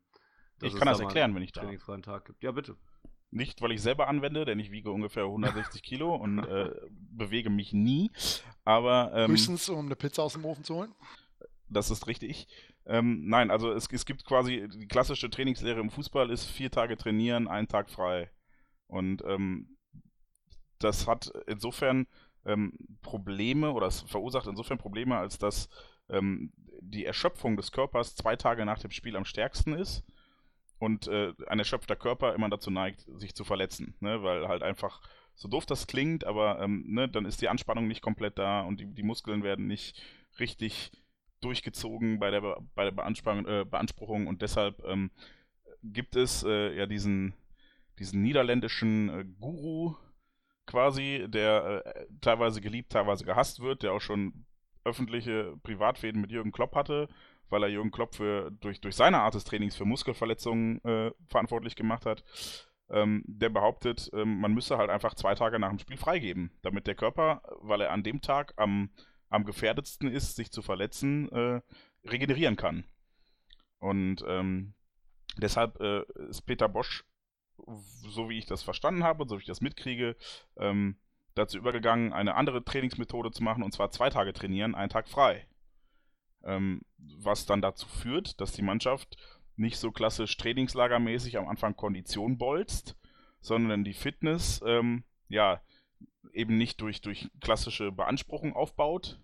[0.59, 2.43] dass ich kann das erklären, wenn ich da trainingsfreien Tag gibt.
[2.43, 2.77] Ja, bitte.
[3.31, 7.73] Nicht, weil ich selber anwende, denn ich wiege ungefähr 160 Kilo und äh, bewege mich
[7.73, 8.11] nie.
[8.65, 10.95] Aber ähm, höchstens, um eine Pizza aus dem Ofen zu holen.
[11.69, 12.47] Das ist richtig.
[12.85, 16.97] Ähm, nein, also es, es gibt quasi die klassische Trainingslehre im Fußball ist vier Tage
[16.97, 18.31] trainieren, einen Tag frei.
[18.87, 19.77] Und ähm,
[20.79, 22.07] das hat insofern
[22.47, 22.73] ähm,
[23.03, 25.69] Probleme oder es verursacht insofern Probleme, als dass
[26.09, 30.05] ähm, die Erschöpfung des Körpers zwei Tage nach dem Spiel am stärksten ist
[30.79, 34.23] und äh, ein erschöpfter Körper immer dazu neigt, sich zu verletzen, ne?
[34.23, 35.01] weil halt einfach
[35.35, 38.81] so doof das klingt, aber ähm, ne, dann ist die Anspannung nicht komplett da und
[38.81, 40.01] die, die Muskeln werden nicht
[40.39, 40.93] richtig
[41.41, 42.41] durchgezogen bei der,
[42.75, 45.11] bei der Beanspruchung, äh, Beanspruchung und deshalb ähm,
[45.83, 47.35] gibt es äh, ja diesen,
[47.99, 49.95] diesen niederländischen äh, Guru,
[50.67, 54.45] quasi, der äh, teilweise geliebt, teilweise gehasst wird, der auch schon
[54.85, 57.09] öffentliche Privatfäden mit Jürgen Klopp hatte,
[57.49, 61.77] weil er Jürgen Klopp für, durch, durch seine Art des Trainings für Muskelverletzungen äh, verantwortlich
[61.77, 62.25] gemacht hat.
[62.89, 66.87] Ähm, der behauptet, ähm, man müsse halt einfach zwei Tage nach dem Spiel freigeben, damit
[66.87, 68.91] der Körper, weil er an dem Tag am,
[69.29, 71.61] am gefährdetsten ist, sich zu verletzen, äh,
[72.05, 72.85] regenerieren kann.
[73.79, 74.75] Und ähm,
[75.37, 77.05] deshalb äh, ist Peter Bosch
[77.67, 80.17] so wie ich das verstanden habe so wie ich das mitkriege,
[80.57, 80.97] ähm,
[81.35, 85.47] dazu übergegangen, eine andere Trainingsmethode zu machen, und zwar zwei Tage trainieren, einen Tag frei.
[86.45, 89.17] Ähm, was dann dazu führt, dass die Mannschaft
[89.57, 92.97] nicht so klassisch trainingslagermäßig am Anfang Kondition bolzt,
[93.41, 95.61] sondern die Fitness, ähm, ja,
[96.33, 99.21] eben nicht durch, durch klassische Beanspruchung aufbaut,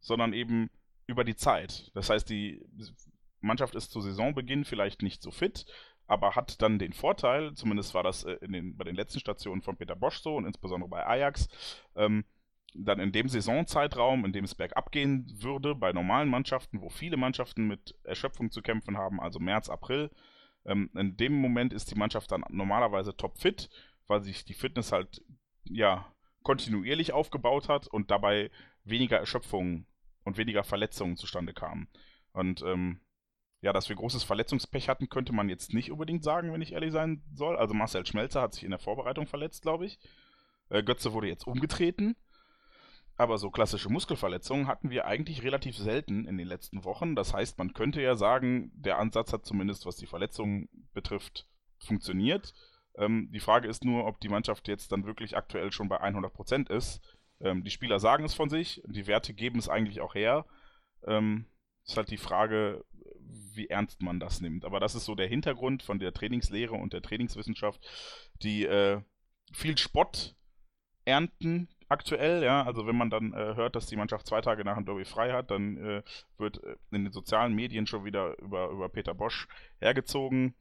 [0.00, 0.70] sondern eben
[1.06, 1.90] über die Zeit.
[1.94, 2.64] Das heißt, die
[3.40, 5.66] Mannschaft ist zu Saisonbeginn vielleicht nicht so fit,
[6.12, 9.78] aber hat dann den Vorteil, zumindest war das äh, den, bei den letzten Stationen von
[9.78, 11.48] Peter Bosch so und insbesondere bei Ajax,
[11.96, 12.26] ähm,
[12.74, 17.16] dann in dem Saisonzeitraum, in dem es bergab gehen würde, bei normalen Mannschaften, wo viele
[17.16, 20.10] Mannschaften mit Erschöpfung zu kämpfen haben, also März, April,
[20.66, 23.70] ähm, in dem Moment ist die Mannschaft dann normalerweise topfit,
[24.06, 25.22] weil sich die Fitness halt,
[25.64, 26.12] ja,
[26.42, 28.50] kontinuierlich aufgebaut hat und dabei
[28.84, 29.86] weniger Erschöpfung
[30.24, 31.88] und weniger Verletzungen zustande kamen.
[32.32, 33.00] Und ähm,
[33.62, 36.92] ja, dass wir großes Verletzungspech hatten, könnte man jetzt nicht unbedingt sagen, wenn ich ehrlich
[36.92, 37.56] sein soll.
[37.56, 40.00] Also Marcel Schmelzer hat sich in der Vorbereitung verletzt, glaube ich.
[40.68, 42.16] Äh, Götze wurde jetzt umgetreten.
[43.16, 47.14] Aber so klassische Muskelverletzungen hatten wir eigentlich relativ selten in den letzten Wochen.
[47.14, 51.46] Das heißt, man könnte ja sagen, der Ansatz hat zumindest, was die Verletzungen betrifft,
[51.78, 52.54] funktioniert.
[52.96, 56.68] Ähm, die Frage ist nur, ob die Mannschaft jetzt dann wirklich aktuell schon bei 100%
[56.68, 57.00] ist.
[57.40, 60.46] Ähm, die Spieler sagen es von sich, die Werte geben es eigentlich auch her.
[61.06, 61.46] Ähm,
[61.84, 62.84] ist halt die Frage,
[63.54, 64.64] wie ernst man das nimmt.
[64.64, 67.80] Aber das ist so der Hintergrund von der Trainingslehre und der Trainingswissenschaft,
[68.42, 69.00] die äh,
[69.52, 70.34] viel Spott
[71.04, 74.76] ernten aktuell, ja, also wenn man dann äh, hört, dass die Mannschaft zwei Tage nach
[74.76, 76.02] dem Derby frei hat, dann äh,
[76.38, 79.46] wird äh, in den sozialen Medien schon wieder über, über Peter Bosch
[79.78, 80.54] hergezogen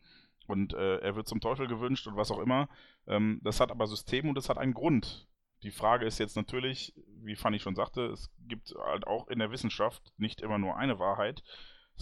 [0.48, 2.68] und äh, er wird zum Teufel gewünscht und was auch immer.
[3.08, 5.28] Ähm, das hat aber System und das hat einen Grund.
[5.64, 6.94] Die Frage ist jetzt natürlich,
[7.24, 11.00] wie Fanny schon sagte, es gibt halt auch in der Wissenschaft nicht immer nur eine
[11.00, 11.44] Wahrheit.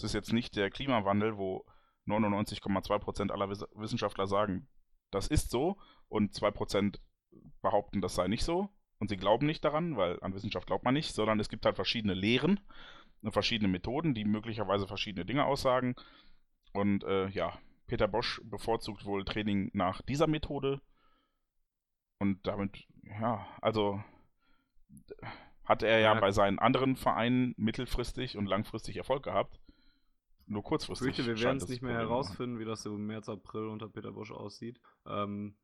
[0.00, 1.66] Es ist jetzt nicht der Klimawandel, wo
[2.06, 4.66] 99,2% aller Wissenschaftler sagen,
[5.10, 5.76] das ist so
[6.08, 6.98] und 2%
[7.60, 8.70] behaupten, das sei nicht so.
[8.98, 11.76] Und sie glauben nicht daran, weil an Wissenschaft glaubt man nicht, sondern es gibt halt
[11.76, 12.60] verschiedene Lehren,
[13.30, 15.94] verschiedene Methoden, die möglicherweise verschiedene Dinge aussagen.
[16.72, 20.80] Und äh, ja, Peter Bosch bevorzugt wohl Training nach dieser Methode.
[22.18, 24.02] Und damit, ja, also
[25.64, 29.60] hat er ja, ja, bei seinen anderen Vereinen mittelfristig und langfristig Erfolg gehabt.
[30.50, 31.10] Nur kurzfristig.
[31.10, 33.88] Ich fürchte, wir werden es nicht mehr herausfinden, wie das so im März, April unter
[33.88, 34.80] Peter Bosch aussieht.
[35.06, 35.54] Ähm,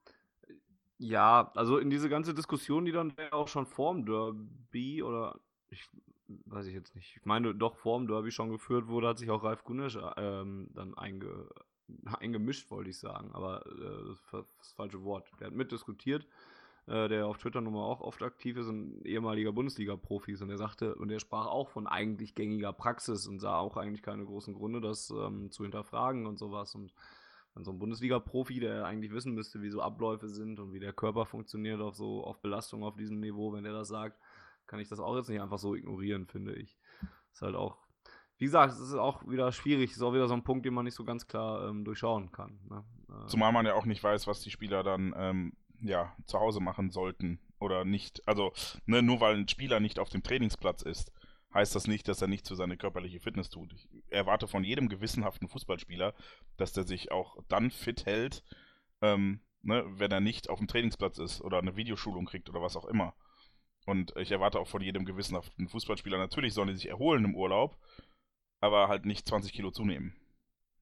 [0.99, 5.41] ja, also in diese ganze Diskussion, die dann auch schon vorm Derby oder
[5.71, 5.91] ich
[6.29, 9.43] weiß ich jetzt nicht, ich meine doch vorm Derby schon geführt wurde, hat sich auch
[9.43, 11.49] Ralf Gunesch ähm, dann einge,
[12.05, 15.29] eingemischt, wollte ich sagen, aber äh, das ist das falsche Wort.
[15.41, 16.29] Der hat mitdiskutiert,
[16.87, 20.51] äh, der auf Twitter nun mal auch oft aktiv ist, ein ehemaliger Bundesliga-Profi ist und
[20.51, 24.25] er sagte, und er sprach auch von eigentlich gängiger Praxis und sah auch eigentlich keine
[24.25, 26.93] großen Gründe, das ähm, zu hinterfragen und sowas und
[27.55, 30.93] wenn so ein Bundesliga-Profi, der eigentlich wissen müsste, wie so Abläufe sind und wie der
[30.93, 34.21] Körper funktioniert auf so auf Belastung auf diesem Niveau, wenn der das sagt,
[34.67, 36.79] kann ich das auch jetzt nicht einfach so ignorieren, finde ich.
[37.33, 37.79] Ist halt auch,
[38.37, 40.85] wie gesagt, es ist auch wieder schwierig, ist auch wieder so ein Punkt, den man
[40.85, 42.61] nicht so ganz klar ähm, durchschauen kann.
[42.69, 42.85] Ne?
[43.09, 46.61] Äh, Zumal man ja auch nicht weiß, was die Spieler dann ähm, ja, zu Hause
[46.61, 48.27] machen sollten oder nicht.
[48.27, 48.53] Also,
[48.87, 51.13] ne, nur weil ein Spieler nicht auf dem Trainingsplatz ist,
[51.55, 53.73] heißt das nicht, dass er nichts für seine körperliche Fitness tut.
[53.73, 56.15] Ich erwarte von jedem gewissenhaften Fußballspieler,
[56.57, 58.45] dass der sich auch dann fit hält,
[59.01, 62.77] ähm, ne, wenn er nicht auf dem Trainingsplatz ist oder eine Videoschulung kriegt oder was
[62.77, 63.15] auch immer.
[63.87, 67.79] Und ich erwarte auch von jedem gewissenhaften Fußballspieler, natürlich sollen die sich erholen im Urlaub,
[68.61, 70.17] aber halt nicht 20 Kilo zunehmen.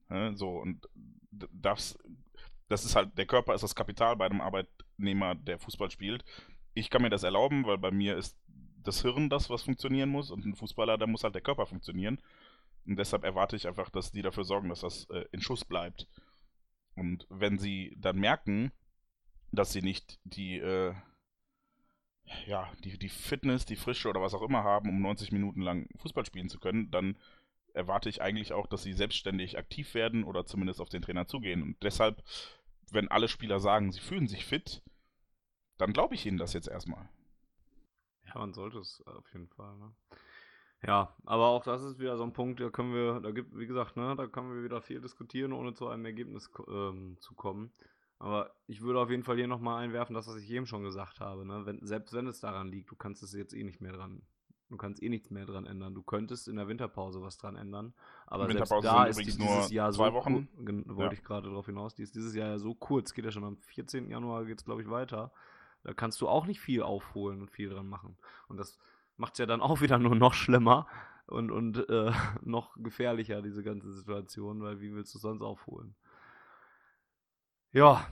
[0.08, 0.88] Ne, so, und
[1.30, 1.98] das,
[2.68, 6.24] das ist halt, der Körper ist das Kapital bei einem Arbeitnehmer, der Fußball spielt.
[6.74, 8.36] Ich kann mir das erlauben, weil bei mir ist
[8.82, 10.30] das Hirn das, was funktionieren muss.
[10.30, 12.20] Und ein Fußballer, da muss halt der Körper funktionieren.
[12.86, 16.06] Und deshalb erwarte ich einfach, dass die dafür sorgen, dass das äh, in Schuss bleibt.
[16.96, 18.72] Und wenn sie dann merken,
[19.52, 20.94] dass sie nicht die, äh,
[22.46, 25.88] ja, die, die Fitness, die Frische oder was auch immer haben, um 90 Minuten lang
[25.98, 27.16] Fußball spielen zu können, dann
[27.74, 31.62] erwarte ich eigentlich auch, dass sie selbstständig aktiv werden oder zumindest auf den Trainer zugehen.
[31.62, 32.22] Und deshalb,
[32.90, 34.82] wenn alle Spieler sagen, sie fühlen sich fit,
[35.76, 37.08] dann glaube ich ihnen das jetzt erstmal.
[38.26, 39.76] Ja, man sollte es auf jeden Fall.
[39.76, 39.92] Ne?
[40.86, 43.66] Ja, aber auch das ist wieder so ein Punkt, da können wir, da gibt, wie
[43.66, 47.72] gesagt, ne, da können wir wieder viel diskutieren, ohne zu einem Ergebnis ähm, zu kommen.
[48.18, 51.20] Aber ich würde auf jeden Fall hier nochmal einwerfen, das, was ich eben schon gesagt
[51.20, 51.44] habe.
[51.44, 51.66] Ne?
[51.66, 54.22] Wenn, selbst wenn es daran liegt, du kannst es jetzt eh nicht mehr dran.
[54.70, 55.94] Du kannst eh nichts mehr dran ändern.
[55.94, 57.94] Du könntest in der Winterpause was dran ändern.
[58.26, 60.48] Aber selbst da ist die dieses Jahr so Wochen.
[60.56, 61.12] wollte ja.
[61.12, 63.58] ich gerade darauf hinaus, die ist dieses Jahr ja so kurz, geht ja schon am
[63.58, 64.08] 14.
[64.08, 65.32] Januar, geht es glaube ich weiter.
[65.82, 68.16] Da kannst du auch nicht viel aufholen und viel dran machen.
[68.48, 68.78] Und das
[69.16, 70.86] macht es ja dann auch wieder nur noch schlimmer
[71.26, 72.12] und, und äh,
[72.42, 75.94] noch gefährlicher, diese ganze Situation, weil wie willst du sonst aufholen?
[77.72, 78.06] Ja.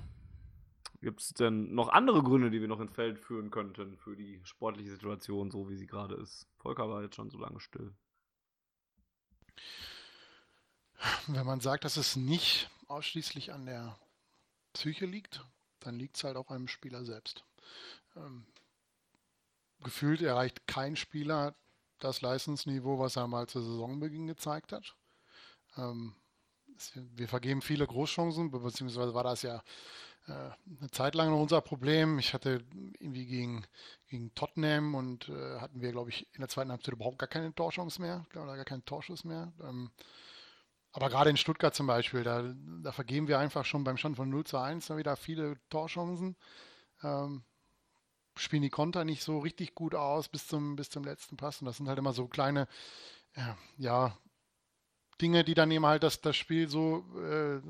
[1.03, 4.41] Gibt es denn noch andere Gründe, die wir noch ins Feld führen könnten für die
[4.45, 6.47] sportliche Situation, so wie sie gerade ist?
[6.59, 7.93] Volker war jetzt schon so lange still.
[11.27, 13.99] Wenn man sagt, dass es nicht ausschließlich an der
[14.75, 15.45] Psyche liegt,
[15.81, 17.45] dann liegt es halt auch am Spieler selbst.
[18.15, 18.47] Ähm,
[19.81, 21.57] gefühlt erreicht kein Spieler
[21.99, 24.95] das Leistungsniveau, was er mal zu Saisonbeginn gezeigt hat.
[25.77, 26.15] Ähm,
[26.95, 29.63] wir vergeben viele Großchancen, beziehungsweise war das ja
[30.27, 32.19] äh, eine Zeit lang noch unser Problem.
[32.19, 32.65] Ich hatte
[32.99, 33.67] irgendwie gegen,
[34.09, 37.55] gegen Tottenham und äh, hatten wir, glaube ich, in der zweiten Halbzeit überhaupt gar keine
[37.55, 39.53] Torchance mehr, oder gar keinen Torschuss mehr.
[39.61, 39.91] Ähm,
[40.93, 44.29] aber gerade in Stuttgart zum Beispiel, da, da, vergeben wir einfach schon beim Stand von
[44.29, 46.37] 0 zu 1 wieder viele Torchancen.
[47.03, 47.43] Ähm,
[48.37, 51.61] spielen die Konter nicht so richtig gut aus bis zum, bis zum letzten Pass.
[51.61, 52.69] Und das sind halt immer so kleine,
[53.35, 54.19] ja, ja
[55.23, 57.61] Dinge, die dann eben halt das, das Spiel so äh,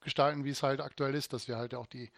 [0.00, 2.10] gestalten, wie es halt aktuell ist, dass wir halt auch die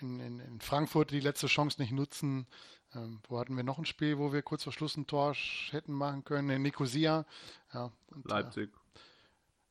[0.00, 2.46] in, in, in Frankfurt die letzte Chance nicht nutzen.
[2.94, 5.34] Ähm, wo hatten wir noch ein Spiel, wo wir kurz vor Schluss ein Tor
[5.70, 6.48] hätten machen können?
[6.50, 7.26] In Nicosia.
[7.72, 8.70] Ja, und, äh, Leipzig.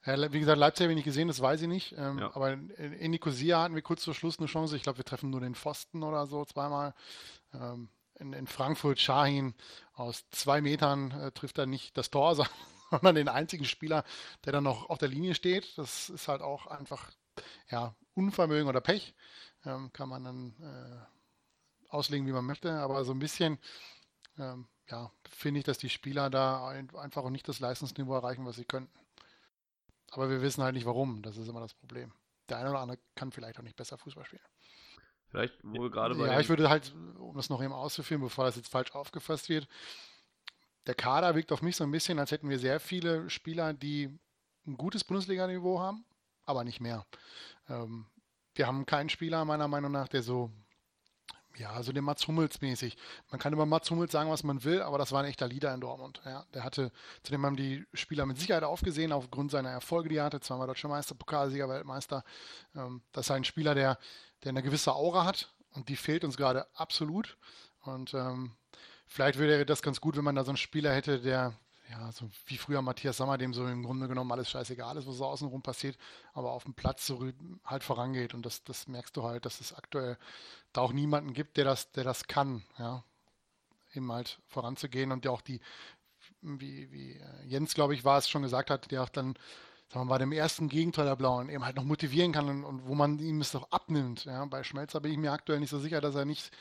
[0.06, 1.96] Ja, wie gesagt, Leipzig habe ich nicht gesehen, das weiß ich nicht.
[1.98, 2.36] Ähm, ja.
[2.36, 4.76] Aber in, in Nicosia hatten wir kurz vor Schluss eine Chance.
[4.76, 6.94] Ich glaube, wir treffen nur den Pfosten oder so zweimal.
[7.54, 7.90] Ähm,
[8.20, 9.54] in, in, Frankfurt Shahin
[9.94, 12.54] aus zwei Metern äh, trifft er nicht das Tor, sondern
[13.04, 14.04] den einzigen Spieler,
[14.46, 15.78] der dann noch auf der Linie steht.
[15.78, 17.12] Das ist halt auch einfach
[17.70, 19.14] ja, Unvermögen oder Pech.
[19.66, 22.72] Ähm, kann man dann äh, auslegen, wie man möchte.
[22.74, 23.60] Aber so ein bisschen
[24.38, 28.46] ähm, ja, finde ich, dass die Spieler da ein, einfach auch nicht das Leistungsniveau erreichen,
[28.46, 28.98] was sie könnten.
[30.12, 31.22] Aber wir wissen halt nicht warum.
[31.22, 32.14] Das ist immer das Problem.
[32.50, 34.44] Der eine oder andere kann vielleicht auch nicht besser Fußball spielen.
[35.30, 36.28] Vielleicht wohl gerade bei.
[36.28, 39.68] Ja, ich würde halt, um das noch eben auszuführen, bevor das jetzt falsch aufgefasst wird,
[40.88, 44.10] der Kader wirkt auf mich so ein bisschen, als hätten wir sehr viele Spieler, die
[44.66, 46.06] ein gutes Bundesliga-Niveau haben,
[46.46, 47.06] aber nicht mehr.
[47.70, 48.06] Ähm,
[48.56, 50.50] wir haben keinen Spieler, meiner Meinung nach, der so,
[51.58, 52.98] ja, so den Mats Hummels mäßig.
[53.30, 55.74] Man kann über Mats Hummels sagen, was man will, aber das war ein echter Leader
[55.74, 56.22] in Dortmund.
[56.26, 56.92] Ja, der hatte,
[57.22, 60.88] zudem haben die Spieler mit Sicherheit aufgesehen, aufgrund seiner Erfolge, die er hatte, zweimal Deutscher
[60.88, 62.24] Meister, Pokalsieger, Weltmeister.
[62.76, 64.00] Ähm, das ist ein Spieler, der,
[64.44, 67.38] der eine gewisse Aura hat und die fehlt uns gerade absolut.
[67.84, 68.56] Und ähm,
[69.08, 71.54] vielleicht wäre das ganz gut, wenn man da so einen Spieler hätte, der,
[71.90, 75.18] ja, so wie früher Matthias Sammer, dem so im Grunde genommen alles scheißegal ist, was
[75.18, 75.98] so außenrum passiert,
[76.34, 77.32] aber auf dem Platz so
[77.66, 78.34] halt vorangeht.
[78.34, 80.18] Und das, das merkst du halt, dass es aktuell
[80.74, 83.04] da auch niemanden gibt, der das, der das kann, ja.
[83.94, 85.62] Eben halt voranzugehen und der auch die,
[86.42, 89.38] wie, wie äh, Jens, glaube ich, war es schon gesagt hat, der auch dann
[89.90, 92.88] sagen mal, bei dem ersten Gegenteil der Blauen eben halt noch motivieren kann und, und,
[92.88, 94.26] wo man ihm es doch abnimmt.
[94.26, 96.52] Ja, bei Schmelzer bin ich mir aktuell nicht so sicher, dass er nicht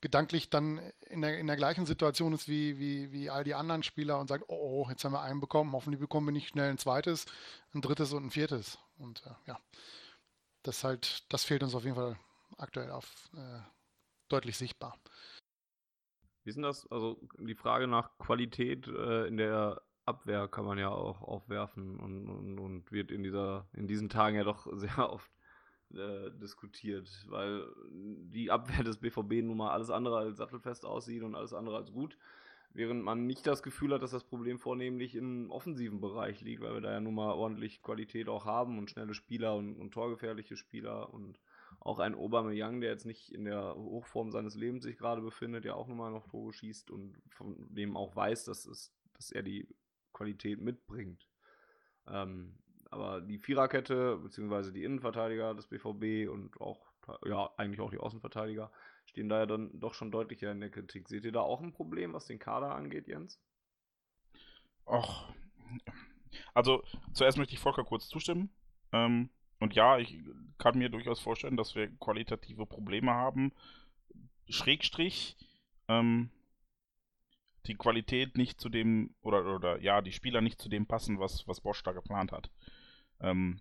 [0.00, 3.82] gedanklich dann in der, in der gleichen Situation ist wie, wie, wie all die anderen
[3.82, 6.70] Spieler und sagt, oh, oh, jetzt haben wir einen bekommen, hoffentlich bekommen wir nicht schnell
[6.70, 7.26] ein zweites,
[7.74, 8.78] ein drittes und ein viertes.
[8.98, 9.60] Und äh, ja,
[10.62, 12.16] das halt, das fehlt uns auf jeden Fall
[12.56, 13.60] aktuell auf äh,
[14.28, 14.96] deutlich sichtbar.
[16.44, 16.86] Wie ist denn das?
[16.92, 22.28] Also die Frage nach Qualität äh, in der Abwehr kann man ja auch aufwerfen und,
[22.28, 25.30] und, und wird in, dieser, in diesen Tagen ja doch sehr oft
[25.94, 31.34] äh, diskutiert, weil die Abwehr des BVB nun mal alles andere als sattelfest aussieht und
[31.34, 32.16] alles andere als gut,
[32.72, 36.74] während man nicht das Gefühl hat, dass das Problem vornehmlich im offensiven Bereich liegt, weil
[36.74, 40.56] wir da ja nun mal ordentlich Qualität auch haben und schnelle Spieler und, und torgefährliche
[40.56, 41.40] Spieler und
[41.80, 45.74] auch ein Aubameyang, der jetzt nicht in der Hochform seines Lebens sich gerade befindet, ja
[45.74, 49.42] auch nun mal noch Tore schießt und von dem auch weiß, dass, es, dass er
[49.42, 49.68] die
[50.16, 51.26] Qualität mitbringt.
[52.08, 52.54] Ähm,
[52.90, 56.86] aber die Viererkette, beziehungsweise die Innenverteidiger des BVB und auch,
[57.24, 58.70] ja, eigentlich auch die Außenverteidiger,
[59.06, 61.08] stehen da ja dann doch schon deutlicher in der Kritik.
[61.08, 63.40] Seht ihr da auch ein Problem, was den Kader angeht, Jens?
[64.86, 65.32] Ach,
[66.54, 66.82] also
[67.12, 68.50] zuerst möchte ich Volker kurz zustimmen.
[68.92, 70.20] Ähm, und ja, ich
[70.58, 73.52] kann mir durchaus vorstellen, dass wir qualitative Probleme haben.
[74.48, 75.36] Schrägstrich,
[75.88, 76.30] ähm,
[77.68, 81.46] die Qualität nicht zu dem, oder, oder ja, die Spieler nicht zu dem passen, was,
[81.46, 82.50] was Bosch da geplant hat.
[83.20, 83.60] Ähm,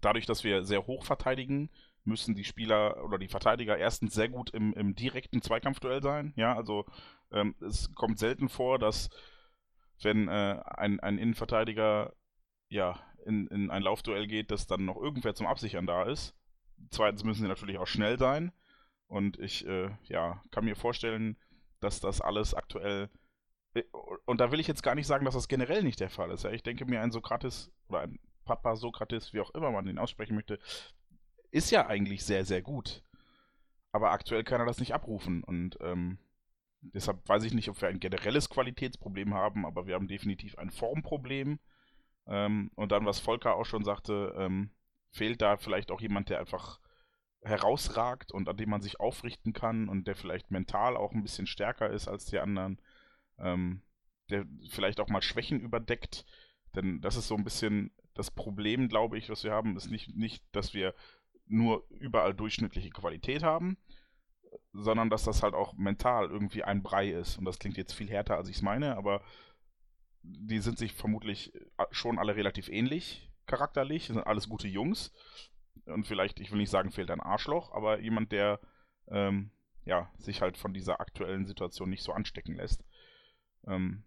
[0.00, 1.70] dadurch, dass wir sehr hoch verteidigen,
[2.04, 6.32] müssen die Spieler oder die Verteidiger erstens sehr gut im, im direkten Zweikampfduell sein.
[6.36, 6.84] Ja, also
[7.32, 9.08] ähm, es kommt selten vor, dass
[10.02, 12.14] wenn äh, ein, ein Innenverteidiger
[12.68, 16.34] ja, in, in ein Laufduell geht, dass dann noch irgendwer zum Absichern da ist.
[16.90, 18.52] Zweitens müssen sie natürlich auch schnell sein.
[19.06, 21.36] Und ich äh, ja, kann mir vorstellen,
[21.84, 23.10] dass das alles aktuell.
[23.74, 23.82] Äh,
[24.24, 26.44] und da will ich jetzt gar nicht sagen, dass das generell nicht der Fall ist.
[26.44, 26.50] Ja?
[26.50, 30.34] Ich denke mir, ein Sokrates oder ein Papa Sokrates, wie auch immer man den aussprechen
[30.34, 30.58] möchte,
[31.50, 33.02] ist ja eigentlich sehr, sehr gut.
[33.92, 35.44] Aber aktuell kann er das nicht abrufen.
[35.44, 36.18] Und ähm,
[36.80, 40.70] deshalb weiß ich nicht, ob wir ein generelles Qualitätsproblem haben, aber wir haben definitiv ein
[40.70, 41.60] Formproblem.
[42.26, 44.70] Ähm, und dann, was Volker auch schon sagte, ähm,
[45.10, 46.80] fehlt da vielleicht auch jemand, der einfach
[47.44, 51.46] herausragt und an dem man sich aufrichten kann und der vielleicht mental auch ein bisschen
[51.46, 52.80] stärker ist als die anderen,
[53.38, 53.82] ähm,
[54.30, 56.24] der vielleicht auch mal Schwächen überdeckt.
[56.74, 60.16] Denn das ist so ein bisschen das Problem, glaube ich, was wir haben, ist nicht,
[60.16, 60.94] nicht, dass wir
[61.46, 63.76] nur überall durchschnittliche Qualität haben,
[64.72, 67.36] sondern dass das halt auch mental irgendwie ein Brei ist.
[67.36, 69.22] Und das klingt jetzt viel härter, als ich es meine, aber
[70.22, 71.52] die sind sich vermutlich
[71.90, 75.12] schon alle relativ ähnlich charakterlich, sind alles gute Jungs
[75.86, 78.60] und vielleicht, ich will nicht sagen, fehlt ein Arschloch, aber jemand, der
[79.08, 79.50] ähm,
[79.84, 82.84] ja, sich halt von dieser aktuellen Situation nicht so anstecken lässt.
[83.66, 84.04] Ähm,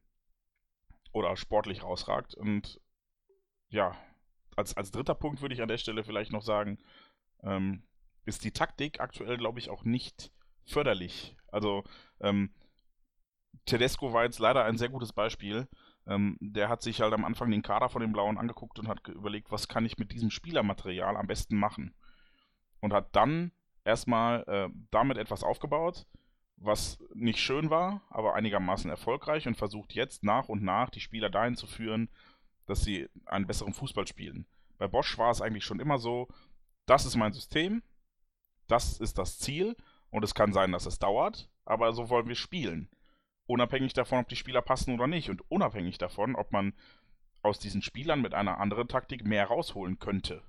[1.11, 2.35] oder sportlich rausragt.
[2.35, 2.79] Und
[3.69, 3.95] ja,
[4.55, 6.79] als, als dritter Punkt würde ich an der Stelle vielleicht noch sagen,
[7.43, 7.83] ähm,
[8.25, 10.31] ist die Taktik aktuell, glaube ich, auch nicht
[10.65, 11.35] förderlich.
[11.47, 11.83] Also,
[12.19, 12.53] ähm,
[13.65, 15.67] Tedesco war jetzt leider ein sehr gutes Beispiel.
[16.07, 19.05] Ähm, der hat sich halt am Anfang den Kader von den Blauen angeguckt und hat
[19.07, 21.93] überlegt, was kann ich mit diesem Spielermaterial am besten machen.
[22.79, 23.51] Und hat dann
[23.83, 26.05] erstmal äh, damit etwas aufgebaut,
[26.55, 31.29] was nicht schön war, aber einigermaßen erfolgreich und versucht jetzt nach und nach die Spieler
[31.29, 32.09] dahin zu führen,
[32.65, 34.47] dass sie einen besseren Fußball spielen.
[34.77, 36.27] Bei Bosch war es eigentlich schon immer so,
[36.85, 37.83] das ist mein System,
[38.67, 39.75] das ist das Ziel
[40.09, 42.89] und es kann sein, dass es dauert, aber so wollen wir spielen
[43.47, 46.73] unabhängig davon, ob die Spieler passen oder nicht und unabhängig davon, ob man
[47.41, 50.43] aus diesen Spielern mit einer anderen Taktik mehr rausholen könnte.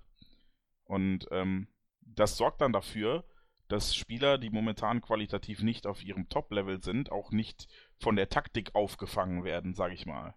[0.85, 1.69] Und ähm,
[2.01, 3.25] das sorgt dann dafür,
[3.69, 7.69] dass Spieler, die momentan qualitativ nicht auf ihrem Top-Level sind, auch nicht
[7.99, 10.35] von der Taktik aufgefangen werden, sage ich mal.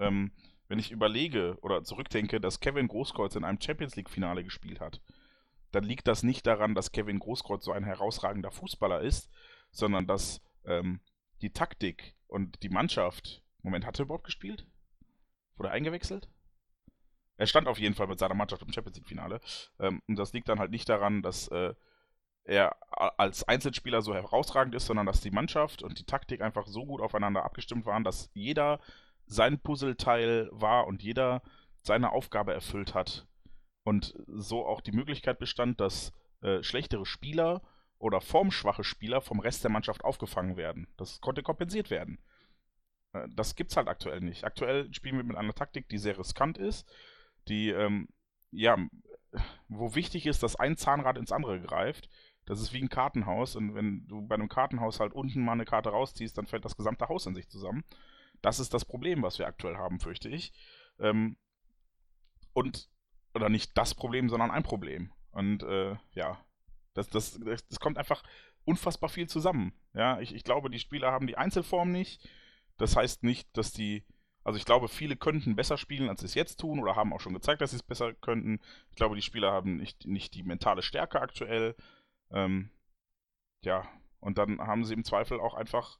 [0.00, 0.32] Ähm,
[0.66, 5.00] wenn ich überlege oder zurückdenke, dass Kevin Großkreuz in einem Champions League-Finale gespielt hat,
[5.70, 9.30] dann liegt das nicht daran, dass Kevin Großkreuz so ein herausragender Fußballer ist,
[9.70, 11.00] sondern dass ähm,
[11.42, 13.42] die Taktik und die Mannschaft.
[13.62, 14.66] Moment, hat er überhaupt gespielt?
[15.56, 16.28] Wurde er eingewechselt?
[17.36, 19.40] Er stand auf jeden Fall mit seiner Mannschaft im Champions League-Finale.
[19.78, 21.74] Ähm, und das liegt dann halt nicht daran, dass äh,
[22.44, 22.76] er
[23.18, 27.00] als Einzelspieler so herausragend ist, sondern dass die Mannschaft und die Taktik einfach so gut
[27.00, 28.80] aufeinander abgestimmt waren, dass jeder
[29.26, 31.42] sein Puzzleteil war und jeder
[31.82, 33.26] seine Aufgabe erfüllt hat.
[33.84, 37.62] Und so auch die Möglichkeit bestand, dass äh, schlechtere Spieler
[37.98, 40.86] oder formschwache Spieler vom Rest der Mannschaft aufgefangen werden.
[40.96, 42.18] Das konnte kompensiert werden.
[43.12, 44.44] Äh, das gibt's halt aktuell nicht.
[44.44, 46.88] Aktuell spielen wir mit einer Taktik, die sehr riskant ist,
[47.48, 48.08] die, ähm,
[48.50, 48.76] ja,
[49.68, 52.08] wo wichtig ist, dass ein Zahnrad ins andere greift
[52.48, 55.66] das ist wie ein Kartenhaus und wenn du bei einem Kartenhaus halt unten mal eine
[55.66, 57.84] Karte rausziehst, dann fällt das gesamte Haus in sich zusammen.
[58.40, 60.54] Das ist das Problem, was wir aktuell haben, fürchte ich.
[60.98, 61.36] Ähm,
[62.54, 62.88] und,
[63.34, 65.12] oder nicht das Problem, sondern ein Problem.
[65.30, 66.42] Und äh, ja,
[66.98, 68.22] das, das, das, kommt einfach
[68.64, 69.72] unfassbar viel zusammen.
[69.94, 72.28] Ja, ich, ich glaube, die Spieler haben die Einzelform nicht.
[72.76, 74.04] Das heißt nicht, dass die
[74.48, 77.20] also ich glaube, viele könnten besser spielen, als sie es jetzt tun oder haben auch
[77.20, 78.60] schon gezeigt, dass sie es besser könnten.
[78.88, 81.76] Ich glaube, die Spieler haben nicht, nicht die mentale Stärke aktuell.
[82.30, 82.70] Ähm,
[83.62, 83.86] ja,
[84.20, 85.98] und dann haben sie im Zweifel auch einfach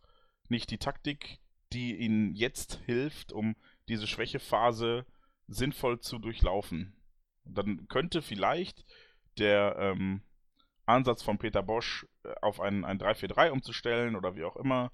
[0.48, 1.40] nicht die Taktik,
[1.74, 3.54] die ihnen jetzt hilft, um
[3.88, 5.04] diese Schwächephase
[5.46, 6.96] sinnvoll zu durchlaufen.
[7.44, 8.86] Und dann könnte vielleicht
[9.36, 10.22] der ähm,
[10.88, 14.92] Ansatz von Peter Bosch äh, auf ein, ein 3-4-3 umzustellen oder wie auch immer,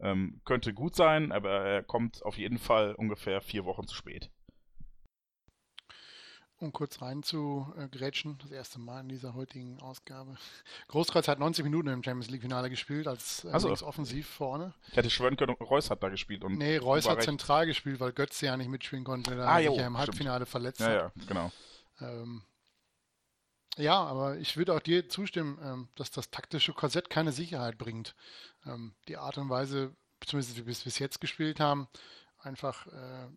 [0.00, 4.30] ähm, könnte gut sein, aber er kommt auf jeden Fall ungefähr vier Wochen zu spät
[6.60, 10.36] um kurz rein zu äh, grätschen, das erste Mal in dieser heutigen Ausgabe.
[10.88, 14.74] Großkreuz hat 90 Minuten im Champions League Finale gespielt, als äh, also, offensiv vorne.
[14.90, 16.44] Ich hätte schwören können, Reus hat da gespielt.
[16.44, 17.26] Und nee, Reus hat recht.
[17.26, 20.80] zentral gespielt, weil Götze ja nicht mitspielen konnte, da ah, sich ja im Halbfinale verletzt
[20.80, 21.12] ja, hat.
[21.16, 21.52] Ja, genau.
[22.00, 22.42] Ähm,
[23.78, 28.14] ja, aber ich würde auch dir zustimmen, ähm, dass das taktische Korsett keine Sicherheit bringt.
[28.66, 29.94] Ähm, die Art und Weise,
[30.26, 31.88] zumindest wie wir es bis jetzt gespielt haben,
[32.38, 33.28] einfach äh,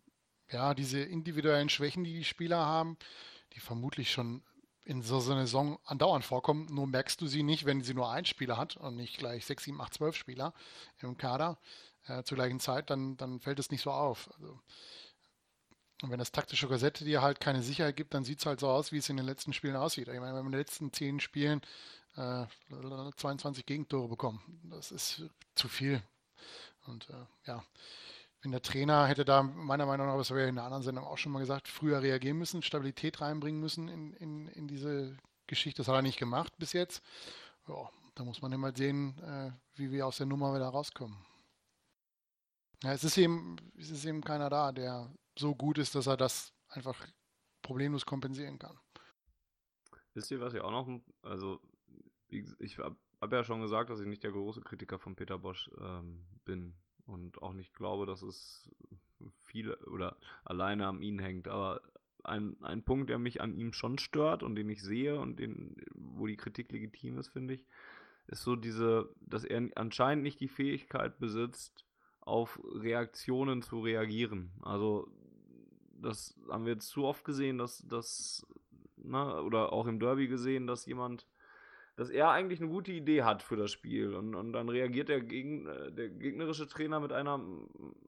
[0.52, 2.96] ja, diese individuellen Schwächen, die die Spieler haben,
[3.54, 4.42] die vermutlich schon
[4.84, 8.24] in so einer Saison andauernd vorkommen, nur merkst du sie nicht, wenn sie nur ein
[8.24, 10.54] Spieler hat und nicht gleich 6, 7, 8, 12 Spieler
[10.98, 11.58] im Kader
[12.06, 14.28] äh, zur gleichen Zeit, dann, dann fällt es nicht so auf.
[14.34, 14.60] Also,
[16.02, 18.68] und wenn das taktische Korsett dir halt keine Sicherheit gibt, dann sieht es halt so
[18.68, 20.08] aus, wie es in den letzten Spielen aussieht.
[20.08, 21.62] Ich meine, wir in den letzten 10 Spielen
[22.16, 22.44] äh,
[23.16, 25.22] 22 Gegentore bekommen, das ist
[25.54, 26.02] zu viel.
[26.86, 27.62] Und äh, ja,
[28.42, 31.04] wenn der Trainer hätte da meiner Meinung nach, das habe ich in einer anderen Sendung
[31.04, 35.16] auch schon mal gesagt, früher reagieren müssen, Stabilität reinbringen müssen in, in, in diese
[35.46, 35.82] Geschichte.
[35.82, 37.00] Das hat er nicht gemacht bis jetzt.
[37.68, 41.16] Ja, da muss man immer halt sehen, äh, wie wir aus der Nummer wieder rauskommen.
[42.82, 45.08] Ja, es ist eben, es ist eben keiner da, der
[45.38, 47.06] so gut ist, dass er das einfach
[47.62, 48.78] problemlos kompensieren kann.
[50.14, 51.60] Wisst ihr, was ich auch noch, also
[52.28, 55.70] ich habe hab ja schon gesagt, dass ich nicht der große Kritiker von Peter Bosch
[55.80, 56.74] ähm, bin
[57.06, 58.70] und auch nicht glaube, dass es
[59.44, 61.48] viel oder alleine an ihm hängt.
[61.48, 61.80] Aber
[62.24, 65.76] ein, ein Punkt, der mich an ihm schon stört und den ich sehe und den,
[65.94, 67.66] wo die Kritik legitim ist, finde ich,
[68.26, 71.84] ist so diese, dass er anscheinend nicht die Fähigkeit besitzt,
[72.20, 74.52] auf Reaktionen zu reagieren.
[74.62, 75.10] Also,
[76.02, 78.46] das haben wir jetzt zu oft gesehen, dass das,
[78.96, 81.26] ne, oder auch im Derby gesehen, dass jemand
[81.96, 84.14] dass er eigentlich eine gute Idee hat für das Spiel.
[84.14, 87.40] Und, und dann reagiert der, Gegen, äh, der gegnerische Trainer mit einer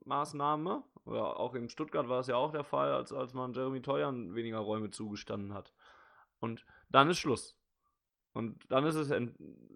[0.04, 0.82] Maßnahme.
[1.04, 4.34] Oder auch in Stuttgart war es ja auch der Fall, als, als man Jeremy Teuern
[4.34, 5.74] weniger Räume zugestanden hat.
[6.40, 7.58] Und dann ist Schluss.
[8.32, 9.12] Und dann ist es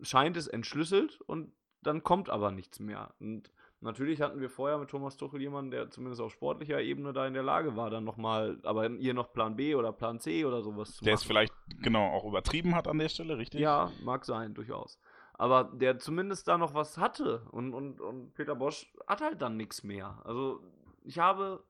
[0.03, 3.15] scheint es entschlüsselt und dann kommt aber nichts mehr.
[3.20, 7.27] Und Natürlich hatten wir vorher mit Thomas Tuchel jemanden, der zumindest auf sportlicher Ebene da
[7.29, 10.63] in der Lage war, dann nochmal, aber hier noch Plan B oder Plan C oder
[10.63, 11.15] sowas zu der machen.
[11.15, 13.61] Der es vielleicht genau auch übertrieben hat an der Stelle, richtig?
[13.61, 14.99] Ja, mag sein, durchaus.
[15.35, 19.57] Aber der zumindest da noch was hatte und, und, und Peter Bosch hat halt dann
[19.57, 20.21] nichts mehr.
[20.25, 20.61] Also
[21.05, 21.63] ich habe,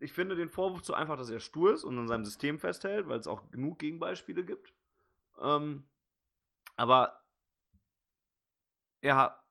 [0.00, 3.08] ich finde den Vorwurf zu einfach, dass er stur ist und an seinem System festhält,
[3.08, 4.74] weil es auch genug Gegenbeispiele gibt.
[5.40, 5.84] Ähm,
[6.74, 7.22] aber
[9.00, 9.47] er hat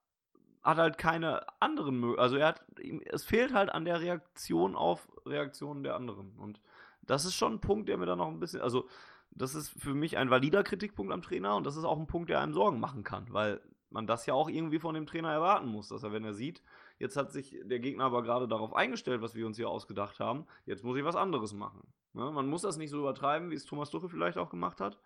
[0.64, 2.18] halt keine anderen.
[2.18, 2.64] Also er hat,
[3.06, 6.32] es fehlt halt an der Reaktion auf Reaktionen der anderen.
[6.38, 6.60] Und
[7.02, 8.88] das ist schon ein Punkt, der mir dann noch ein bisschen, also
[9.30, 12.30] das ist für mich ein valider Kritikpunkt am Trainer und das ist auch ein Punkt,
[12.30, 13.60] der einem Sorgen machen kann, weil
[13.90, 16.62] man das ja auch irgendwie von dem Trainer erwarten muss, dass er, wenn er sieht,
[16.98, 20.46] jetzt hat sich der Gegner aber gerade darauf eingestellt, was wir uns hier ausgedacht haben,
[20.66, 21.82] jetzt muss ich was anderes machen.
[22.12, 22.30] Ne?
[22.30, 24.98] Man muss das nicht so übertreiben, wie es Thomas Tuchel vielleicht auch gemacht hat,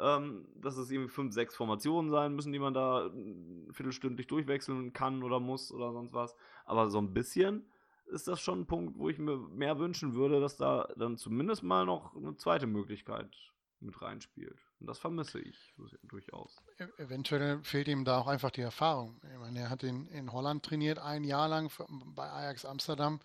[0.00, 4.92] ähm, dass es irgendwie fünf, sechs Formationen sein müssen, die man da äh, viertelstündlich durchwechseln
[4.92, 6.36] kann oder muss oder sonst was.
[6.64, 7.64] Aber so ein bisschen
[8.06, 11.62] ist das schon ein Punkt, wo ich mir mehr wünschen würde, dass da dann zumindest
[11.62, 13.34] mal noch eine zweite Möglichkeit
[13.80, 14.58] mit reinspielt.
[14.80, 16.56] Und das vermisse ich durchaus.
[16.78, 19.20] E-, eventuell fehlt ihm da auch einfach die Erfahrung.
[19.32, 21.70] Ich meine, er hat in, in Holland trainiert, ein Jahr lang
[22.14, 23.20] bei Ajax Amsterdam,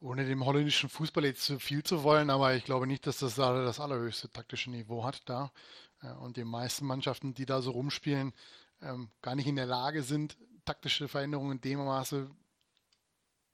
[0.00, 3.34] ohne dem holländischen Fußball jetzt zu viel zu wollen, aber ich glaube nicht, dass das
[3.34, 5.52] da das allerhöchste taktische Niveau hat da.
[6.02, 8.32] Äh, und die meisten Mannschaften, die da so rumspielen,
[8.82, 12.30] ähm, gar nicht in der Lage sind, taktische Veränderungen in dem Maße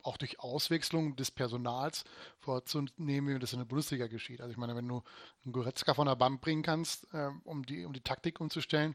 [0.02, 2.04] auch durch Auswechslung des Personals
[2.38, 4.40] vorzunehmen, wie das in der Bundesliga geschieht.
[4.40, 5.02] Also ich meine, wenn du
[5.44, 8.94] einen Goretzka von der Bank bringen kannst, äh, um, die, um die Taktik umzustellen,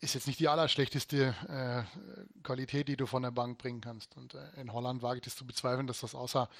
[0.00, 4.16] ist jetzt nicht die allerschlechteste äh, Qualität, die du von der Bank bringen kannst.
[4.16, 6.50] Und äh, in Holland wage ich es zu bezweifeln, dass das außer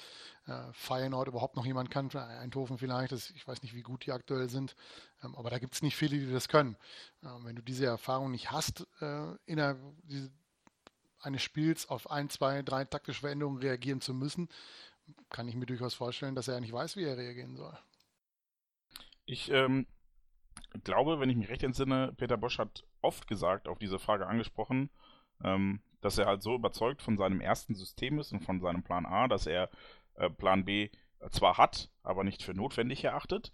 [0.47, 2.09] äh, Feyenoord überhaupt noch jemand kann.
[2.09, 4.75] Eindhoven vielleicht, das, ich weiß nicht, wie gut die aktuell sind,
[5.23, 6.77] ähm, aber da gibt es nicht viele, die das können.
[7.23, 9.79] Ähm, wenn du diese Erfahrung nicht hast, äh, innerhalb
[11.19, 14.49] eines Spiels auf ein, zwei, drei taktische Veränderungen reagieren zu müssen,
[15.29, 17.77] kann ich mir durchaus vorstellen, dass er nicht weiß, wie er reagieren soll.
[19.25, 19.85] Ich ähm,
[20.83, 24.89] glaube, wenn ich mich recht entsinne, Peter Bosch hat oft gesagt, auf diese Frage angesprochen,
[25.43, 29.05] ähm, dass er halt so überzeugt von seinem ersten System ist und von seinem Plan
[29.05, 29.69] A, dass er
[30.15, 30.89] äh, Plan B
[31.31, 33.51] zwar hat, aber nicht für notwendig erachtet.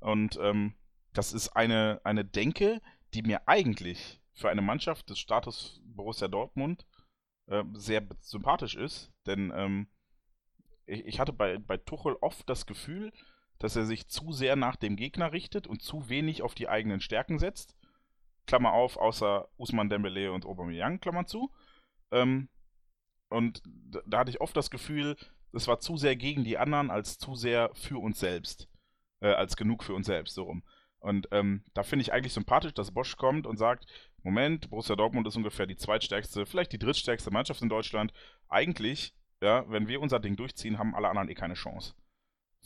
[0.00, 0.74] Und ähm,
[1.12, 2.80] das ist eine, eine Denke,
[3.14, 6.86] die mir eigentlich für eine Mannschaft des Status Borussia Dortmund
[7.46, 9.88] äh, sehr sympathisch ist, denn ähm,
[10.84, 13.12] ich, ich, hatte bei, bei Tuchel oft das Gefühl,
[13.58, 17.00] dass er sich zu sehr nach dem Gegner richtet und zu wenig auf die eigenen
[17.00, 17.76] Stärken setzt.
[18.46, 21.50] Klammer auf, außer Usman Dembele und Aubameyang, Klammer zu.
[22.10, 22.48] Ähm,
[23.28, 23.62] und
[24.06, 25.16] da, hatte ich oft das Gefühl,
[25.52, 28.68] es war zu sehr gegen die anderen als zu sehr für uns selbst.
[29.20, 30.62] Äh, als genug für uns selbst, so rum.
[30.98, 33.86] Und ähm, da finde ich eigentlich sympathisch, dass Bosch kommt und sagt,
[34.22, 38.12] Moment, Borussia Dortmund ist ungefähr die zweitstärkste, vielleicht die drittstärkste Mannschaft in Deutschland.
[38.48, 41.94] Eigentlich, ja, wenn wir unser Ding durchziehen, haben alle anderen eh keine Chance.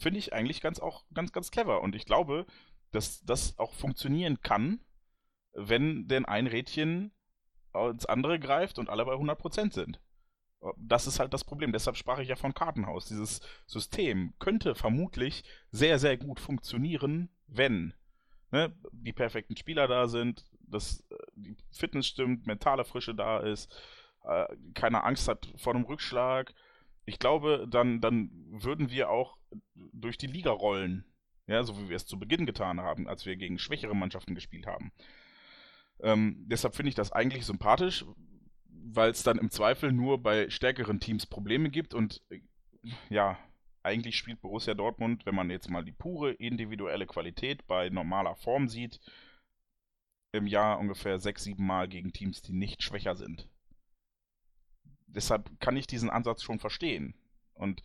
[0.01, 1.82] Finde ich eigentlich ganz auch ganz, ganz clever.
[1.82, 2.47] Und ich glaube,
[2.90, 4.81] dass das auch funktionieren kann,
[5.52, 7.12] wenn denn ein Rädchen
[7.74, 10.01] ins andere greift und alle bei 100% sind.
[10.77, 11.72] Das ist halt das Problem.
[11.72, 13.06] Deshalb sprach ich ja von Kartenhaus.
[13.06, 17.94] Dieses System könnte vermutlich sehr, sehr gut funktionieren, wenn
[18.51, 23.72] ne, die perfekten Spieler da sind, dass äh, die Fitness stimmt, mentale Frische da ist,
[24.24, 26.55] äh, keine Angst hat vor einem Rückschlag.
[27.11, 29.37] Ich glaube, dann, dann würden wir auch
[29.74, 31.05] durch die Liga rollen.
[31.49, 34.69] Ja, so wie wir es zu Beginn getan haben, als wir gegen schwächere Mannschaften gespielt
[34.69, 34.93] haben.
[35.99, 38.05] Ähm, deshalb finde ich das eigentlich sympathisch,
[38.69, 42.43] weil es dann im Zweifel nur bei stärkeren Teams Probleme gibt und äh,
[43.09, 43.37] ja,
[43.82, 48.69] eigentlich spielt Borussia Dortmund, wenn man jetzt mal die pure individuelle Qualität bei normaler Form
[48.69, 49.01] sieht,
[50.31, 53.49] im Jahr ungefähr sechs, sieben Mal gegen Teams, die nicht schwächer sind.
[55.15, 57.15] Deshalb kann ich diesen Ansatz schon verstehen.
[57.55, 57.82] Und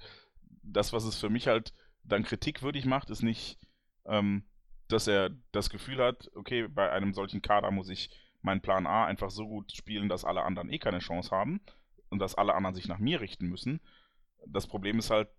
[0.63, 1.73] das, was es für mich halt
[2.03, 3.57] dann kritikwürdig macht, ist nicht,
[4.05, 4.43] ähm,
[4.87, 8.09] dass er das Gefühl hat, okay, bei einem solchen Kader muss ich
[8.41, 11.61] meinen Plan A einfach so gut spielen, dass alle anderen eh keine Chance haben
[12.09, 13.81] und dass alle anderen sich nach mir richten müssen.
[14.45, 15.29] Das Problem ist halt,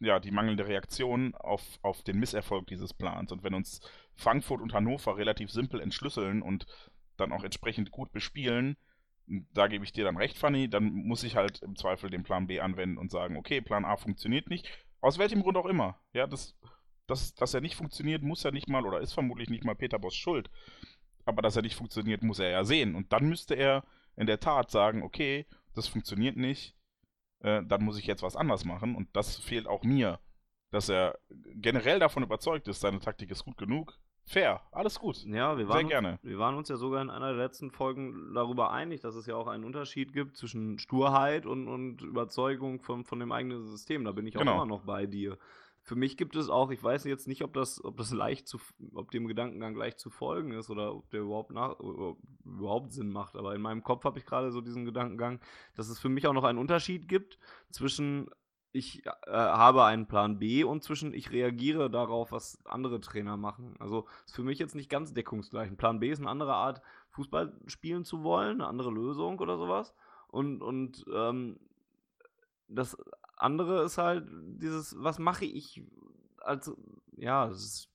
[0.00, 3.30] ja, die mangelnde Reaktion auf, auf den Misserfolg dieses Plans.
[3.30, 3.80] Und wenn uns
[4.16, 6.66] Frankfurt und Hannover relativ simpel entschlüsseln und
[7.16, 8.76] dann auch entsprechend gut bespielen,
[9.26, 12.46] da gebe ich dir dann recht, Fanny, dann muss ich halt im Zweifel den Plan
[12.46, 14.68] B anwenden und sagen, okay, Plan A funktioniert nicht,
[15.00, 15.98] aus welchem Grund auch immer.
[16.12, 16.56] Ja, das,
[17.06, 19.98] das, dass er nicht funktioniert, muss ja nicht mal oder ist vermutlich nicht mal Peter
[19.98, 20.50] Boss Schuld.
[21.24, 22.94] Aber dass er nicht funktioniert, muss er ja sehen.
[22.94, 23.84] Und dann müsste er
[24.16, 26.76] in der Tat sagen, okay, das funktioniert nicht,
[27.40, 28.94] äh, dann muss ich jetzt was anders machen.
[28.94, 30.20] Und das fehlt auch mir,
[30.70, 31.18] dass er
[31.54, 33.98] generell davon überzeugt ist, seine Taktik ist gut genug.
[34.32, 35.24] Fair, alles gut.
[35.26, 36.12] Ja, wir waren, Sehr gerne.
[36.12, 39.26] Uns, wir waren uns ja sogar in einer der letzten Folgen darüber einig, dass es
[39.26, 44.04] ja auch einen Unterschied gibt zwischen Sturheit und, und Überzeugung von, von dem eigenen System.
[44.04, 44.54] Da bin ich auch genau.
[44.54, 45.38] immer noch bei dir
[45.84, 48.60] für mich gibt es auch, ich weiß jetzt nicht, ob das, ob das leicht zu,
[48.94, 51.78] ob dem Gedankengang leicht zu folgen ist oder ob der überhaupt nach,
[52.44, 53.34] überhaupt Sinn macht.
[53.34, 55.40] Aber in meinem Kopf habe ich gerade so diesen Gedankengang,
[55.74, 57.38] dass es für mich auch noch einen Unterschied gibt
[57.70, 58.30] zwischen
[58.72, 63.76] ich äh, habe einen Plan B und zwischen ich reagiere darauf, was andere Trainer machen.
[63.78, 65.68] Also ist für mich jetzt nicht ganz deckungsgleich.
[65.68, 66.80] Ein Plan B ist eine andere Art,
[67.10, 69.94] Fußball spielen zu wollen, eine andere Lösung oder sowas.
[70.28, 71.60] Und, und ähm,
[72.68, 72.96] das
[73.36, 75.82] andere ist halt dieses, was mache ich
[76.38, 76.72] als,
[77.16, 77.90] ja, ist,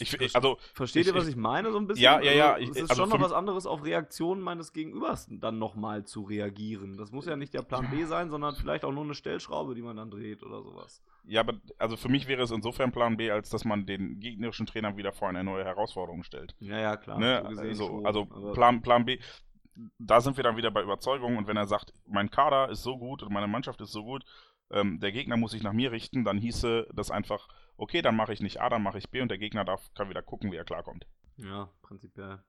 [0.00, 2.02] Ich, also, Versteht ich, ihr, was ich meine, so ein bisschen?
[2.02, 2.52] Ja, ja, ja.
[2.54, 6.22] Also, es ist also schon noch was anderes, auf Reaktionen meines Gegenübers dann nochmal zu
[6.22, 6.96] reagieren.
[6.96, 9.82] Das muss ja nicht der Plan B sein, sondern vielleicht auch nur eine Stellschraube, die
[9.82, 11.02] man dann dreht oder sowas.
[11.24, 14.66] Ja, aber also für mich wäre es insofern Plan B, als dass man den gegnerischen
[14.66, 16.54] Trainer wieder vor eine neue Herausforderung stellt.
[16.60, 17.18] Ja, ja, klar.
[17.18, 17.74] Ne?
[17.74, 18.24] So, also
[18.54, 19.18] Plan, Plan B,
[19.98, 22.98] da sind wir dann wieder bei Überzeugung und wenn er sagt, mein Kader ist so
[22.98, 24.24] gut und meine Mannschaft ist so gut,
[24.70, 27.48] ähm, der Gegner muss sich nach mir richten, dann hieße das einfach,
[27.78, 30.10] okay, dann mache ich nicht A, dann mache ich B und der Gegner darf, kann
[30.10, 31.06] wieder gucken, wie er klarkommt.
[31.36, 32.42] Ja, prinzipiell.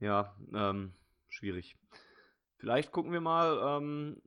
[0.00, 0.92] Ja, ähm,
[1.28, 1.76] schwierig.
[2.56, 4.20] Vielleicht gucken wir mal, ähm,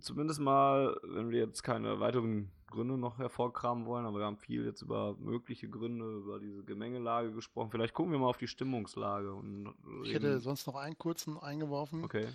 [0.00, 4.66] zumindest mal, wenn wir jetzt keine weiteren Gründe noch hervorkramen wollen, aber wir haben viel
[4.66, 7.70] jetzt über mögliche Gründe, über diese Gemengelage gesprochen.
[7.70, 9.32] Vielleicht gucken wir mal auf die Stimmungslage.
[9.32, 9.74] Und
[10.04, 12.04] ich hätte sonst noch einen kurzen eingeworfen.
[12.04, 12.28] Okay.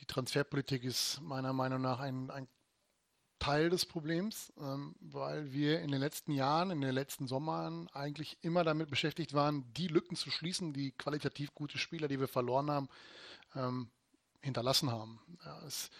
[0.00, 2.48] Die Transferpolitik ist meiner Meinung nach ein, ein
[3.40, 8.38] Teil des Problems, ähm, weil wir in den letzten Jahren, in den letzten Sommern eigentlich
[8.42, 12.70] immer damit beschäftigt waren, die Lücken zu schließen, die qualitativ gute Spieler, die wir verloren
[12.70, 12.88] haben,
[13.56, 13.90] ähm,
[14.42, 15.20] hinterlassen haben.
[15.44, 15.90] Ja, es,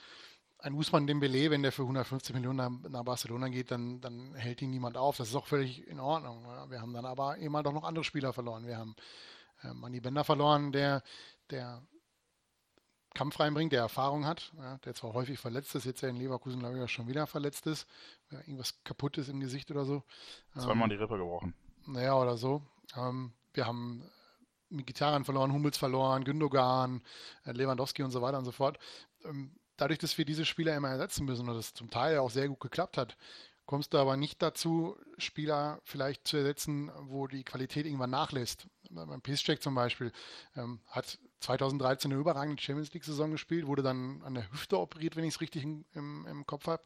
[0.58, 4.70] ein Usman Dembele, wenn der für 150 Millionen nach, Barcelona geht, dann, dann hält ihn
[4.70, 5.16] niemand auf.
[5.16, 6.44] Das ist auch völlig in Ordnung.
[6.44, 8.66] Ja, wir haben dann aber eben halt noch andere Spieler verloren.
[8.66, 8.94] Wir haben
[9.62, 11.02] äh, Manny Bender verloren, der,
[11.48, 11.82] der
[13.14, 16.60] Kampf reinbringt, der Erfahrung hat, ja, der zwar häufig verletzt ist, jetzt ja in Leverkusen,
[16.60, 17.86] glaube ich, schon wieder verletzt ist,
[18.30, 20.02] ja, irgendwas kaputt ist im Gesicht oder so.
[20.54, 21.54] Zweimal ähm, die Rippe gebrochen.
[21.86, 22.62] Naja, oder so.
[22.96, 24.04] Ähm, wir haben
[24.70, 27.02] Gitarren verloren, Hummels verloren, Gündogan,
[27.44, 28.78] äh, Lewandowski und so weiter und so fort.
[29.24, 32.48] Ähm, dadurch, dass wir diese Spieler immer ersetzen müssen und das zum Teil auch sehr
[32.48, 33.16] gut geklappt hat,
[33.66, 38.66] kommst du aber nicht dazu, Spieler vielleicht zu ersetzen, wo die Qualität irgendwann nachlässt.
[38.90, 40.12] Beim Pisscheck zum Beispiel
[40.56, 45.24] ähm, hat 2013 eine überragende Champions League-Saison gespielt, wurde dann an der Hüfte operiert, wenn
[45.24, 46.82] ich es richtig im, im, Kopf habe,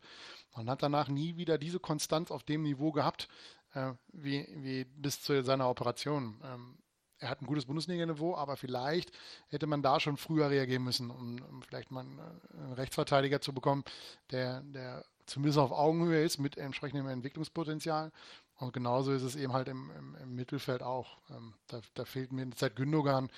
[0.53, 3.29] und hat danach nie wieder diese Konstanz auf dem Niveau gehabt,
[3.75, 6.41] äh, wie, wie bis zu seiner Operation.
[6.45, 6.79] Ähm,
[7.19, 9.11] er hat ein gutes Bundesliga-Niveau, aber vielleicht
[9.49, 13.53] hätte man da schon früher reagieren müssen, um, um vielleicht mal einen, einen, Rechtsverteidiger zu
[13.53, 13.85] bekommen,
[14.31, 18.13] der, der zumindest auf Augenhöhe ist mit entsprechendem Entwicklungspotenzial.
[18.59, 21.19] Und genauso ist es eben halt im, im, im Mittelfeld auch.
[21.31, 23.31] Ähm, da, da, fehlt mir seit Gündogan,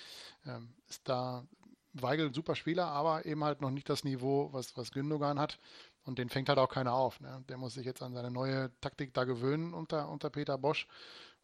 [0.45, 1.47] ähm, ist da
[1.95, 5.59] Weigel ein super Spieler, aber eben halt noch nicht das Niveau, was, was Gündogan hat.
[6.05, 7.21] Und den fängt halt auch keiner auf.
[7.21, 7.45] Ne?
[7.49, 10.87] Der muss sich jetzt an seine neue Taktik da gewöhnen unter, unter Peter Bosch.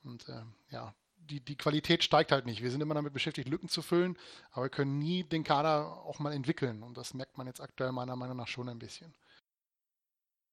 [0.05, 2.63] Und äh, ja, die, die Qualität steigt halt nicht.
[2.63, 4.17] Wir sind immer damit beschäftigt, Lücken zu füllen,
[4.51, 6.83] aber wir können nie den Kader auch mal entwickeln.
[6.83, 9.15] Und das merkt man jetzt aktuell meiner Meinung nach schon ein bisschen.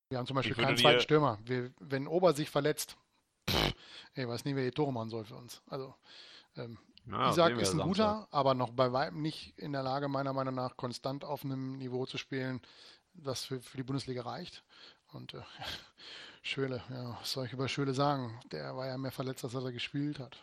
[0.09, 1.37] Wir haben zum Beispiel keinen zweiten Stürmer.
[1.43, 2.97] Wir, wenn Ober sich verletzt,
[3.49, 3.73] pff,
[4.15, 5.61] ey, weiß nie, wer die Tore machen soll für uns.
[5.67, 5.95] Also,
[6.55, 10.33] ähm, ja, Isaac ist ein guter, aber noch bei weitem nicht in der Lage, meiner
[10.33, 12.61] Meinung nach, konstant auf einem Niveau zu spielen,
[13.13, 14.63] das für, für die Bundesliga reicht.
[15.13, 15.41] Und äh,
[16.41, 18.39] Schöle, ja, was soll ich über Schöle sagen?
[18.51, 20.37] Der war ja mehr verletzt, als er gespielt hat.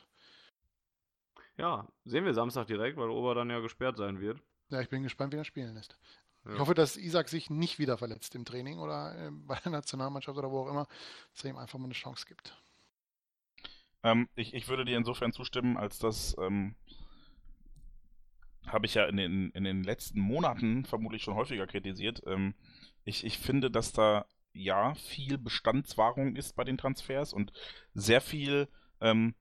[1.56, 4.40] Ja, sehen wir Samstag direkt, weil Ober dann ja gesperrt sein wird.
[4.68, 5.96] Ja, ich bin gespannt, wie er spielen lässt.
[6.44, 6.52] Ja.
[6.52, 10.36] Ich hoffe, dass Isaac sich nicht wieder verletzt im Training oder äh, bei der Nationalmannschaft
[10.36, 10.86] oder wo auch immer,
[11.32, 12.56] dass er ihm einfach mal eine Chance gibt.
[14.06, 16.76] Ähm, ich, ich würde dir insofern zustimmen, als dass ähm,
[18.64, 22.22] habe ich ja in den, in den letzten Monaten vermutlich schon häufiger kritisiert.
[22.24, 22.54] Ähm,
[23.04, 27.52] ich, ich finde, dass da ja viel Bestandswahrung ist bei den Transfers und
[27.94, 28.68] sehr viel,
[29.00, 29.34] ähm,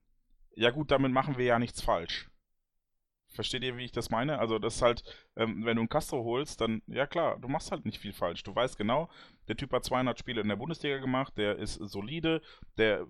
[0.56, 2.28] ja gut, damit machen wir ja nichts falsch.
[3.36, 4.40] Versteht ihr, wie ich das meine?
[4.40, 5.04] Also, das ist halt,
[5.36, 8.44] ähm, wenn du einen Castro holst, dann, ja klar, du machst halt nicht viel falsch.
[8.44, 9.10] Du weißt genau,
[9.48, 12.42] der Typ hat 200 Spiele in der Bundesliga gemacht, der ist solide,
[12.78, 13.06] der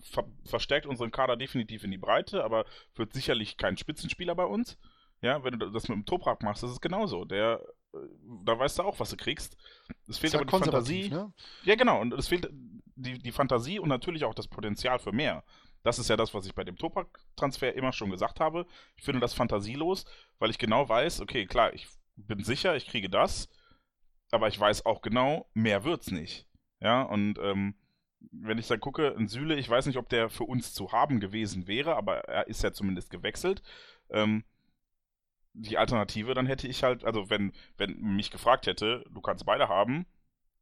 [0.00, 2.64] ver verstärkt unseren Kader definitiv in die Breite, aber
[2.96, 4.76] wird sicherlich kein Spitzenspieler bei uns.
[5.20, 7.24] Ja, wenn du das mit dem Toprak machst, ist es genauso.
[7.24, 7.60] Der,
[7.92, 7.98] äh,
[8.44, 9.56] da weißt du auch, was du kriegst.
[10.06, 11.08] Es fehlt aber die Fantasie.
[11.08, 11.32] Ne?
[11.64, 12.48] Ja, genau, und es fehlt
[12.94, 15.44] die, die Fantasie und natürlich auch das Potenzial für mehr.
[15.82, 18.66] Das ist ja das, was ich bei dem Topak-Transfer immer schon gesagt habe.
[18.96, 20.04] Ich finde das fantasielos,
[20.38, 23.48] weil ich genau weiß, okay, klar, ich bin sicher, ich kriege das,
[24.30, 26.46] aber ich weiß auch genau, mehr wird's nicht.
[26.80, 27.74] Ja, und ähm,
[28.32, 31.20] wenn ich dann gucke, ein Süle, ich weiß nicht, ob der für uns zu haben
[31.20, 33.62] gewesen wäre, aber er ist ja zumindest gewechselt.
[34.10, 34.44] Ähm,
[35.54, 39.68] die Alternative, dann hätte ich halt, also wenn, wenn mich gefragt hätte, du kannst beide
[39.68, 40.06] haben,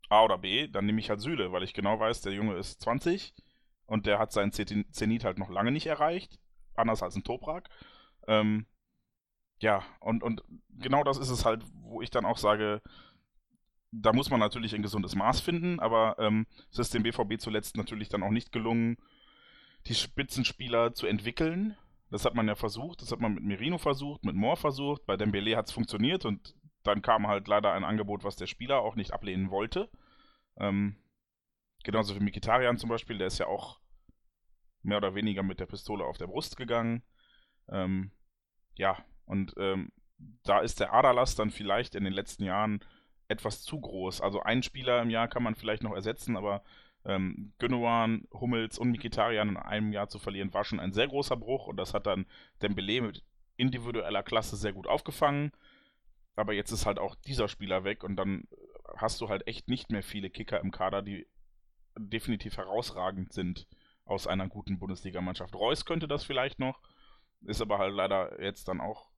[0.09, 2.81] A oder B, dann nehme ich halt Süle, weil ich genau weiß, der Junge ist
[2.83, 3.35] 20,
[3.87, 6.39] und der hat seinen Zenit halt noch lange nicht erreicht.
[6.75, 7.69] Anders als ein Toprak.
[8.27, 8.67] Ähm,
[9.59, 12.83] ja, und, und genau das ist es halt, wo ich dann auch sage,
[13.93, 17.77] da muss man natürlich ein gesundes Maß finden, aber ähm, es ist dem BVB zuletzt
[17.77, 18.99] natürlich dann auch nicht gelungen,
[19.87, 21.77] die Spitzenspieler zu entwickeln.
[22.11, 25.17] Das hat man ja versucht, das hat man mit Merino versucht, mit Moore versucht, bei
[25.17, 28.95] Dembele hat es funktioniert und dann kam halt leider ein Angebot, was der Spieler auch
[28.95, 29.91] nicht ablehnen wollte.
[30.59, 30.97] Ähm,
[31.87, 33.79] Genauso wie Mikitarian zum Beispiel, der ist ja auch
[34.83, 37.05] mehr oder weniger mit der Pistole auf der Brust gegangen.
[37.69, 38.11] Ähm,
[38.75, 39.93] ja, und ähm,
[40.43, 42.85] da ist der Aderlass dann vielleicht in den letzten Jahren
[43.29, 44.21] etwas zu groß.
[44.21, 46.65] Also einen Spieler im Jahr kann man vielleicht noch ersetzen, aber
[47.05, 51.37] ähm, Gündogan, Hummels und Mikitarian in einem Jahr zu verlieren, war schon ein sehr großer
[51.37, 52.27] Bruch und das hat dann
[52.63, 53.23] Dembele mit
[53.57, 55.53] individueller Klasse sehr gut aufgefangen.
[56.35, 58.49] Aber jetzt ist halt auch dieser Spieler weg und dann
[58.97, 61.29] hast du halt echt nicht mehr viele Kicker im Kader, die
[61.97, 63.67] definitiv herausragend sind
[64.05, 65.55] aus einer guten Bundesligamannschaft.
[65.55, 66.81] Reus könnte das vielleicht noch,
[67.43, 69.11] ist aber halt leider jetzt dann auch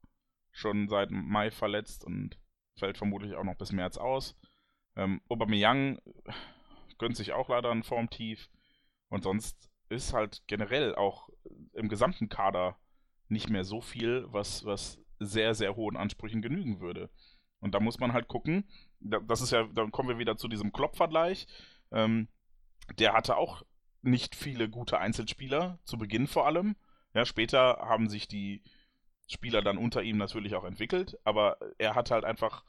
[0.52, 2.38] schon seit Mai verletzt und
[2.76, 4.36] fällt vermutlich auch noch bis März aus.
[4.96, 6.00] Ähm, Aubameyang
[6.98, 8.48] gönnt sich auch leider ein Formtief
[9.08, 11.28] und sonst ist halt generell auch
[11.72, 12.76] im gesamten Kader
[13.28, 17.10] nicht mehr so viel, was, was sehr, sehr hohen Ansprüchen genügen würde.
[17.60, 18.68] Und da muss man halt gucken,
[19.00, 21.46] das ist ja, dann kommen wir wieder zu diesem Klopp-Vergleich.
[21.90, 22.28] Ähm,
[22.96, 23.62] der hatte auch
[24.02, 26.76] nicht viele gute Einzelspieler, zu Beginn vor allem.
[27.14, 28.62] Ja, später haben sich die
[29.26, 32.64] Spieler dann unter ihm natürlich auch entwickelt, aber er hat halt einfach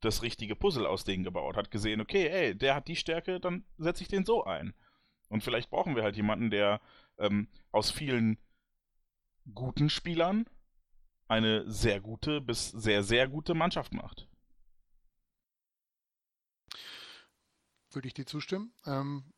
[0.00, 3.64] das richtige Puzzle aus denen gebaut, hat gesehen, okay, ey, der hat die Stärke, dann
[3.78, 4.74] setze ich den so ein.
[5.28, 6.80] Und vielleicht brauchen wir halt jemanden, der
[7.18, 8.38] ähm, aus vielen
[9.54, 10.46] guten Spielern
[11.28, 14.28] eine sehr gute bis sehr, sehr gute Mannschaft macht.
[17.90, 18.72] Würde ich dir zustimmen.
[18.84, 19.32] Ähm,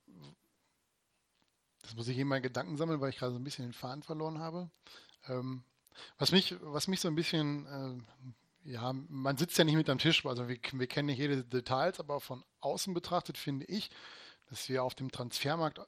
[1.88, 4.02] das muss ich eben mal Gedanken sammeln, weil ich gerade so ein bisschen den Faden
[4.02, 4.70] verloren habe.
[5.26, 5.64] Ähm,
[6.18, 7.66] was mich, was mich so ein bisschen,
[8.64, 11.44] äh, ja, man sitzt ja nicht mit am Tisch, also wir, wir kennen nicht jede
[11.44, 13.90] Details, aber von außen betrachtet finde ich,
[14.50, 15.80] dass wir auf dem Transfermarkt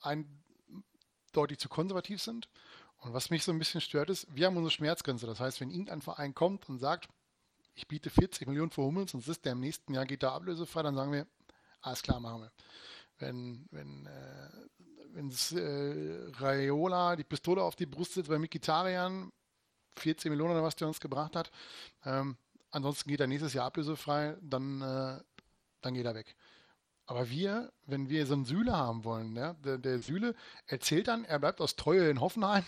[0.00, 2.48] eindeutig zu konservativ sind.
[2.96, 5.26] Und was mich so ein bisschen stört ist, wir haben unsere Schmerzgrenze.
[5.26, 7.08] Das heißt, wenn irgendein Verein kommt und sagt,
[7.74, 10.34] ich biete 40 Millionen für Hummels und es ist der im nächsten Jahr geht da
[10.34, 11.26] ablösefrei, dann sagen wir,
[11.82, 12.52] alles klar, machen wir.
[13.18, 14.50] Wenn, wenn, äh,
[15.14, 19.32] wenn äh, Raiola die Pistole auf die Brust setzt bei Mikitarian,
[19.96, 21.50] 14 Millionen oder was der uns gebracht hat.
[22.04, 22.36] Ähm,
[22.70, 25.20] ansonsten geht er nächstes Jahr ablösefrei, dann, äh,
[25.80, 26.34] dann geht er weg.
[27.06, 30.34] Aber wir, wenn wir so einen Süle haben wollen, ja, der, der Süle
[30.66, 32.64] erzählt dann, er bleibt aus Treue in Hoffenheim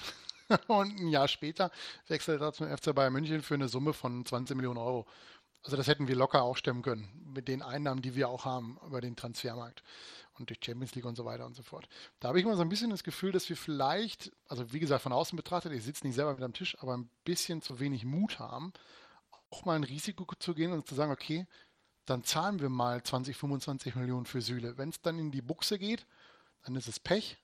[0.69, 1.71] und ein Jahr später
[2.07, 5.07] wechselt er zum FC Bayern München für eine Summe von 20 Millionen Euro.
[5.65, 8.79] Also das hätten wir locker auch stemmen können mit den Einnahmen, die wir auch haben
[8.87, 9.83] über den Transfermarkt
[10.39, 11.89] und durch Champions League und so weiter und so fort.
[12.21, 15.03] Da habe ich immer so ein bisschen das Gefühl, dass wir vielleicht, also wie gesagt,
[15.03, 18.05] von außen betrachtet, ich sitze nicht selber mit am Tisch, aber ein bisschen zu wenig
[18.05, 18.73] Mut haben,
[19.51, 21.47] auch mal ein Risiko zu gehen und zu sagen, okay,
[22.05, 24.79] dann zahlen wir mal 20, 25 Millionen für Süle.
[24.79, 26.07] Wenn es dann in die Buchse geht,
[26.65, 27.37] dann ist es Pech.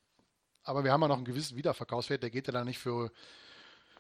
[0.65, 3.11] Aber wir haben ja noch einen gewissen Wiederverkaufswert, der geht ja dann nicht für,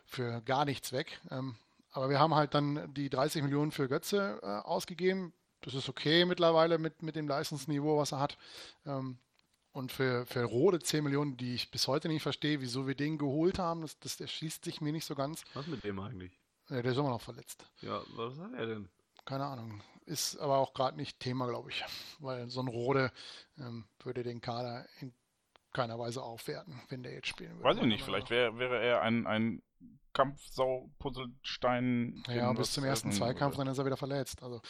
[0.04, 1.20] für gar nichts weg.
[1.30, 1.56] Ähm,
[1.90, 5.32] aber wir haben halt dann die 30 Millionen für Götze äh, ausgegeben.
[5.62, 8.36] Das ist okay mittlerweile mit, mit dem Leistungsniveau, was er hat.
[8.84, 9.18] Ähm,
[9.72, 13.16] und für, für Rode 10 Millionen, die ich bis heute nicht verstehe, wieso wir den
[13.16, 15.44] geholt haben, das, das erschließt sich mir nicht so ganz.
[15.54, 16.38] Was mit dem eigentlich?
[16.68, 17.64] Ja, der ist immer noch verletzt.
[17.80, 18.88] Ja, was hat er denn?
[19.24, 19.82] Keine Ahnung.
[20.04, 21.84] Ist aber auch gerade nicht Thema, glaube ich.
[22.18, 23.12] Weil so ein Rode
[23.58, 25.14] ähm, würde den Kader in
[25.72, 27.64] keiner Weise aufwerten, wenn der jetzt spielen würde.
[27.64, 29.62] Weiß ich nicht, vielleicht wäre wäre er ein, ein
[30.12, 32.22] Kampfsau-Puzzlestein.
[32.28, 34.42] Ja, bis zum ersten Zweikampf, dann ist er wieder verletzt.
[34.42, 34.60] Also,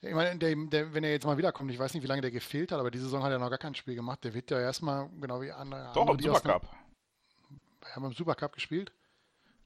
[0.00, 2.30] ich meine, der, der, wenn er jetzt mal wiederkommt, ich weiß nicht, wie lange der
[2.30, 4.24] gefehlt hat, aber diese Saison hat er noch gar kein Spiel gemacht.
[4.24, 5.92] Der wird ja erstmal, genau wie andere.
[5.94, 6.66] Doch, im Supercup.
[7.80, 8.92] Wir haben im Supercup gespielt.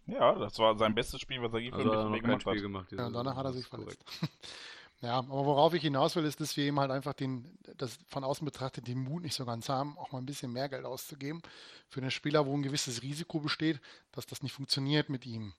[0.07, 2.57] Ja, das war sein bestes Spiel, was er je für also mich gemacht hat.
[2.57, 4.05] Gemacht, ja, danach hat er sich verletzt.
[5.03, 8.23] Ja, aber worauf ich hinaus will, ist, dass wir ihm halt einfach den, das von
[8.23, 11.43] außen betrachtet, den Mut nicht so ganz haben, auch mal ein bisschen mehr Geld auszugeben
[11.89, 13.81] für einen Spieler, wo ein gewisses Risiko besteht,
[14.13, 15.55] dass das nicht funktioniert mit ihm.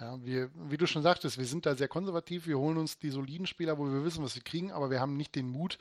[0.00, 3.10] Ja, wir, wie du schon sagtest, wir sind da sehr konservativ, wir holen uns die
[3.10, 5.78] soliden Spieler, wo wir wissen, was wir kriegen, aber wir haben nicht den Mut,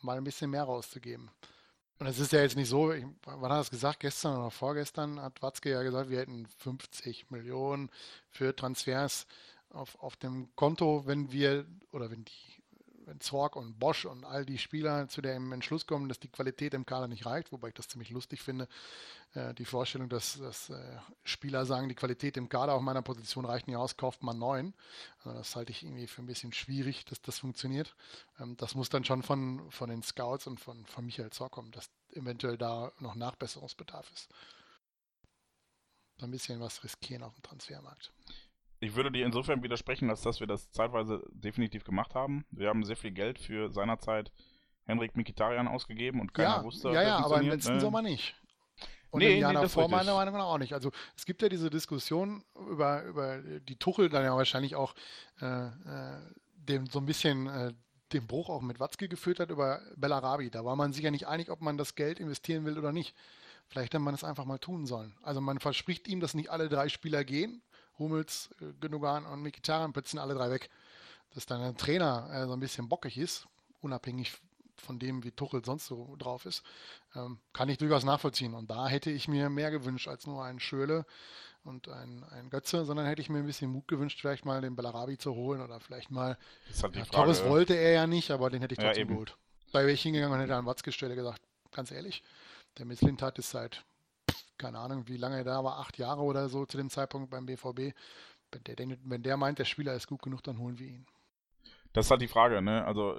[0.00, 1.28] mal ein bisschen mehr rauszugeben.
[1.98, 3.98] Und es ist ja jetzt nicht so, ich, wann hat er das gesagt?
[3.98, 7.90] Gestern oder vorgestern hat Watzke ja gesagt, wir hätten 50 Millionen
[8.30, 9.26] für Transfers
[9.78, 12.62] auf, auf dem Konto, wenn wir oder wenn die
[13.08, 16.74] wenn Zorg und Bosch und all die Spieler zu dem Entschluss kommen, dass die Qualität
[16.74, 18.68] im Kader nicht reicht, wobei ich das ziemlich lustig finde,
[19.32, 23.46] äh, die Vorstellung, dass, dass äh, Spieler sagen, die Qualität im Kader auf meiner Position
[23.46, 24.74] reicht nicht aus, kauft man neun.
[25.20, 27.96] Also das halte ich irgendwie für ein bisschen schwierig, dass das funktioniert.
[28.38, 31.72] Ähm, das muss dann schon von, von den Scouts und von, von Michael Zorg kommen,
[31.72, 34.28] dass eventuell da noch Nachbesserungsbedarf ist.
[36.20, 38.12] Ein bisschen was riskieren auf dem Transfermarkt
[38.80, 42.44] ich würde dir insofern widersprechen, als dass wir das zeitweise definitiv gemacht haben.
[42.50, 44.30] Wir haben sehr viel Geld für seinerzeit
[44.84, 47.80] Henrik Mikitarian ausgegeben und keiner ja, wusste, Ja, ja, aber im letzten ne?
[47.80, 48.34] Sommer nicht.
[49.10, 50.74] Und nee, im Jahr nee, davor meiner Meinung nach auch nicht.
[50.74, 54.94] Also es gibt ja diese Diskussion über, über die Tuchel, dann ja wahrscheinlich auch
[55.40, 55.70] äh, äh,
[56.56, 57.72] dem so ein bisschen äh,
[58.12, 60.50] den Bruch auch mit Watzke geführt hat über Bellarabi.
[60.50, 63.14] Da war man sich ja nicht einig, ob man das Geld investieren will oder nicht.
[63.66, 65.14] Vielleicht hätte man es einfach mal tun sollen.
[65.22, 67.62] Also man verspricht ihm, dass nicht alle drei Spieler gehen.
[67.98, 70.70] Hummels, äh, Gündogan und Mikitarian plötzlich alle drei weg.
[71.34, 73.46] Dass dann ein Trainer äh, so ein bisschen bockig ist,
[73.80, 74.32] unabhängig
[74.80, 76.62] von dem, wie Tuchel sonst so drauf ist,
[77.14, 78.54] ähm, kann ich durchaus nachvollziehen.
[78.54, 81.04] Und da hätte ich mir mehr gewünscht als nur einen Schöle
[81.64, 84.76] und ein, ein Götze, sondern hätte ich mir ein bisschen Mut gewünscht, vielleicht mal den
[84.76, 86.38] Bellarabi zu holen oder vielleicht mal.
[86.82, 89.36] Halt ja, Torres wollte er ja nicht, aber den hätte ich trotzdem ja, geholt.
[89.72, 91.42] Da wäre ich hingegangen und hätte an Watzke Stelle gesagt,
[91.72, 92.22] ganz ehrlich,
[92.78, 93.84] der Misslintat ist seit,
[94.58, 97.46] keine Ahnung, wie lange er da war, acht Jahre oder so zu dem Zeitpunkt beim
[97.46, 97.94] BVB.
[98.50, 101.06] Wenn der, wenn der meint, der Spieler ist gut genug, dann holen wir ihn.
[101.92, 102.84] Das ist halt die Frage, ne?
[102.84, 103.16] Also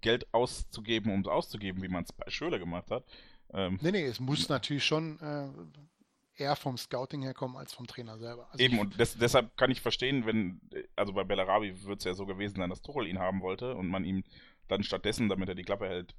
[0.00, 3.04] Geld auszugeben, um es auszugeben, wie man es bei Schöle gemacht hat.
[3.52, 8.18] Ähm, nee, nee, es muss natürlich schon äh, eher vom Scouting herkommen als vom Trainer
[8.18, 8.48] selber.
[8.50, 10.60] Also Eben, und des, deshalb kann ich verstehen, wenn,
[10.94, 13.88] also bei Bellarabi wird es ja so gewesen sein, dass Tuchel ihn haben wollte und
[13.88, 14.24] man ihm
[14.68, 16.14] dann stattdessen, damit er die Klappe hält,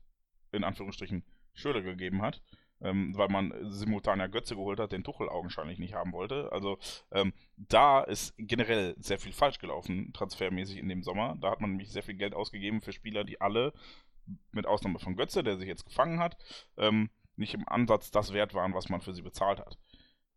[0.52, 1.24] in Anführungsstrichen
[1.54, 2.42] Schöle gegeben hat
[2.82, 6.52] ähm, weil man simultan ja Götze geholt hat, den Tuchel augenscheinlich nicht haben wollte.
[6.52, 6.78] Also
[7.12, 11.38] ähm, da ist generell sehr viel falsch gelaufen, transfermäßig in dem Sommer.
[11.42, 13.74] Da hat man nämlich sehr viel Geld ausgegeben für Spieler, die alle,
[14.52, 16.38] mit Ausnahme von Götze, der sich jetzt gefangen hat,
[16.78, 19.78] ähm, nicht im Ansatz das wert waren, was man für sie bezahlt hat.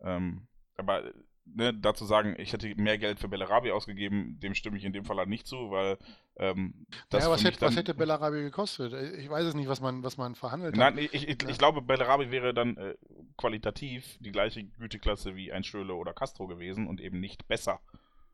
[0.00, 0.46] Ähm,
[0.76, 1.12] aber
[1.54, 5.04] ne, dazu sagen, ich hätte mehr Geld für Bellarabi ausgegeben, dem stimme ich in dem
[5.04, 5.98] Fall halt nicht zu, weil
[6.36, 8.92] ähm, das ja, was, hätte, was hätte Bellarabi gekostet?
[9.18, 10.94] Ich weiß es nicht, was man, was man verhandelt Nein, hat.
[10.96, 11.48] Nein, ich, ich, ja.
[11.48, 12.94] ich, glaube, Bellarabi wäre dann äh,
[13.36, 17.80] qualitativ die gleiche Güteklasse wie ein Schöle oder Castro gewesen und eben nicht besser.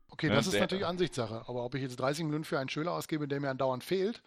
[0.09, 2.69] Okay, ne, das ist der, natürlich Ansichtssache, aber ob ich jetzt 30 Millionen für einen
[2.69, 4.21] Schöler ausgebe, der mir andauernd fehlt,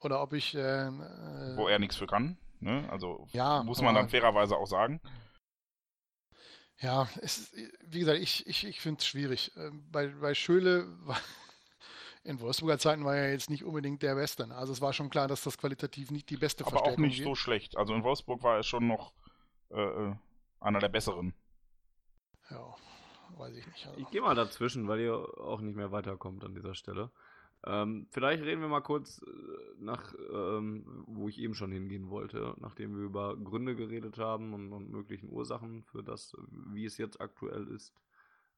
[0.00, 0.54] oder ob ich...
[0.54, 2.84] Äh, äh wo er nichts für kann, ne?
[2.90, 5.00] also ja, muss man dann fairerweise auch sagen.
[6.80, 7.52] Ja, es,
[7.86, 9.52] wie gesagt, ich, ich, ich finde es schwierig.
[9.56, 11.20] Ähm, bei, bei Schöle war,
[12.24, 14.46] in Wolfsburger Zeiten war er jetzt nicht unbedingt der Beste.
[14.46, 14.56] Ne?
[14.56, 17.18] Also es war schon klar, dass das qualitativ nicht die beste Aber Verstärkung auch nicht
[17.18, 17.28] wird.
[17.28, 17.76] so schlecht.
[17.76, 19.12] Also in Wolfsburg war er schon noch
[19.70, 20.14] äh, äh,
[20.60, 21.34] einer der besseren.
[22.50, 22.74] Ja,
[23.36, 23.86] weiß ich nicht.
[23.86, 24.00] Also.
[24.00, 27.10] Ich gehe mal dazwischen, weil ihr auch nicht mehr weiterkommt an dieser Stelle.
[27.66, 32.54] Ähm, vielleicht reden wir mal kurz äh, nach, ähm, wo ich eben schon hingehen wollte,
[32.58, 36.34] nachdem wir über Gründe geredet haben und, und möglichen Ursachen für das,
[36.72, 37.92] wie es jetzt aktuell ist.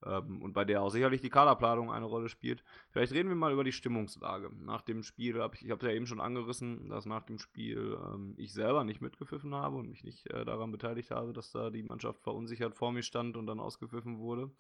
[0.05, 2.63] Ähm, und bei der auch sicherlich die Kaderplanung eine Rolle spielt.
[2.91, 4.51] Vielleicht reden wir mal über die Stimmungslage.
[4.61, 7.39] Nach dem Spiel, hab ich, ich habe es ja eben schon angerissen, dass nach dem
[7.39, 11.51] Spiel ähm, ich selber nicht mitgepfiffen habe und mich nicht äh, daran beteiligt habe, dass
[11.51, 14.51] da die Mannschaft verunsichert vor mir stand und dann ausgepfiffen wurde.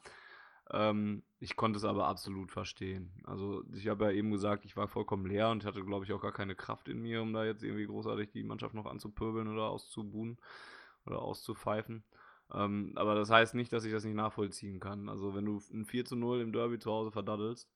[0.70, 3.12] Ähm, ich konnte es aber absolut verstehen.
[3.24, 6.20] Also ich habe ja eben gesagt, ich war vollkommen leer und hatte, glaube ich, auch
[6.20, 9.68] gar keine Kraft in mir, um da jetzt irgendwie großartig die Mannschaft noch anzupöbeln oder
[9.68, 10.38] auszubuhen
[11.04, 12.04] oder auszupfeifen.
[12.52, 15.08] Ähm, aber das heißt nicht, dass ich das nicht nachvollziehen kann.
[15.08, 17.70] Also wenn du ein 4 zu 0 im Derby zu Hause verdaddelst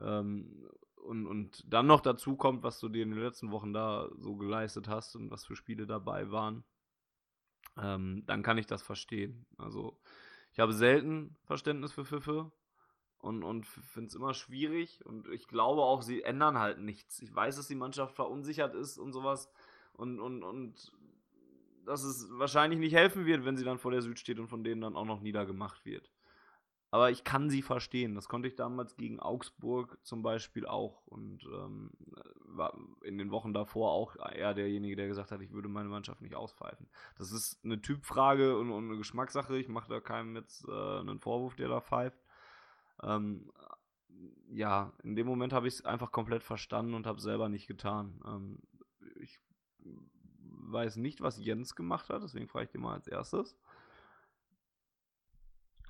[0.00, 4.08] ähm, und, und dann noch dazu kommt, was du dir in den letzten Wochen da
[4.18, 6.64] so geleistet hast und was für Spiele dabei waren,
[7.76, 9.46] ähm, dann kann ich das verstehen.
[9.56, 9.98] Also
[10.58, 12.50] ich habe selten Verständnis für Pfiffe
[13.18, 15.06] und, und finde es immer schwierig.
[15.06, 17.22] Und ich glaube auch, sie ändern halt nichts.
[17.22, 19.48] Ich weiß, dass die Mannschaft verunsichert ist und sowas.
[19.92, 20.92] Und, und, und
[21.86, 24.64] dass es wahrscheinlich nicht helfen wird, wenn sie dann vor der Süd steht und von
[24.64, 26.10] denen dann auch noch niedergemacht wird.
[26.90, 28.14] Aber ich kann sie verstehen.
[28.14, 31.06] Das konnte ich damals gegen Augsburg zum Beispiel auch.
[31.06, 31.90] Und ähm,
[32.44, 36.22] war in den Wochen davor auch eher derjenige, der gesagt hat, ich würde meine Mannschaft
[36.22, 36.88] nicht auspfeifen.
[37.16, 39.58] Das ist eine Typfrage und, und eine Geschmackssache.
[39.58, 42.18] Ich mache da keinem jetzt äh, einen Vorwurf, der da pfeift.
[43.02, 43.52] Ähm,
[44.50, 48.20] ja, in dem Moment habe ich es einfach komplett verstanden und habe selber nicht getan.
[48.26, 48.58] Ähm,
[49.20, 49.38] ich
[50.70, 53.56] weiß nicht, was Jens gemacht hat, deswegen frage ich dir mal als erstes.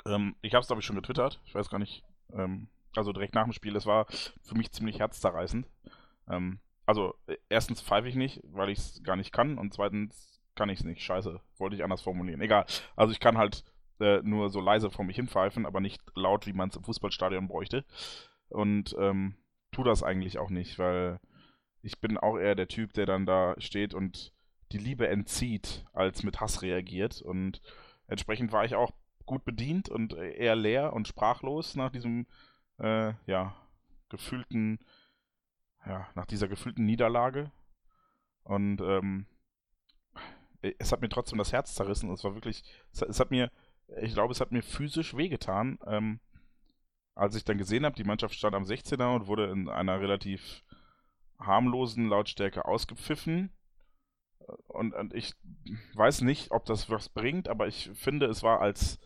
[0.07, 1.41] Ähm, ich habe es, glaube ich, schon getwittert.
[1.45, 2.05] Ich weiß gar nicht.
[2.33, 3.77] Ähm, also direkt nach dem Spiel.
[3.77, 4.07] Es war
[4.43, 5.67] für mich ziemlich herzzerreißend.
[6.31, 9.59] Ähm, also, äh, erstens pfeife ich nicht, weil ich es gar nicht kann.
[9.59, 11.03] Und zweitens kann ich es nicht.
[11.03, 11.41] Scheiße.
[11.59, 12.41] Wollte ich anders formulieren.
[12.41, 12.67] Egal.
[12.97, 13.65] Also, ich kann halt
[14.01, 16.85] äh, nur so leise vor mich hin pfeifen, aber nicht laut, wie man es im
[16.85, 17.85] Fußballstadion bräuchte.
[18.49, 19.37] Und ähm,
[19.73, 21.21] tu das eigentlich auch nicht, weil
[21.83, 24.33] ich bin auch eher der Typ, der dann da steht und
[24.73, 27.23] die Liebe entzieht, als mit Hass reagiert.
[27.23, 27.61] Und
[28.07, 28.93] entsprechend war ich auch
[29.29, 32.27] gut bedient und eher leer und sprachlos nach diesem,
[32.79, 33.55] äh, ja,
[34.09, 34.81] gefühlten,
[35.87, 37.53] ja, nach dieser gefühlten Niederlage.
[38.43, 39.27] Und ähm,
[40.79, 42.11] es hat mir trotzdem das Herz zerrissen.
[42.11, 43.53] Es war wirklich, es, es hat mir,
[44.01, 46.21] ich glaube, es hat mir physisch wehgetan, ähm,
[47.15, 50.65] als ich dann gesehen habe, die Mannschaft stand am 16er und wurde in einer relativ
[51.39, 53.53] harmlosen Lautstärke ausgepfiffen
[54.67, 55.35] und, und ich
[55.95, 58.99] weiß nicht, ob das was bringt, aber ich finde, es war als,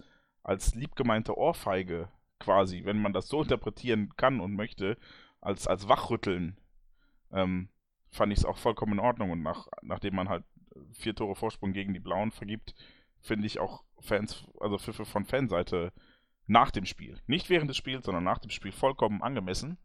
[0.43, 2.09] als liebgemeinte Ohrfeige
[2.39, 4.99] quasi, wenn man das so interpretieren kann und möchte,
[5.41, 6.57] als, als Wachrütteln,
[7.33, 7.69] ähm,
[8.11, 9.31] fand ich es auch vollkommen in Ordnung.
[9.31, 10.45] Und nach, nachdem man halt
[10.93, 12.75] vier Tore Vorsprung gegen die Blauen vergibt,
[13.21, 15.93] finde ich auch Fans, also Pfiffe von Fanseite
[16.47, 17.21] nach dem Spiel.
[17.27, 19.79] Nicht während des Spiels, sondern nach dem Spiel vollkommen angemessen.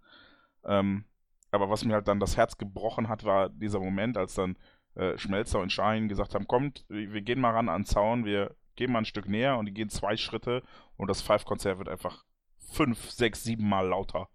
[0.65, 1.05] Ähm,
[1.51, 4.57] aber was mir halt dann das Herz gebrochen hat, war dieser Moment, als dann
[4.95, 8.55] äh, Schmelzer und Schein gesagt haben, kommt, wir gehen mal ran an den Zaun, wir
[8.77, 10.63] gehen mal ein Stück näher und die gehen zwei Schritte
[10.95, 12.23] und das Five-Konzert wird einfach
[12.71, 14.29] fünf, sechs, sieben Mal lauter.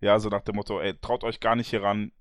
[0.00, 2.12] Ja, so nach dem Motto, ey, traut euch gar nicht hier ran,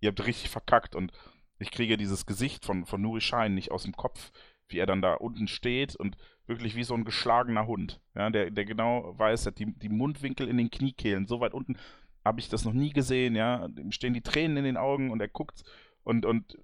[0.00, 1.12] ihr habt richtig verkackt und
[1.58, 4.30] ich kriege dieses Gesicht von, von Nuri Schein nicht aus dem Kopf,
[4.68, 6.16] wie er dann da unten steht und
[6.46, 10.48] wirklich wie so ein geschlagener Hund, ja, der, der genau weiß, hat die, die Mundwinkel
[10.48, 11.76] in den Kniekehlen, so weit unten
[12.24, 15.20] habe ich das noch nie gesehen, ja, ihm stehen die Tränen in den Augen und
[15.20, 15.64] er guckt
[16.04, 16.58] und, und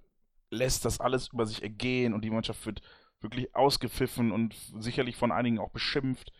[0.49, 2.81] lässt das alles über sich ergehen und die Mannschaft wird
[3.25, 6.31] wirklich ausgepfiffen und sicherlich von einigen auch beschimpft.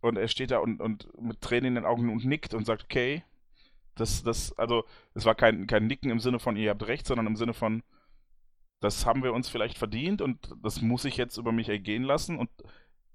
[0.00, 2.84] Und er steht da und, und mit Tränen in den Augen und nickt und sagt,
[2.84, 3.24] okay,
[3.94, 4.84] das, das, also,
[5.14, 7.82] es war kein, kein Nicken im Sinne von, ihr habt recht, sondern im Sinne von,
[8.80, 12.38] das haben wir uns vielleicht verdient und das muss ich jetzt über mich ergehen lassen.
[12.38, 12.50] Und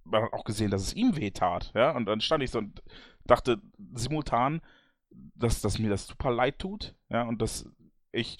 [0.03, 1.91] man hat auch gesehen, dass es ihm weh tat, ja.
[1.91, 2.81] Und dann stand ich so und
[3.25, 3.61] dachte
[3.93, 4.61] simultan,
[5.09, 7.69] dass, dass mir das super leid tut, ja, und dass
[8.11, 8.37] ich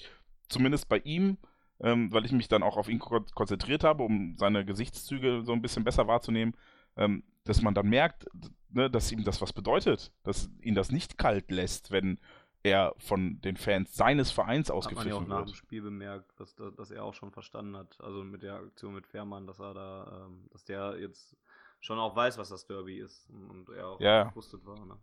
[0.48, 1.36] zumindest bei ihm
[1.80, 5.62] ähm, weil ich mich dann auch auf ihn konzentriert habe, um seine Gesichtszüge so ein
[5.62, 6.54] bisschen besser wahrzunehmen,
[6.96, 8.26] ähm, dass man dann merkt,
[8.70, 12.18] ne, dass ihm das was bedeutet, dass ihn das nicht kalt lässt, wenn
[12.62, 15.20] er von den Fans seines Vereins ausgepfiffen wird.
[15.20, 18.00] Hat man ja auch nach dem Spiel bemerkt, dass, dass er auch schon verstanden hat,
[18.00, 21.36] also mit der Aktion mit Fährmann, dass er da, ähm, dass der jetzt
[21.80, 24.24] schon auch weiß, was das Derby ist und er auch ja.
[24.24, 24.84] gerüstet war.
[24.84, 24.96] Ne?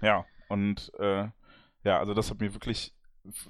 [0.00, 1.28] Ja, und äh,
[1.84, 2.94] ja, also das hat mir wirklich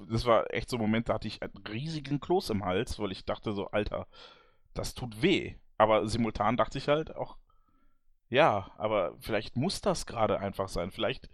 [0.09, 3.11] das war echt so ein Moment, da hatte ich einen riesigen Kloß im Hals, weil
[3.11, 4.07] ich dachte so, Alter,
[4.73, 5.55] das tut weh.
[5.77, 7.37] Aber simultan dachte ich halt auch,
[8.29, 10.91] ja, aber vielleicht muss das gerade einfach sein.
[10.91, 11.29] Vielleicht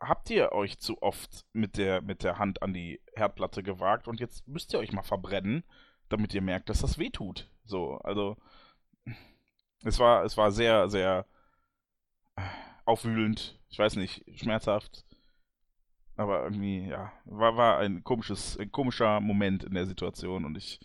[0.00, 4.20] habt ihr euch zu oft mit der, mit der Hand an die Herdplatte gewagt und
[4.20, 5.64] jetzt müsst ihr euch mal verbrennen,
[6.08, 7.48] damit ihr merkt, dass das weh tut.
[7.64, 8.36] So, also
[9.84, 11.26] es war, es war sehr, sehr
[12.84, 15.04] aufwühlend, ich weiß nicht, schmerzhaft.
[16.20, 20.78] Aber irgendwie, ja, war, war ein komisches, ein komischer Moment in der Situation und ich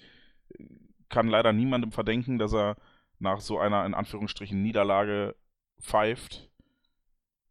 [0.57, 0.63] äh,
[1.09, 2.77] kann leider niemandem verdenken, dass er
[3.19, 5.35] nach so einer in Anführungsstrichen Niederlage
[5.81, 6.49] pfeift.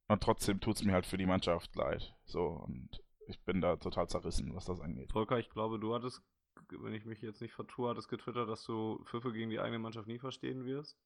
[0.09, 2.15] Und trotzdem tut es mir halt für die Mannschaft leid.
[2.25, 5.13] So, und ich bin da total zerrissen, was das angeht.
[5.13, 6.23] Volker, ich glaube, du hattest,
[6.71, 10.09] wenn ich mich jetzt nicht vertue, hattest getwittert, dass du Pfiffe gegen die eigene Mannschaft
[10.09, 10.99] nie verstehen wirst.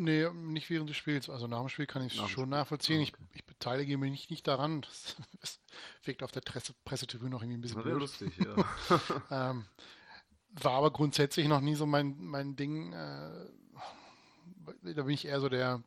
[0.00, 1.28] Nee, nicht während des Spiels.
[1.28, 3.00] Also nach dem Spiel kann ich es schon nachvollziehen.
[3.02, 3.16] Okay.
[3.32, 4.82] Ich, ich, beteilige mich nicht, nicht daran.
[4.82, 5.60] Das, das
[6.04, 7.98] wirkt auf der Presse, Pressetribüne noch irgendwie ein bisschen blöd.
[7.98, 8.54] lustig, ja.
[9.50, 9.66] ähm,
[10.50, 12.92] war aber grundsätzlich noch nie so mein, mein Ding.
[12.92, 13.46] Äh,
[14.82, 15.82] da bin ich eher so der,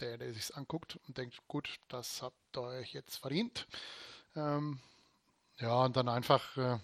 [0.00, 3.68] der, der sich anguckt und denkt, gut, das habt ihr euch jetzt verdient.
[4.34, 4.80] Ähm,
[5.60, 6.80] ja, und dann einfach äh,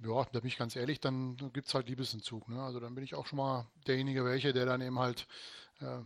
[0.00, 2.48] ja, da bin ich ganz ehrlich, dann gibt es halt Liebesentzug.
[2.48, 2.62] Ne?
[2.62, 5.26] Also dann bin ich auch schon mal derjenige welche, der dann eben halt
[5.80, 6.00] äh,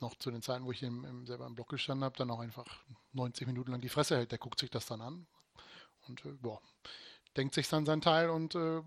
[0.00, 2.40] noch zu den Zeiten, wo ich im, im, selber im Block gestanden habe, dann auch
[2.40, 2.66] einfach
[3.12, 4.32] 90 Minuten lang die Fresse hält.
[4.32, 5.26] Der guckt sich das dann an
[6.08, 6.60] und äh, boah,
[7.36, 8.82] denkt sich dann sein Teil und äh,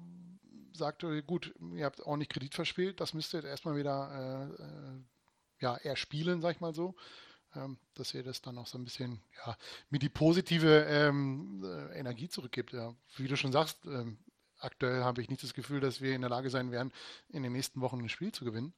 [0.74, 4.64] sagt, äh, gut, ihr habt ordentlich Kredit verspielt, das müsst ihr jetzt erstmal wieder äh,
[4.64, 5.04] äh,
[5.60, 6.96] ja, eher sag ich mal so
[7.56, 9.58] ähm, dass ihr das dann auch so ein bisschen, ja,
[9.90, 12.74] mir die positive ähm, äh, Energie zurückgibt.
[12.74, 12.96] Ja.
[13.18, 14.18] Wie du schon sagst, ähm,
[14.64, 16.92] aktuell habe ich nicht das Gefühl, dass wir in der Lage sein werden,
[17.30, 18.74] in den nächsten Wochen ein Spiel zu gewinnen.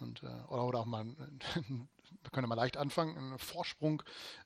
[0.00, 4.02] Und, äh, oder, oder auch mal, wir können mal leicht anfangen, einen Vorsprung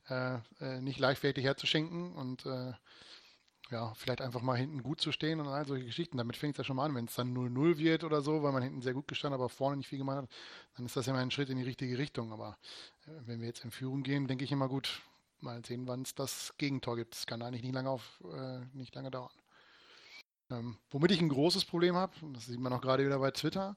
[0.09, 2.73] äh, äh, nicht leichtfertig herzuschenken und äh,
[3.71, 6.19] ja, vielleicht einfach mal hinten gut zu stehen und all solche Geschichten.
[6.19, 6.95] Damit fängt es ja schon mal an.
[6.95, 9.77] Wenn es dann 0-0 wird oder so, weil man hinten sehr gut gestanden, aber vorne
[9.77, 10.31] nicht viel gemacht hat,
[10.77, 12.33] dann ist das immer ein Schritt in die richtige Richtung.
[12.33, 12.59] Aber
[13.07, 15.03] äh, wenn wir jetzt in Führung gehen, denke ich immer gut,
[15.41, 17.15] mal sehen, wann es das Gegentor gibt.
[17.15, 19.31] Das kann eigentlich nicht lange auf, äh, nicht lange dauern.
[20.51, 23.77] Ähm, womit ich ein großes Problem habe, das sieht man auch gerade wieder bei Twitter,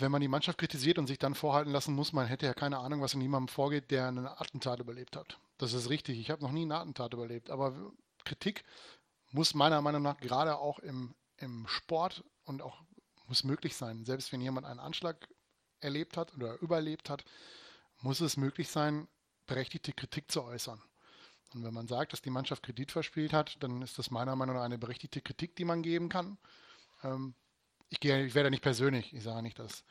[0.00, 2.78] wenn man die Mannschaft kritisiert und sich dann vorhalten lassen muss, man hätte ja keine
[2.78, 5.38] Ahnung, was in jemandem vorgeht, der einen Attentat überlebt hat.
[5.58, 6.18] Das ist richtig.
[6.18, 7.50] Ich habe noch nie einen Attentat überlebt.
[7.50, 7.92] Aber
[8.24, 8.64] Kritik
[9.30, 12.82] muss meiner Meinung nach gerade auch im, im Sport und auch
[13.28, 14.04] muss möglich sein.
[14.04, 15.28] Selbst wenn jemand einen Anschlag
[15.80, 17.24] erlebt hat oder überlebt hat,
[18.00, 19.06] muss es möglich sein,
[19.46, 20.82] berechtigte Kritik zu äußern.
[21.54, 24.56] Und wenn man sagt, dass die Mannschaft Kredit verspielt hat, dann ist das meiner Meinung
[24.56, 26.38] nach eine berechtigte Kritik, die man geben kann.
[27.02, 27.34] Ähm,
[27.88, 29.14] ich, gehe, ich werde nicht persönlich.
[29.14, 29.84] Ich sage nicht, dass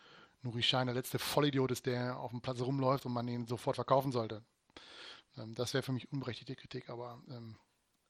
[0.44, 3.76] Nuri Schein der letzte Vollidiot ist, der auf dem Platz rumläuft und man ihn sofort
[3.76, 4.44] verkaufen sollte.
[5.38, 6.90] Ähm, das wäre für mich unberechtigte Kritik.
[6.90, 7.58] Aber ähm,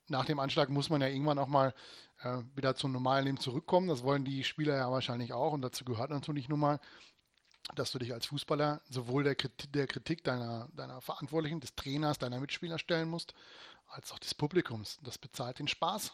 [0.09, 1.73] nach dem Anschlag muss man ja irgendwann auch mal
[2.21, 3.87] äh, wieder zum normalen Leben zurückkommen.
[3.87, 5.53] Das wollen die Spieler ja wahrscheinlich auch.
[5.53, 6.79] Und dazu gehört natürlich nun mal,
[7.75, 12.17] dass du dich als Fußballer sowohl der Kritik, der Kritik deiner, deiner Verantwortlichen, des Trainers,
[12.17, 13.33] deiner Mitspieler stellen musst,
[13.87, 14.99] als auch des Publikums.
[15.03, 16.11] Das bezahlt den Spaß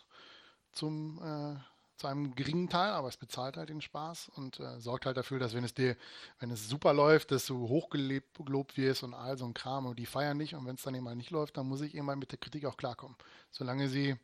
[0.72, 1.60] zum, äh,
[1.98, 5.40] zu einem geringen Teil, aber es bezahlt halt den Spaß und äh, sorgt halt dafür,
[5.40, 5.96] dass wenn es dir,
[6.40, 10.06] wenn es super läuft, dass du hochgelobt wirst und all so ein Kram und die
[10.06, 12.32] feiern nicht und wenn es dann eben mal nicht läuft, dann muss ich irgendwann mit
[12.32, 13.16] der Kritik auch klarkommen.
[13.52, 14.16] Solange sie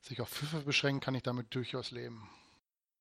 [0.00, 2.28] sich auf Pfiffe beschränken, kann ich damit durchaus leben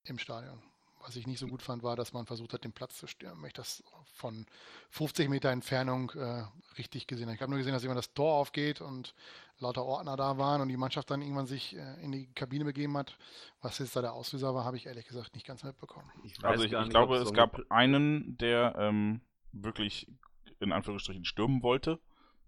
[0.06, 0.73] im Stadion.
[1.06, 3.44] Was ich nicht so gut fand, war, dass man versucht hat, den Platz zu stören.
[3.46, 4.46] Ich das von
[4.92, 6.44] 50 Meter Entfernung äh,
[6.78, 7.36] richtig gesehen habe.
[7.36, 9.14] Ich habe nur gesehen, dass jemand das Tor aufgeht und
[9.60, 12.98] lauter Ordner da waren und die Mannschaft dann irgendwann sich äh, in die Kabine begeben
[12.98, 13.18] hat.
[13.62, 16.10] Was jetzt da der Auslöser war, habe ich ehrlich gesagt nicht ganz mitbekommen.
[16.24, 19.22] Ich also ich, ich glaube, es gab einen, der ähm,
[19.52, 20.08] wirklich
[20.60, 22.00] in Anführungsstrichen stürmen wollte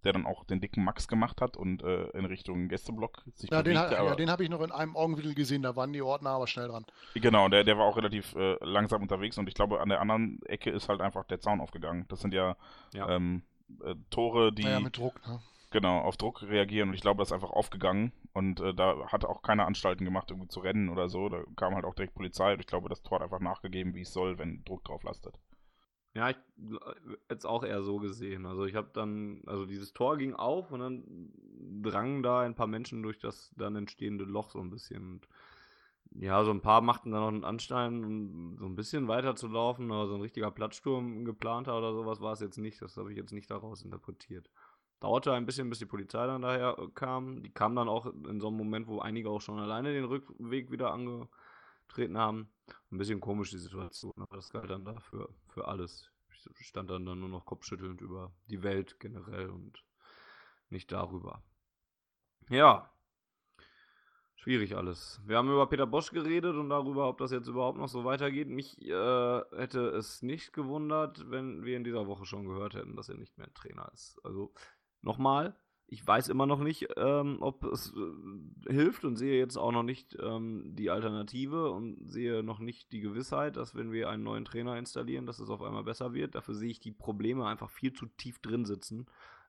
[0.05, 3.61] der dann auch den dicken Max gemacht hat und äh, in Richtung Gästeblock sich ja,
[3.61, 3.95] bewegte.
[3.95, 6.47] Den, ja, den habe ich noch in einem Augenwinkel gesehen, da waren die Ordner aber
[6.47, 6.85] schnell dran.
[7.15, 10.41] Genau, der, der war auch relativ äh, langsam unterwegs und ich glaube, an der anderen
[10.45, 12.05] Ecke ist halt einfach der Zaun aufgegangen.
[12.07, 12.55] Das sind ja,
[12.93, 13.09] ja.
[13.09, 13.43] Ähm,
[13.83, 14.63] äh, Tore, die.
[14.63, 15.39] Ja, mit Druck, ne?
[15.71, 19.25] Genau, auf Druck reagieren und ich glaube, das ist einfach aufgegangen und äh, da hat
[19.25, 21.27] auch keine Anstalten gemacht, irgendwie zu rennen oder so.
[21.27, 24.03] Da kam halt auch direkt Polizei und ich glaube, das Tor hat einfach nachgegeben, wie
[24.03, 25.37] es soll, wenn Druck drauf lastet.
[26.15, 26.37] Ja, ich
[27.27, 28.45] es auch eher so gesehen.
[28.45, 31.33] Also ich habe dann, also dieses Tor ging auf und dann
[31.83, 35.11] drangen da ein paar Menschen durch das dann entstehende Loch so ein bisschen.
[35.11, 35.27] Und
[36.11, 39.49] ja, so ein paar machten dann noch einen Anstein, um so ein bisschen weiter zu
[40.07, 42.81] so ein richtiger Plattsturm geplanter oder sowas war es jetzt nicht.
[42.81, 44.49] Das habe ich jetzt nicht daraus interpretiert.
[45.01, 47.43] Dauerte ein bisschen, bis die Polizei dann daher kam.
[47.43, 50.71] Die kam dann auch in so einem Moment, wo einige auch schon alleine den Rückweg
[50.71, 50.93] wieder
[51.85, 52.49] angetreten haben.
[52.91, 56.11] Ein bisschen komisch die Situation, aber das galt dann dafür für alles.
[56.59, 59.83] Ich stand dann, dann nur noch kopfschüttelnd über die Welt generell und
[60.69, 61.43] nicht darüber.
[62.49, 62.91] Ja,
[64.35, 65.21] schwierig alles.
[65.25, 68.47] Wir haben über Peter Bosch geredet und darüber, ob das jetzt überhaupt noch so weitergeht.
[68.47, 73.09] Mich äh, hätte es nicht gewundert, wenn wir in dieser Woche schon gehört hätten, dass
[73.09, 74.19] er nicht mehr Trainer ist.
[74.23, 74.53] Also
[75.01, 75.55] nochmal,
[75.87, 79.83] ich weiß immer noch nicht, ähm, ob es äh, hilft und sehe jetzt auch noch
[79.83, 84.45] nicht ähm, die Alternative und sehe noch nicht die Gewissheit, dass wenn wir einen neuen
[84.45, 86.33] Trainer installieren, dass es auf einmal besser wird.
[86.33, 89.05] Dafür sehe ich die Probleme einfach viel zu tief drin sitzen,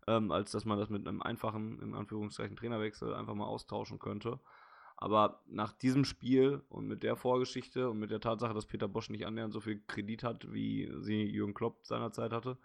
[0.06, 4.38] ähm, als dass man das mit einem einfachen, in Anführungszeichen, Trainerwechsel einfach mal austauschen könnte.
[4.98, 9.10] Aber nach diesem Spiel und mit der Vorgeschichte und mit der Tatsache, dass Peter Bosch
[9.10, 12.58] nicht annähernd so viel Kredit hat, wie sie Jürgen Klopp seinerzeit hatte,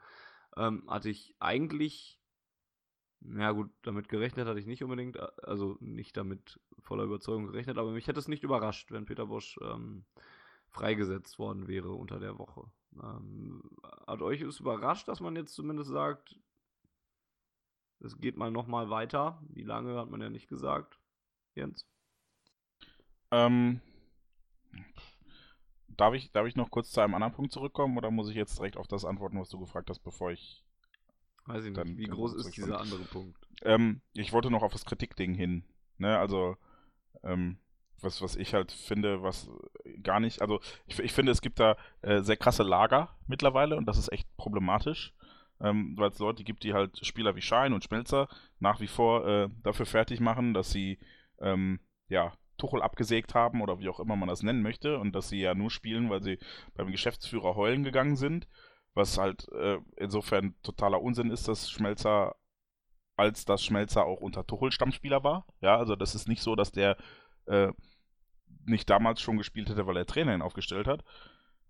[0.58, 2.21] ähm, hatte ich eigentlich
[3.22, 7.92] ja gut, damit gerechnet hatte ich nicht unbedingt, also nicht damit voller Überzeugung gerechnet, aber
[7.92, 10.06] mich hätte es nicht überrascht, wenn Peter Bosch ähm,
[10.70, 12.72] freigesetzt worden wäre unter der Woche.
[13.02, 13.62] Ähm,
[14.08, 16.36] hat euch es überrascht, dass man jetzt zumindest sagt,
[18.00, 19.42] es geht mal nochmal weiter?
[19.50, 21.00] Wie lange hat man ja nicht gesagt,
[21.54, 21.86] Jens?
[23.30, 23.82] Ähm,
[25.88, 28.58] darf, ich, darf ich noch kurz zu einem anderen Punkt zurückkommen oder muss ich jetzt
[28.58, 30.66] direkt auf das antworten, was du gefragt hast, bevor ich
[31.46, 31.98] Weiß ich nicht.
[31.98, 33.38] Wie groß ist dieser andere Punkt?
[33.64, 35.64] Ähm, ich wollte noch auf das Kritikding hin.
[35.98, 36.58] Ne, also,
[37.24, 37.58] ähm,
[38.02, 39.50] was, was ich halt finde, was
[40.02, 43.86] gar nicht, also ich, ich finde, es gibt da äh, sehr krasse Lager mittlerweile und
[43.86, 45.14] das ist echt problematisch,
[45.60, 48.28] ähm, weil es Leute gibt, die halt Spieler wie Schein und Schmelzer
[48.60, 50.98] nach wie vor äh, dafür fertig machen, dass sie,
[51.40, 55.30] ähm, ja, Tuchel abgesägt haben oder wie auch immer man das nennen möchte und dass
[55.30, 56.38] sie ja nur spielen, weil sie
[56.76, 58.48] beim Geschäftsführer heulen gegangen sind
[58.94, 62.36] was halt äh, insofern totaler Unsinn ist, dass Schmelzer
[63.16, 65.46] als das Schmelzer auch unter Tuchel Stammspieler war.
[65.62, 66.98] Ja, also das ist nicht so, dass der
[67.46, 67.72] äh,
[68.66, 71.04] nicht damals schon gespielt hätte, weil er Trainer ihn aufgestellt hat.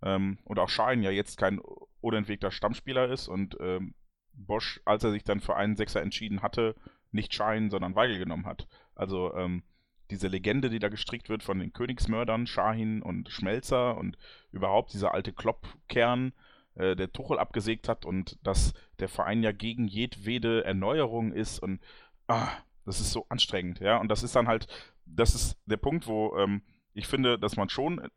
[0.02, 1.60] Ähm, und auch Schein ja jetzt kein
[2.00, 3.94] unentwegter Stammspieler ist und ähm,
[4.34, 6.76] Bosch, als er sich dann für einen Sechser entschieden hatte,
[7.12, 8.68] nicht Schein, sondern Weigel genommen hat.
[8.96, 9.64] Also ähm,
[10.10, 14.18] diese Legende, die da gestrickt wird von den Königsmördern, Shahin und Schmelzer und
[14.52, 16.34] überhaupt dieser alte Klopp-Kern,
[16.76, 21.82] äh, der Tuchel abgesägt hat und dass der Verein ja gegen jedwede Erneuerung ist und
[22.28, 22.50] ah,
[22.86, 23.98] das ist so anstrengend, ja.
[23.98, 24.68] Und das ist dann halt,
[25.06, 26.62] das ist der Punkt, wo ähm,
[26.94, 28.10] ich finde, dass man schon äh,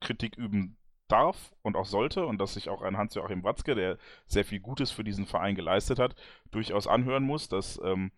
[0.00, 0.76] Kritik üben
[1.08, 4.90] darf und auch sollte und dass sich auch ein Hans-Joachim Watzke, der sehr viel Gutes
[4.90, 6.14] für diesen Verein geleistet hat,
[6.50, 8.12] durchaus anhören muss, dass ähm,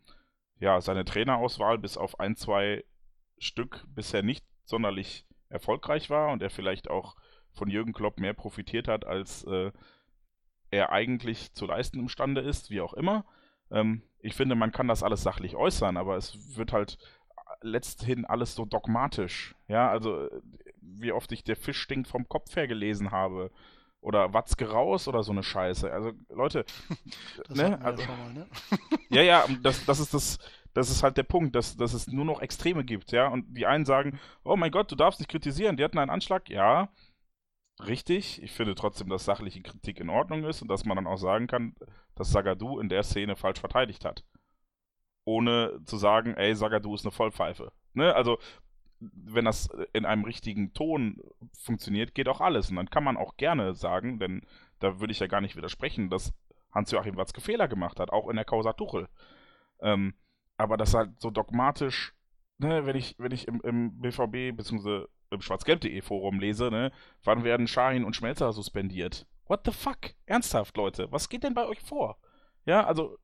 [0.59, 2.85] ja seine Trainerauswahl bis auf ein, zwei
[3.39, 7.17] Stück bisher nicht sonderlich erfolgreich war und er vielleicht auch
[7.53, 9.71] von Jürgen Klopp mehr profitiert hat, als äh,
[10.71, 13.25] er eigentlich zu leisten imstande ist, wie auch immer.
[13.71, 16.99] Ähm, ich finde, man kann das alles sachlich äußern, aber es wird halt
[17.61, 19.55] letzthin alles so dogmatisch.
[19.69, 20.29] Ja, also
[20.81, 23.51] wie oft ich der Fisch stinkt vom Kopf her gelesen habe.
[24.01, 25.93] Oder Watzke raus oder so eine Scheiße.
[25.93, 26.65] Also, Leute.
[27.47, 27.81] Das ne?
[27.85, 28.47] Also, mal, ne?
[29.11, 30.39] ja, ja, das, das ist das,
[30.75, 33.29] das ist halt der Punkt, dass, dass es nur noch Extreme gibt, ja.
[33.29, 36.49] Und die einen sagen, oh mein Gott, du darfst nicht kritisieren, die hatten einen Anschlag,
[36.49, 36.89] ja
[37.87, 38.43] richtig.
[38.43, 41.47] Ich finde trotzdem, dass sachliche Kritik in Ordnung ist und dass man dann auch sagen
[41.47, 41.75] kann,
[42.15, 44.25] dass Sagadu in der Szene falsch verteidigt hat.
[45.25, 47.73] Ohne zu sagen, ey, Sagadu ist eine Vollpfeife.
[47.95, 48.15] Ne?
[48.15, 48.39] Also,
[49.01, 51.21] wenn das in einem richtigen Ton
[51.53, 52.71] funktioniert, geht auch alles.
[52.71, 54.43] Und dann kann man auch gerne sagen, denn
[54.79, 56.33] da würde ich ja gar nicht widersprechen, dass
[56.73, 59.09] Hans-Joachim Watzke Fehler gemacht hat, auch in der Causa Tuchel.
[59.81, 60.15] Ähm,
[60.57, 62.15] aber das halt so dogmatisch,
[62.59, 65.07] ne, wenn ich, wenn ich im, im BVB bzw.
[65.33, 66.93] im schwarzgelb.de Forum lese, ne,
[67.25, 69.27] wann werden Schahin und Schmelzer suspendiert?
[69.47, 70.15] What the fuck?
[70.27, 72.19] Ernsthaft, Leute, was geht denn bei euch vor?
[72.65, 73.19] Ja, also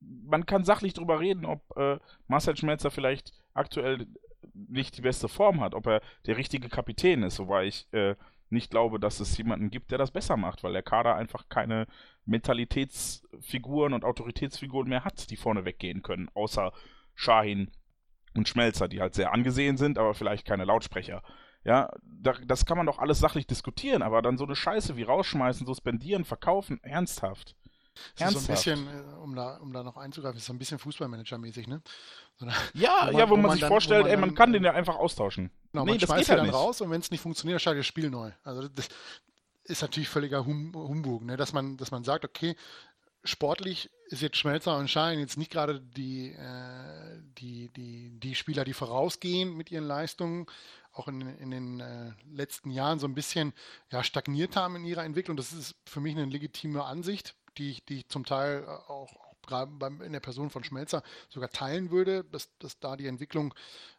[0.00, 4.06] man kann sachlich drüber reden, ob äh, Marcel Schmelzer vielleicht aktuell
[4.54, 8.16] nicht die beste Form hat, ob er der richtige Kapitän ist, wobei ich äh,
[8.50, 11.86] nicht glaube, dass es jemanden gibt, der das besser macht, weil der Kader einfach keine
[12.26, 16.72] Mentalitätsfiguren und Autoritätsfiguren mehr hat, die vorne weggehen können, außer
[17.14, 17.70] Shahin
[18.34, 21.22] und Schmelzer, die halt sehr angesehen sind, aber vielleicht keine Lautsprecher.
[21.64, 25.04] Ja, da, das kann man doch alles sachlich diskutieren, aber dann so eine Scheiße wie
[25.04, 27.54] rausschmeißen, suspendieren, verkaufen, ernsthaft.
[28.16, 30.58] Das ist so ein bisschen, äh, um da, um da noch einzugreifen, ist so ein
[30.58, 31.82] bisschen Fußballmanager-mäßig, ne?
[32.38, 34.34] So eine, ja, wo man, ja, wo, wo man, sich dann, vorstellt, man ey, man
[34.34, 35.50] kann den ja einfach austauschen.
[35.72, 36.54] Genau, nee, man schmeißt ihn halt dann nicht.
[36.54, 38.32] raus und wenn es nicht funktioniert, dann startet das Spiel neu.
[38.44, 38.88] Also das
[39.64, 41.36] ist natürlich völliger hum Humbug, ne?
[41.36, 42.56] dass, man, dass man sagt, okay,
[43.24, 48.64] sportlich ist jetzt Schmelzer und Schein jetzt nicht gerade die, äh, die, die, die Spieler,
[48.64, 50.46] die vorausgehen mit ihren Leistungen,
[50.92, 53.54] auch in, in den äh, letzten Jahren so ein bisschen
[53.90, 55.36] ja, stagniert haben in ihrer Entwicklung.
[55.36, 59.36] Das ist für mich eine legitime Ansicht die ich, die ich zum Teil auch, auch
[59.42, 59.72] gerade
[60.04, 63.54] in der Person von Schmelzer sogar teilen würde, dass, dass da die Entwicklung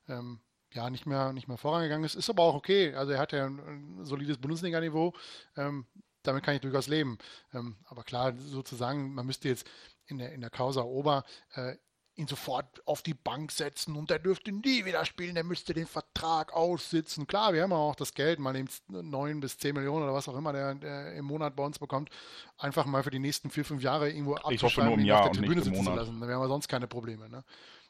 [0.08, 0.40] ähm,
[0.72, 2.16] ja nicht mehr, nicht mehr vorangegangen ist.
[2.16, 2.94] Ist aber auch okay.
[2.96, 5.14] Also er hat ja ein, ein solides Bundesliga-Niveau.
[5.58, 5.86] Ähm,
[6.24, 7.18] damit kann ich durchaus leben.
[7.54, 9.68] Ähm, aber klar, sozusagen, man müsste jetzt
[10.08, 11.24] in der, in der Causa Ober
[11.56, 11.76] äh,
[12.16, 15.88] ihn sofort auf die Bank setzen und der dürfte nie wieder spielen, der müsste den
[15.88, 17.26] Vertrag aussitzen.
[17.26, 20.36] Klar, wir haben auch das Geld, mal eben 9 bis 10 Millionen oder was auch
[20.36, 22.10] immer der, der, im Monat bei uns bekommt,
[22.58, 25.84] einfach mal für die nächsten vier, fünf Jahre irgendwo abzuschreiben und auf der Tribüne sitzen
[25.84, 26.20] zu lassen.
[26.20, 27.30] Da wären wir sonst keine Probleme.
[27.30, 27.44] Ne?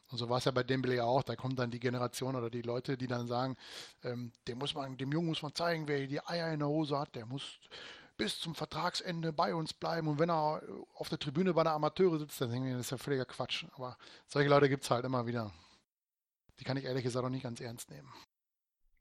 [0.09, 1.23] Und so war es ja bei Dembele auch.
[1.23, 3.57] Da kommt dann die Generation oder die Leute, die dann sagen,
[4.03, 6.97] ähm, dem muss man, dem Jungen muss man zeigen, wer die Eier in der Hose
[6.97, 7.59] hat, der muss
[8.17, 10.07] bis zum Vertragsende bei uns bleiben.
[10.07, 10.61] Und wenn er
[10.95, 13.65] auf der Tribüne bei der Amateure sitzt, dann denke ich, das ist ja völliger Quatsch.
[13.75, 15.51] Aber solche Leute gibt es halt immer wieder.
[16.59, 18.07] Die kann ich ehrlich gesagt auch nicht ganz ernst nehmen.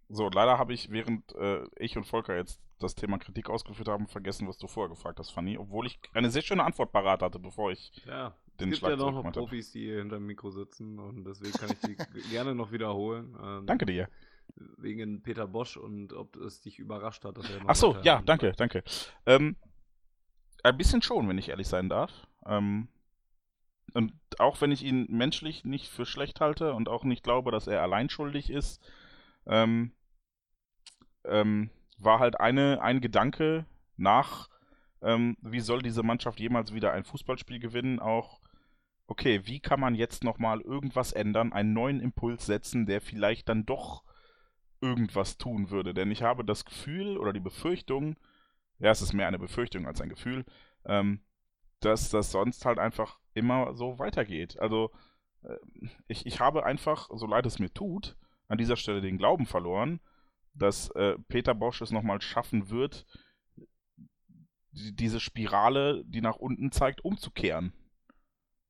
[0.09, 4.09] So, leider habe ich, während äh, ich und Volker jetzt das Thema Kritik ausgeführt haben,
[4.09, 5.57] vergessen, was du vorher gefragt hast, Fanny.
[5.57, 8.97] Obwohl ich eine sehr schöne Antwort parat hatte, bevor ich ja, den es gibt ja
[8.97, 11.97] noch, noch Profis, die hier hinter dem Mikro sitzen und deswegen kann ich die
[12.31, 13.37] gerne noch wiederholen.
[13.43, 14.09] Ähm, Danke dir
[14.57, 18.53] wegen Peter Bosch und ob es dich überrascht hat, dass er Ach so, ja, danke,
[18.53, 18.83] danke.
[19.27, 19.57] Ähm,
[20.63, 22.11] ein bisschen schon, wenn ich ehrlich sein darf.
[22.47, 22.89] Ähm,
[23.95, 27.67] und auch wenn ich ihn menschlich nicht für schlecht halte und auch nicht glaube, dass
[27.67, 28.81] er allein schuldig ist,
[29.47, 29.93] ähm,
[31.25, 33.67] ähm, war halt eine, ein Gedanke
[33.97, 34.49] nach,
[35.03, 38.41] ähm, wie soll diese Mannschaft jemals wieder ein Fußballspiel gewinnen, auch
[39.07, 43.67] okay, wie kann man jetzt nochmal irgendwas ändern, einen neuen Impuls setzen, der vielleicht dann
[43.67, 44.05] doch
[44.83, 45.95] irgendwas tun würde.
[45.95, 48.17] Denn ich habe das Gefühl oder die Befürchtung,
[48.79, 50.45] ja, es ist mehr eine Befürchtung als ein Gefühl,
[50.85, 51.21] ähm,
[51.81, 54.59] dass das sonst halt einfach immer so weitergeht.
[54.59, 54.91] Also
[55.43, 55.57] äh,
[56.09, 58.17] ich, ich habe einfach, so leid es mir tut,
[58.49, 60.01] an dieser Stelle den Glauben verloren,
[60.55, 63.07] dass äh, Peter Bosch es nochmal schaffen wird,
[64.73, 67.73] die, diese Spirale, die nach unten zeigt, umzukehren.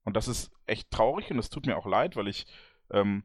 [0.04, 2.46] Und das ist echt traurig und es tut mir auch leid, weil ich
[2.90, 3.24] ähm,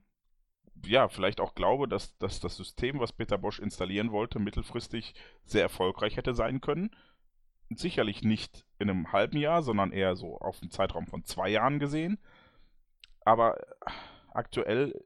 [0.85, 5.61] ja, vielleicht auch glaube, dass, dass das System, was Peter Bosch installieren wollte, mittelfristig sehr
[5.61, 6.95] erfolgreich hätte sein können.
[7.69, 11.79] Sicherlich nicht in einem halben Jahr, sondern eher so auf einen Zeitraum von zwei Jahren
[11.79, 12.19] gesehen.
[13.25, 13.57] Aber
[14.33, 15.03] aktuell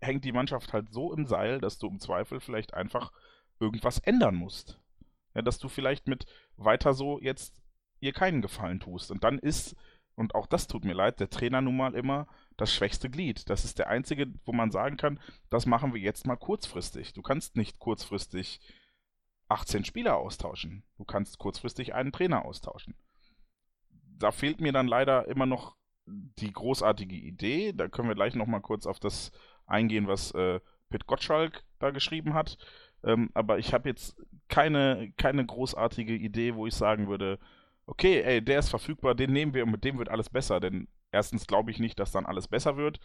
[0.00, 3.12] hängt die Mannschaft halt so im Seil, dass du im Zweifel vielleicht einfach
[3.58, 4.78] irgendwas ändern musst.
[5.34, 6.26] Ja, dass du vielleicht mit
[6.56, 7.54] weiter so jetzt
[8.00, 9.10] ihr keinen Gefallen tust.
[9.10, 9.76] Und dann ist,
[10.14, 12.26] und auch das tut mir leid, der Trainer nun mal immer
[12.56, 13.48] das schwächste Glied.
[13.50, 15.20] Das ist der einzige, wo man sagen kann,
[15.50, 17.12] das machen wir jetzt mal kurzfristig.
[17.12, 18.60] Du kannst nicht kurzfristig
[19.48, 20.82] 18 Spieler austauschen.
[20.96, 22.94] Du kannst kurzfristig einen Trainer austauschen.
[24.18, 25.76] Da fehlt mir dann leider immer noch
[26.06, 27.72] die großartige Idee.
[27.72, 29.32] Da können wir gleich nochmal kurz auf das
[29.66, 30.60] eingehen, was äh,
[30.90, 32.58] Pit Gottschalk da geschrieben hat.
[33.04, 34.16] Ähm, aber ich habe jetzt
[34.48, 37.38] keine, keine großartige Idee, wo ich sagen würde,
[37.86, 40.60] okay, ey, der ist verfügbar, den nehmen wir und mit dem wird alles besser.
[40.60, 42.98] Denn erstens glaube ich nicht, dass dann alles besser wird.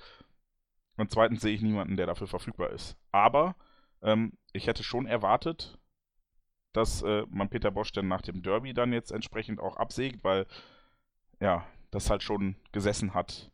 [0.98, 2.98] Und zweitens sehe ich niemanden, der dafür verfügbar ist.
[3.12, 3.56] Aber
[4.02, 5.78] ähm, ich hätte schon erwartet,
[6.74, 10.48] dass äh, man Peter Bosch dann nach dem Derby dann jetzt entsprechend auch absägt, weil
[11.40, 13.52] ja, das halt schon gesessen hat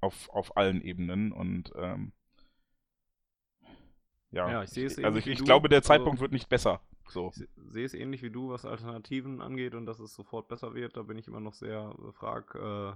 [0.00, 2.12] auf, auf allen Ebenen und ähm,
[4.30, 6.80] ja, ja, ich sehe es also ich, ich glaube, der Zeitpunkt also, wird nicht besser.
[7.08, 7.32] So.
[7.34, 10.96] Ich sehe es ähnlich wie du, was Alternativen angeht und dass es sofort besser wird.
[10.96, 12.92] Da bin ich immer noch sehr äh, frag, äh,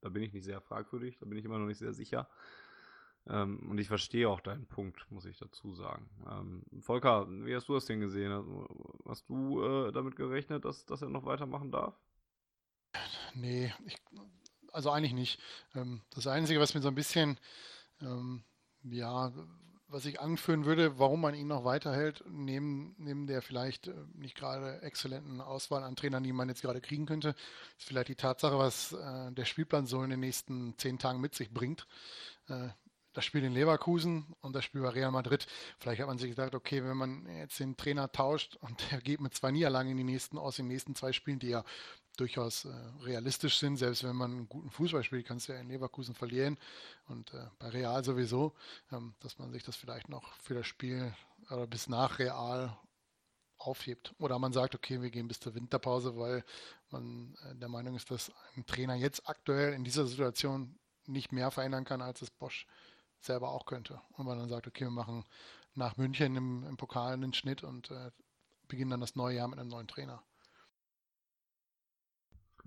[0.00, 2.28] da bin ich nicht sehr fragwürdig, da bin ich immer noch nicht sehr sicher.
[3.26, 6.08] Ähm, und ich verstehe auch deinen Punkt, muss ich dazu sagen.
[6.30, 8.32] Ähm, Volker, wie hast du das denn gesehen?
[8.32, 8.66] Also,
[9.06, 11.94] hast du äh, damit gerechnet, dass, dass er noch weitermachen darf?
[13.34, 13.96] Nee, ich,
[14.72, 15.40] also eigentlich nicht.
[15.74, 17.38] Ähm, das Einzige, was mir so ein bisschen,
[18.00, 18.42] ähm,
[18.84, 19.30] ja,
[19.88, 24.36] was ich anführen würde, warum man ihn noch weiterhält, neben, neben der vielleicht äh, nicht
[24.36, 27.34] gerade exzellenten Auswahl an Trainern, die man jetzt gerade kriegen könnte,
[27.78, 31.34] ist vielleicht die Tatsache, was äh, der Spielplan so in den nächsten zehn Tagen mit
[31.34, 31.86] sich bringt.
[32.48, 32.68] Äh,
[33.14, 35.46] das Spiel in Leverkusen und das Spiel bei Real Madrid.
[35.78, 39.20] Vielleicht hat man sich gedacht, okay, wenn man jetzt den Trainer tauscht und der geht
[39.20, 41.64] mit zwei Niederlagen in die nächsten aus den nächsten zwei Spielen, die ja
[42.20, 42.68] durchaus äh,
[43.02, 43.76] realistisch sind.
[43.76, 46.58] Selbst wenn man einen guten Fußball spielt, kannst du ja in Leverkusen verlieren
[47.06, 48.54] und äh, bei Real sowieso,
[48.92, 51.14] ähm, dass man sich das vielleicht noch für das Spiel
[51.50, 52.76] oder bis nach Real
[53.58, 54.14] aufhebt.
[54.18, 56.44] Oder man sagt, okay, wir gehen bis zur Winterpause, weil
[56.90, 61.50] man äh, der Meinung ist, dass ein Trainer jetzt aktuell in dieser Situation nicht mehr
[61.50, 62.66] verändern kann, als es Bosch
[63.20, 64.00] selber auch könnte.
[64.12, 65.24] Und man dann sagt, okay, wir machen
[65.74, 68.10] nach München im, im Pokal einen Schnitt und äh,
[68.68, 70.22] beginnen dann das neue Jahr mit einem neuen Trainer.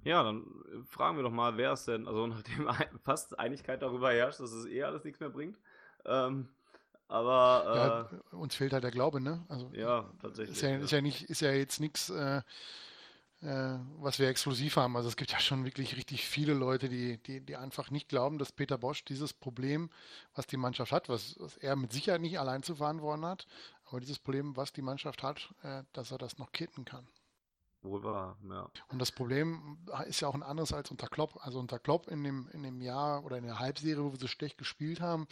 [0.03, 2.67] Ja, dann äh, fragen wir doch mal, wer es denn, also nachdem
[3.03, 5.57] fast Einigkeit darüber herrscht, dass es eh alles nichts mehr bringt.
[6.05, 6.49] Ähm,
[7.07, 9.43] aber äh, ja, uns fehlt halt der Glaube, ne?
[9.49, 10.55] Also ja, tatsächlich.
[10.55, 10.77] Ist ja, ja.
[10.77, 12.41] Ist ja nicht, ist ja jetzt nichts, äh,
[13.41, 14.95] äh, was wir exklusiv haben.
[14.95, 18.37] Also es gibt ja schon wirklich richtig viele Leute, die, die, die einfach nicht glauben,
[18.37, 19.89] dass Peter Bosch dieses Problem,
[20.35, 23.45] was die Mannschaft hat, was, was er mit Sicherheit nicht allein zu verantworten hat,
[23.85, 27.07] aber dieses Problem, was die Mannschaft hat, äh, dass er das noch kitten kann.
[27.83, 28.69] Wohl wahr, ja.
[28.89, 31.43] Und das Problem ist ja auch ein anderes als unter Klopp.
[31.43, 34.27] Also unter Klopp in dem, in dem Jahr oder in der Halbserie, wo wir so
[34.27, 35.27] schlecht gespielt haben,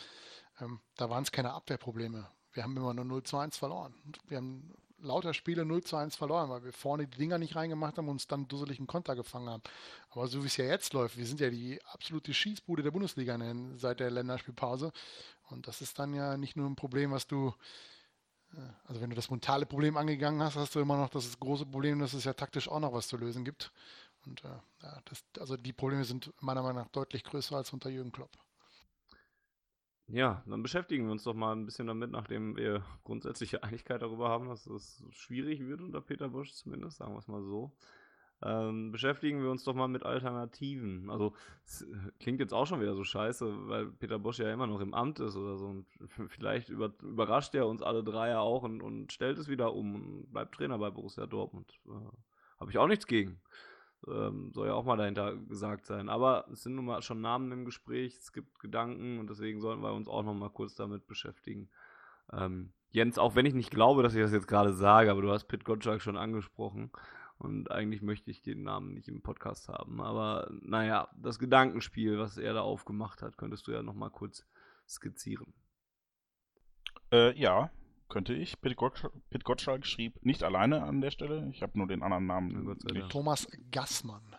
[0.59, 2.27] ähm, da waren es keine Abwehrprobleme.
[2.53, 3.93] Wir haben immer nur 0 zu 1 verloren.
[4.27, 7.97] Wir haben lauter Spiele 0 zu 1 verloren, weil wir vorne die Dinger nicht reingemacht
[7.97, 9.63] haben und uns dann dusselig einen Konter gefangen haben.
[10.09, 13.37] Aber so wie es ja jetzt läuft, wir sind ja die absolute Schießbude der Bundesliga
[13.75, 14.91] seit der Länderspielpause.
[15.49, 17.53] Und das ist dann ja nicht nur ein Problem, was du
[18.85, 21.99] also wenn du das mentale Problem angegangen hast, hast du immer noch das große Problem,
[21.99, 23.71] dass es ja taktisch auch noch was zu lösen gibt.
[24.25, 24.47] Und äh,
[24.83, 28.37] ja, das, also die Probleme sind meiner Meinung nach deutlich größer als unter Jürgen Klopp.
[30.07, 34.29] Ja, dann beschäftigen wir uns doch mal ein bisschen damit, nachdem wir grundsätzliche Einigkeit darüber
[34.29, 37.71] haben, dass es schwierig wird unter Peter Busch zumindest, sagen wir es mal so
[38.41, 41.09] ähm, beschäftigen wir uns doch mal mit Alternativen.
[41.09, 41.33] Also,
[41.65, 41.85] es
[42.19, 45.19] klingt jetzt auch schon wieder so scheiße, weil Peter Bosch ja immer noch im Amt
[45.19, 45.67] ist oder so.
[45.67, 45.85] Und
[46.29, 49.95] vielleicht über, überrascht er uns alle drei ja auch und, und stellt es wieder um
[49.95, 51.71] und bleibt Trainer bei Borussia Dortmund.
[51.85, 53.41] Äh, Habe ich auch nichts gegen.
[54.07, 56.07] Ähm, soll ja auch mal dahinter gesagt sein.
[56.07, 59.81] Aber es sind nun mal schon Namen im Gespräch, es gibt Gedanken und deswegen sollten
[59.81, 61.69] wir uns auch noch mal kurz damit beschäftigen.
[62.31, 65.31] Ähm, Jens, auch wenn ich nicht glaube, dass ich das jetzt gerade sage, aber du
[65.31, 66.91] hast Pit Gottschalk schon angesprochen.
[67.39, 70.01] Und eigentlich möchte ich den Namen nicht im Podcast haben.
[70.01, 74.45] Aber naja, das Gedankenspiel, was er da aufgemacht hat, könntest du ja nochmal kurz
[74.87, 75.53] skizzieren.
[77.13, 77.71] Äh, ja,
[78.09, 78.59] könnte ich.
[78.59, 81.47] Pit, Gottsch Pit Gottschalk schrieb nicht alleine an der Stelle.
[81.51, 82.77] Ich habe nur den anderen Namen.
[82.91, 83.09] Nicht.
[83.09, 84.35] Thomas Gassmann.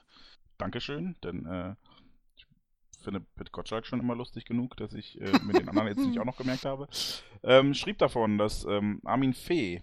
[0.59, 1.74] Dankeschön, denn äh,
[2.36, 2.47] ich
[3.02, 6.18] finde Pit Gottschalk schon immer lustig genug, dass ich äh, mir den anderen jetzt nicht
[6.20, 6.86] auch noch gemerkt habe.
[7.43, 9.82] Ähm, schrieb davon, dass ähm, Armin Fee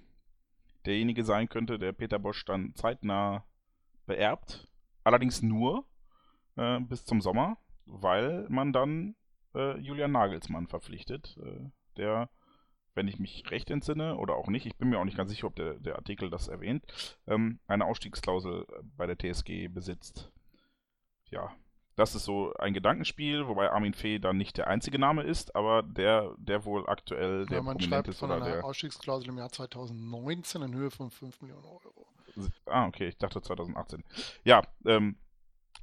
[0.87, 3.45] derjenige sein könnte, der Peter Bosch dann zeitnah
[4.05, 4.67] beerbt.
[5.03, 5.85] Allerdings nur
[6.55, 9.15] äh, bis zum Sommer, weil man dann
[9.53, 12.29] äh, Julian Nagelsmann verpflichtet, äh, der,
[12.95, 15.47] wenn ich mich recht entsinne oder auch nicht, ich bin mir auch nicht ganz sicher,
[15.47, 16.85] ob der, der Artikel das erwähnt,
[17.27, 18.65] ähm, eine Ausstiegsklausel
[18.95, 20.31] bei der TSG besitzt.
[21.29, 21.53] Ja,
[21.97, 25.81] das ist so ein Gedankenspiel, wobei Armin Fee dann nicht der einzige Name ist, aber
[25.81, 28.19] der, der wohl aktuell der ja, man prominent ist.
[28.19, 32.07] Von oder einer der Ausstiegsklausel im Jahr 2019 in Höhe von 5 Millionen Euro.
[32.67, 34.03] Ah, okay, ich dachte 2018.
[34.43, 35.17] Ja, ähm,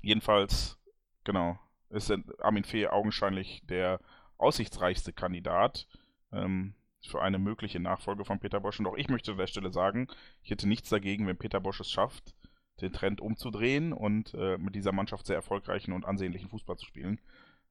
[0.02, 0.78] jedenfalls,
[1.24, 1.58] genau,
[1.90, 3.98] ist Armin Fee augenscheinlich der
[4.38, 5.88] aussichtsreichste Kandidat
[6.32, 8.78] ähm, für eine mögliche Nachfolge von Peter Bosch.
[8.78, 10.06] Und auch ich möchte an der Stelle sagen,
[10.44, 12.36] ich hätte nichts dagegen, wenn Peter Bosch es schafft,
[12.80, 17.20] den Trend umzudrehen und äh, mit dieser Mannschaft sehr erfolgreichen und ansehnlichen Fußball zu spielen.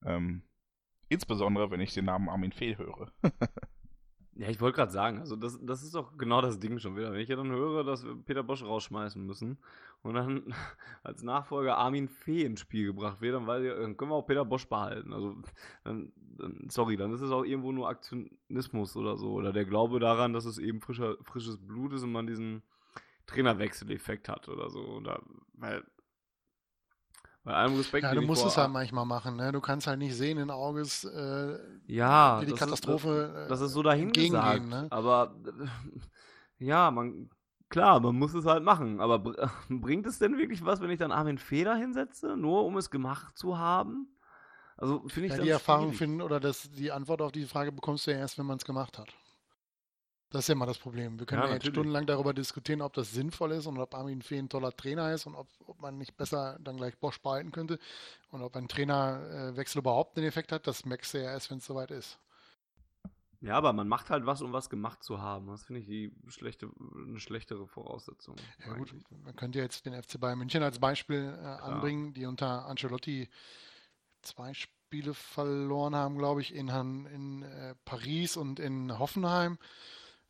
[0.06, 0.44] Ähm,
[1.10, 3.12] insbesondere, wenn ich den Namen Armin Fehl höre.
[4.36, 7.12] ja, ich wollte gerade sagen, also das, das ist doch genau das Ding schon wieder.
[7.12, 9.58] Wenn ich ja dann höre, dass wir Peter Bosch rausschmeißen müssen
[10.02, 10.54] und dann
[11.04, 14.46] als Nachfolger Armin Fee ins Spiel gebracht wird, dann, ich, dann können wir auch Peter
[14.46, 15.14] Bosch behalten.
[15.14, 15.36] Also,
[15.84, 19.34] dann, dann, sorry, dann ist es auch irgendwo nur Aktionismus oder so.
[19.34, 22.64] Oder der Glaube daran, dass es eben frischer, frisches Blut ist und man diesen
[23.26, 24.80] Trainerwechseleffekt hat oder so.
[24.80, 25.22] Oder,
[25.54, 25.84] weil,
[27.44, 28.04] bei allem Respekt.
[28.04, 29.52] Ja, du musst es halt manchmal machen, ne?
[29.52, 33.48] Du kannst halt nicht sehen in Auges, äh, ja, wie die Katastrophe.
[33.50, 34.88] Das, das, ist so dahin gesagt, ne?
[34.90, 35.36] Aber
[36.58, 37.30] ja, man,
[37.68, 39.02] klar, man muss es halt machen.
[39.02, 39.20] Aber
[39.70, 43.38] bringt es denn wirklich was, wenn ich dann Armin Feder hinsetze, nur um es gemacht
[43.38, 44.08] zu haben?
[44.78, 45.98] Also finde ich Ja, das die Erfahrung schwierig.
[45.98, 48.66] finden oder das, die Antwort auf die Frage bekommst du ja erst, wenn man es
[48.66, 49.14] gemacht hat.
[50.34, 51.20] Das ist ja immer das Problem.
[51.20, 54.40] Wir können Ja, ja, stundenlang darüber diskutieren, ob das sinnvoll ist und ob Armin Fee
[54.40, 57.78] ein toller Trainer ist und ob, ob man nicht besser dann gleich Bosch behalten könnte
[58.32, 60.66] und ob ein Trainerwechsel überhaupt einen Effekt hat.
[60.66, 62.18] Das merkst du ja erst, wenn es soweit ist.
[63.42, 65.46] Ja, aber man macht halt was, um was gemacht zu haben.
[65.50, 68.36] Das finde ich die schlechte, eine schlechtere Voraussetzung.
[68.66, 68.92] Ja gut,
[69.24, 73.30] man könnte jetzt den FC Bayern München als Beispiel äh, anbringen, die unter Ancelotti
[74.24, 79.60] zwei Spiele verloren haben, glaube ich, in, in äh, Paris und in Hoffenheim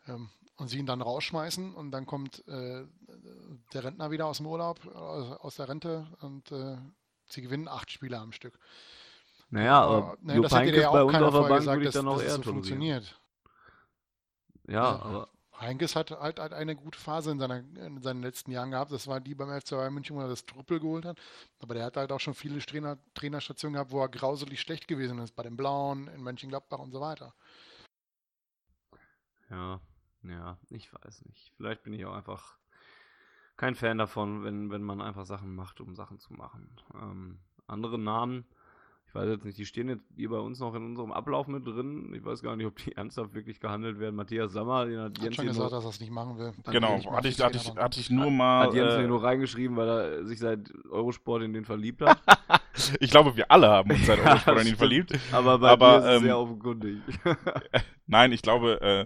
[0.08, 2.86] und sie ihn dann rausschmeißen und dann kommt äh,
[3.74, 6.78] der Rentner wieder aus dem Urlaub, aus, aus der Rente und äh,
[7.26, 8.58] sie gewinnen acht Spiele am Stück.
[9.50, 12.24] Naja, aber ne, Jupp das hätte ja auch keiner vorher gesagt, dass, dann auch dass
[12.26, 13.20] eher so funktioniert.
[14.68, 15.02] Ja, Ja.
[15.02, 18.92] aber Heinkes hat halt, halt eine gute Phase in, seiner, in seinen letzten Jahren gehabt.
[18.92, 21.18] Das war die beim FC Bayern München, wo er das Triple geholt hat.
[21.60, 25.20] Aber der hat halt auch schon viele Trainer, Trainerstationen gehabt, wo er grauselig schlecht gewesen
[25.20, 25.36] ist.
[25.36, 27.34] Bei den Blauen, in Mönchengladbach und so weiter.
[29.50, 29.80] ja,
[30.24, 31.52] ja, ich weiß nicht.
[31.58, 32.58] Vielleicht bin ich auch einfach
[33.58, 36.70] kein Fan davon, wenn, wenn man einfach Sachen macht, um Sachen zu machen.
[36.96, 37.38] Ähm,
[37.68, 38.46] andere Namen,
[39.08, 41.68] ich weiß jetzt nicht, die stehen jetzt hier bei uns noch in unserem Ablauf mit
[41.68, 42.12] drin.
[42.16, 44.16] Ich weiß gar nicht, ob die ernsthaft wirklich gehandelt werden.
[44.16, 46.52] Matthias Sammer, den hat Hat Jens schon gesagt, dass er es nicht machen will.
[46.64, 48.68] Dann Genau, ich hatte ich, hatte, ich, hatte ich nur mal.
[48.68, 52.18] hat Jens hier Äh, nur reingeschrieben, weil er sich seit Eurosport in den verliebt hat.
[53.00, 54.78] ich glaube, wir alle haben uns seit Eurosport ihn stimmt.
[54.80, 55.20] verliebt.
[55.32, 56.98] Aber bei Aber, mir ist es ähm, sehr offenkundig.
[58.08, 59.06] Nein, ich glaube, äh,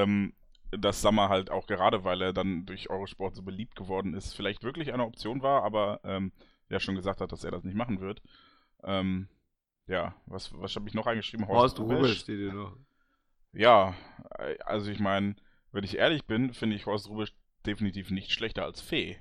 [0.00, 0.32] ähm,
[0.78, 4.62] dass Sammer halt auch gerade, weil er dann durch Eurosport so beliebt geworden ist, vielleicht
[4.64, 6.32] wirklich eine Option war, aber ähm,
[6.68, 8.22] ja schon gesagt hat, dass er das nicht machen wird.
[8.82, 9.28] Ähm,
[9.86, 11.46] ja, was, was habe ich noch eingeschrieben?
[11.46, 11.78] Horst.
[11.78, 12.76] Rubisch steht hier noch.
[13.52, 13.94] Ja,
[14.64, 15.36] also ich meine,
[15.72, 17.34] wenn ich ehrlich bin, finde ich Horst Rubisch
[17.66, 19.18] definitiv nicht schlechter als Fee.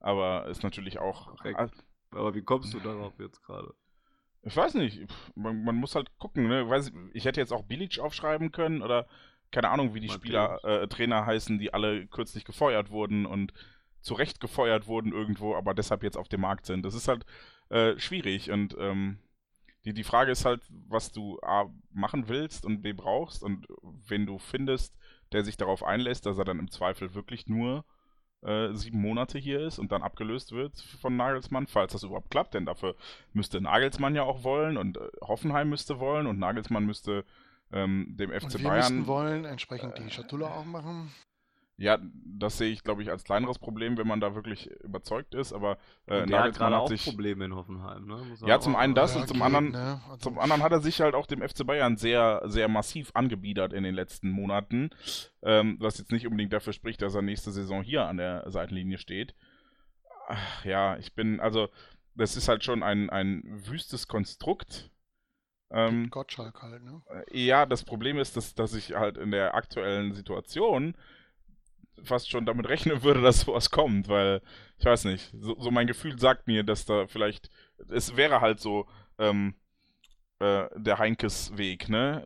[0.00, 1.36] Aber ist natürlich auch.
[1.36, 1.84] Korrekt.
[2.10, 3.74] Aber wie kommst du darauf jetzt gerade?
[4.42, 6.68] Ich weiß nicht, man, man muss halt gucken, ne?
[6.68, 9.06] Weiß, ich hätte jetzt auch Bilic aufschreiben können oder
[9.50, 10.20] keine Ahnung, wie die Matthäus.
[10.20, 13.52] Spieler, äh, Trainer heißen, die alle kürzlich gefeuert wurden und
[14.00, 16.84] zu Recht gefeuert wurden irgendwo, aber deshalb jetzt auf dem Markt sind.
[16.84, 17.24] Das ist halt
[17.70, 19.18] äh, schwierig und ähm,
[19.84, 23.66] die, die Frage ist halt, was du A machen willst und B brauchst und
[24.06, 24.96] wenn du findest,
[25.32, 27.84] der sich darauf einlässt, dass er dann im Zweifel wirklich nur
[28.42, 32.54] äh, sieben Monate hier ist und dann abgelöst wird von Nagelsmann, falls das überhaupt klappt,
[32.54, 32.96] denn dafür
[33.32, 37.24] müsste Nagelsmann ja auch wollen und äh, Hoffenheim müsste wollen und Nagelsmann müsste
[37.72, 39.06] ähm, dem FC Und wir Bayern.
[39.06, 41.10] wollen entsprechend die Schatulle aufmachen.
[41.80, 45.52] Ja, das sehe ich, glaube ich, als kleineres Problem, wenn man da wirklich überzeugt ist,
[45.52, 47.04] aber äh, Und der hat gerade hat auch sich.
[47.04, 48.20] Probleme in Hoffenheim, ne?
[48.44, 50.00] Ja, zum auch einen das und zum anderen- ne?
[50.10, 53.72] Also, Zum anderen hat er sich halt auch dem FC Bayern sehr, sehr massiv angebiedert
[53.72, 54.90] in den letzten Monaten,
[55.42, 58.98] ähm, was jetzt nicht unbedingt dafür spricht, dass er nächste Saison hier an der Seitenlinie
[58.98, 59.36] steht.
[60.26, 61.68] Ach, ja, ich bin, also,
[62.16, 64.90] das ist halt schon ein, ein wüstes Konstrukt.
[65.70, 67.02] Ähm, Gottschalk halt, ne?
[67.10, 70.96] äh, Ja, das Problem ist, dass, dass ich halt in der aktuellen Situation
[72.04, 74.40] fast schon damit rechnen würde, dass sowas kommt, weil
[74.78, 77.50] ich weiß nicht, so, so mein Gefühl sagt mir, dass da vielleicht,
[77.88, 78.86] es wäre halt so
[79.18, 79.54] ähm,
[80.40, 82.24] äh, der Heinkes Weg, ne?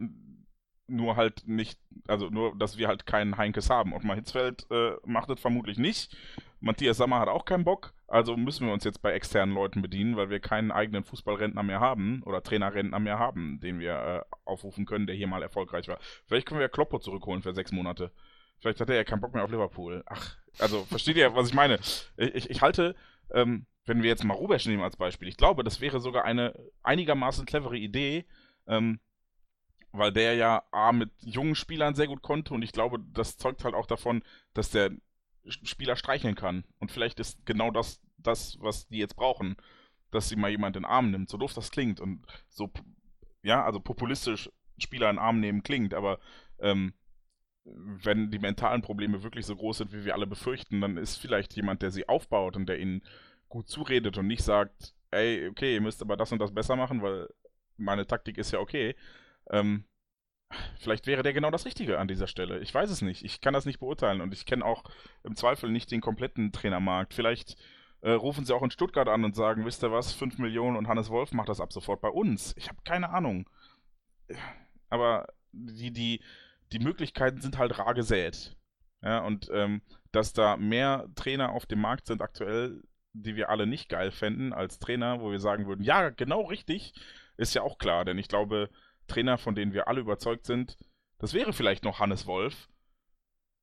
[0.89, 3.93] Nur halt nicht, also nur, dass wir halt keinen Heinkes haben.
[3.95, 6.15] Und mal Hitzfeld äh, macht das vermutlich nicht.
[6.61, 7.95] Matthias Sammer hat auch keinen Bock.
[8.13, 11.81] Also müssen wir uns jetzt bei externen Leuten bedienen, weil wir keinen eigenen Fußballrentner mehr
[11.81, 15.99] haben oder Trainerrentner mehr haben, den wir äh, aufrufen können, der hier mal erfolgreich war.
[16.27, 18.13] Vielleicht können wir ja Kloppo zurückholen für sechs Monate.
[18.59, 20.03] Vielleicht hat er ja keinen Bock mehr auf Liverpool.
[20.05, 21.77] Ach, also versteht ihr, was ich meine?
[22.19, 22.95] Ich, ich, ich halte,
[23.31, 26.53] ähm, wenn wir jetzt mal Rubesch nehmen als Beispiel, ich glaube, das wäre sogar eine
[26.83, 28.27] einigermaßen clevere Idee,
[28.67, 29.01] ähm,
[29.93, 33.65] weil der ja A mit jungen Spielern sehr gut konnte und ich glaube, das zeugt
[33.65, 34.23] halt auch davon,
[34.53, 34.91] dass der
[35.47, 36.65] Spieler streicheln kann.
[36.79, 39.57] Und vielleicht ist genau das, das, was die jetzt brauchen,
[40.11, 42.71] dass sie mal jemand in den Arm nimmt, so doof das klingt und so,
[43.43, 46.19] ja, also populistisch Spieler in den Arm nehmen klingt, aber
[46.61, 46.95] ähm,
[47.65, 51.55] wenn die mentalen Probleme wirklich so groß sind, wie wir alle befürchten, dann ist vielleicht
[51.55, 53.03] jemand, der sie aufbaut und der ihnen
[53.49, 57.03] gut zuredet und nicht sagt, ey, okay, ihr müsst aber das und das besser machen,
[57.03, 57.29] weil
[57.77, 58.97] meine Taktik ist ja okay.
[59.51, 59.85] Ähm,
[60.79, 62.61] vielleicht wäre der genau das Richtige an dieser Stelle.
[62.61, 63.25] Ich weiß es nicht.
[63.25, 64.85] Ich kann das nicht beurteilen und ich kenne auch
[65.25, 67.15] im Zweifel nicht den kompletten Trainermarkt.
[67.15, 67.57] Vielleicht
[68.03, 70.89] äh, rufen sie auch in Stuttgart an und sagen, wisst ihr was, 5 Millionen und
[70.89, 72.55] Hannes Wolf macht das ab sofort bei uns.
[72.57, 73.49] Ich habe keine Ahnung.
[74.89, 76.23] Aber die, die,
[76.73, 78.57] die Möglichkeiten sind halt rar gesät.
[79.03, 83.67] Ja, und ähm, dass da mehr Trainer auf dem Markt sind aktuell, die wir alle
[83.67, 86.95] nicht geil fänden als Trainer, wo wir sagen würden, ja, genau richtig,
[87.37, 88.71] ist ja auch klar, denn ich glaube,
[89.13, 90.77] Trainer, von denen wir alle überzeugt sind,
[91.19, 92.69] das wäre vielleicht noch Hannes Wolf.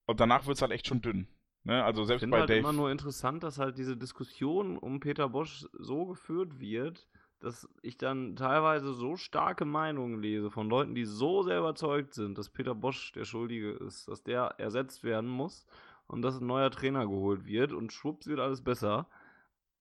[0.06, 1.28] Und danach wird es halt echt schon dünn.
[1.64, 1.84] Ne?
[1.84, 2.60] Also Ich selbst finde bei halt Dave.
[2.60, 7.08] immer nur interessant, dass halt diese Diskussion um Peter Bosch so geführt wird,
[7.40, 12.38] dass ich dann teilweise so starke Meinungen lese von Leuten, die so sehr überzeugt sind,
[12.38, 15.66] dass Peter Bosch der Schuldige ist, dass der ersetzt werden muss
[16.08, 19.08] und dass ein neuer Trainer geholt wird und schwupps wird alles besser.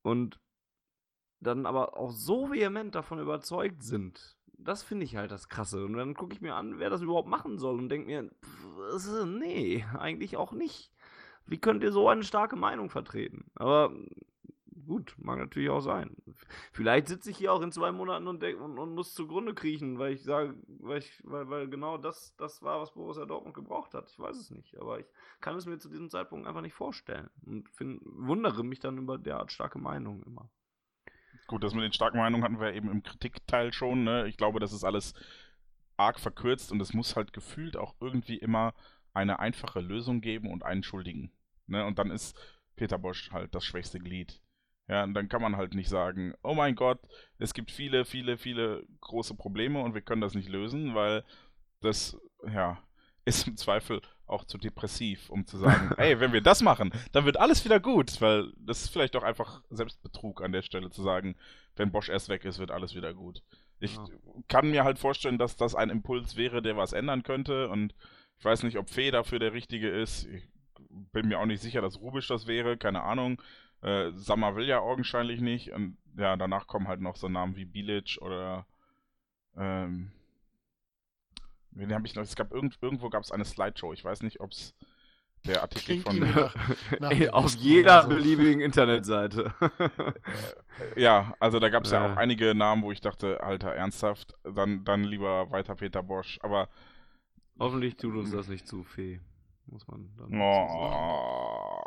[0.02, 0.40] Und
[1.40, 4.37] dann aber auch so vehement davon überzeugt sind.
[4.58, 5.84] Das finde ich halt das Krasse.
[5.84, 9.24] Und dann gucke ich mir an, wer das überhaupt machen soll und denke mir, pff,
[9.26, 10.92] nee, eigentlich auch nicht.
[11.46, 13.50] Wie könnt ihr so eine starke Meinung vertreten?
[13.54, 13.92] Aber
[14.86, 16.16] gut, mag natürlich auch sein.
[16.72, 19.98] Vielleicht sitze ich hier auch in zwei Monaten und, denk, und, und, muss zugrunde kriechen,
[19.98, 24.10] weil ich sage, weil, weil, weil genau das, das war, was Borussia Dortmund gebraucht hat.
[24.10, 25.06] Ich weiß es nicht, aber ich
[25.40, 29.18] kann es mir zu diesem Zeitpunkt einfach nicht vorstellen und find, wundere mich dann über
[29.18, 30.48] derart starke Meinungen immer.
[31.48, 34.04] Gut, das mit den starken Meinungen hatten wir eben im Kritikteil schon.
[34.04, 34.28] Ne?
[34.28, 35.14] Ich glaube, das ist alles
[35.96, 38.74] arg verkürzt und es muss halt gefühlt auch irgendwie immer
[39.14, 41.32] eine einfache Lösung geben und einen Schuldigen.
[41.66, 41.84] Ne?
[41.86, 42.38] Und dann ist
[42.76, 44.40] Peter Bosch halt das schwächste Glied.
[44.88, 47.00] Ja, und dann kann man halt nicht sagen, oh mein Gott,
[47.38, 51.24] es gibt viele, viele, viele große Probleme und wir können das nicht lösen, weil
[51.80, 52.16] das,
[52.46, 52.78] ja,
[53.28, 57.24] ist im Zweifel auch zu depressiv, um zu sagen, ey, wenn wir das machen, dann
[57.24, 61.02] wird alles wieder gut, weil das ist vielleicht auch einfach Selbstbetrug an der Stelle zu
[61.02, 61.36] sagen,
[61.76, 63.42] wenn Bosch erst weg ist, wird alles wieder gut.
[63.80, 64.04] Ich ja.
[64.48, 67.94] kann mir halt vorstellen, dass das ein Impuls wäre, der was ändern könnte und
[68.38, 70.26] ich weiß nicht, ob Fee dafür der richtige ist.
[70.26, 70.48] Ich
[71.12, 73.42] bin mir auch nicht sicher, dass Rubisch das wäre, keine Ahnung.
[73.82, 75.72] Äh, Sammer will ja augenscheinlich nicht.
[75.72, 78.66] Und ja, danach kommen halt noch so Namen wie Bilic oder
[79.56, 80.12] ähm,
[81.78, 82.22] wen habe ich noch?
[82.22, 83.92] Es gab irgend, irgendwo gab es eine Slideshow.
[83.92, 84.74] Ich weiß nicht, ob es
[85.46, 86.54] der Artikel Klingt von nach,
[87.00, 88.08] nach auf jeder so.
[88.08, 89.54] beliebigen Internetseite.
[90.94, 92.04] Äh, ja, also da gab es ja.
[92.04, 92.12] ja.
[92.12, 96.38] auch einige Namen, wo ich dachte, Alter, ernsthaft, dann, dann lieber weiter Peter Bosch.
[96.42, 96.68] Aber
[97.58, 99.20] hoffentlich tut uns das nicht zu fee,
[99.66, 101.82] muss man dann oh.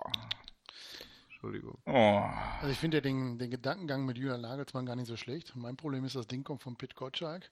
[1.30, 1.78] Entschuldigung.
[1.86, 2.24] Oh.
[2.62, 5.56] Also ich finde ja den, den Gedankengang mit Julian Nagelsmann gar nicht so schlecht.
[5.56, 7.50] Mein Problem ist, das Ding kommt von Pit Gottschalk.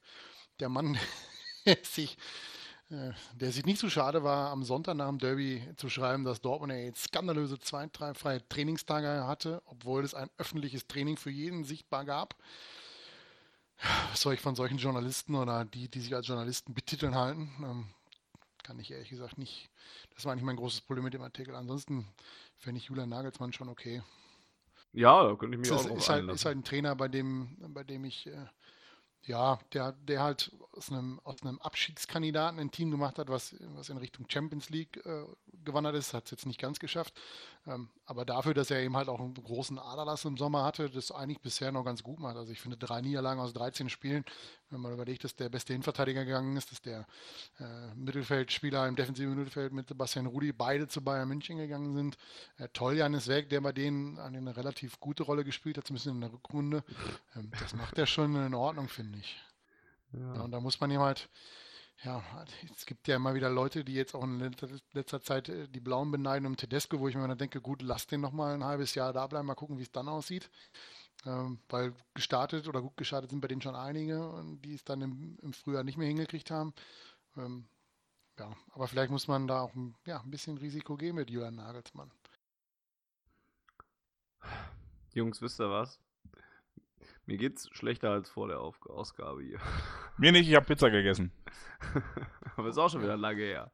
[0.60, 0.96] Der Mann,
[1.82, 2.16] sich,
[2.90, 6.40] äh, der sich nicht so schade war, am Sonntag nach dem Derby zu schreiben, dass
[6.40, 11.64] Dortmund jetzt skandalöse zwei, drei freie Trainingstage hatte, obwohl es ein öffentliches Training für jeden
[11.64, 12.34] sichtbar gab.
[14.10, 17.50] Was soll ich von solchen Journalisten oder die, die sich als Journalisten betiteln halten?
[17.62, 17.86] Ähm,
[18.62, 19.70] kann ich ehrlich gesagt nicht.
[20.14, 21.54] Das war nicht mein großes Problem mit dem Artikel.
[21.54, 22.06] Ansonsten
[22.58, 24.02] fände ich Julian Nagelsmann schon okay.
[24.92, 27.08] Ja, da könnte ich mich ist, auch drauf ist halt, ist halt ein Trainer, bei
[27.08, 28.46] dem, bei dem ich äh,
[29.22, 33.88] ja, der, der halt aus einem, aus einem Abschiedskandidaten ein Team gemacht hat, was, was
[33.88, 35.24] in Richtung Champions League äh,
[35.64, 37.14] gewandert ist, hat es jetzt nicht ganz geschafft.
[37.66, 41.12] Ähm, aber dafür, dass er eben halt auch einen großen Aderlass im Sommer hatte, das
[41.12, 42.36] eigentlich bisher noch ganz gut macht.
[42.36, 44.24] Also ich finde drei Niederlagen aus 13 Spielen,
[44.70, 47.06] wenn man überlegt, dass der beste Innenverteidiger gegangen ist, dass der
[47.58, 52.16] äh, Mittelfeldspieler im defensiven Mittelfeld mit Sebastian Rudi beide zu Bayern München gegangen sind.
[52.56, 56.20] Äh, Toljan ist weg, der bei denen eine relativ gute Rolle gespielt hat, zumindest in
[56.20, 56.82] der Rückrunde.
[57.36, 59.38] Ähm, das macht er schon in Ordnung, finde ich.
[60.12, 60.34] Ja.
[60.34, 60.42] ja.
[60.42, 61.28] und da muss man ihm halt,
[62.04, 62.22] ja,
[62.74, 64.38] es gibt ja immer wieder Leute, die jetzt auch in
[64.92, 68.06] letzter Zeit äh, die Blauen beneiden um Tedesco, wo ich mir dann denke, gut, lass
[68.06, 70.50] den nochmal ein halbes Jahr da bleiben, mal gucken, wie es dann aussieht.
[71.26, 75.38] Ähm, weil gestartet oder gut gestartet sind bei denen schon einige, die es dann im,
[75.42, 76.72] im Frühjahr nicht mehr hingekriegt haben.
[77.36, 77.68] Ähm,
[78.38, 81.56] ja, aber vielleicht muss man da auch ein, ja, ein bisschen Risiko geben mit Julian
[81.56, 82.10] Nagelsmann.
[85.12, 86.00] Jungs, wisst ihr was?
[87.26, 89.58] Mir geht's schlechter als vor der Auf Ausgabe hier.
[90.18, 91.32] Mir nicht, ich habe Pizza gegessen.
[92.56, 93.70] Aber ist auch schon wieder lange her.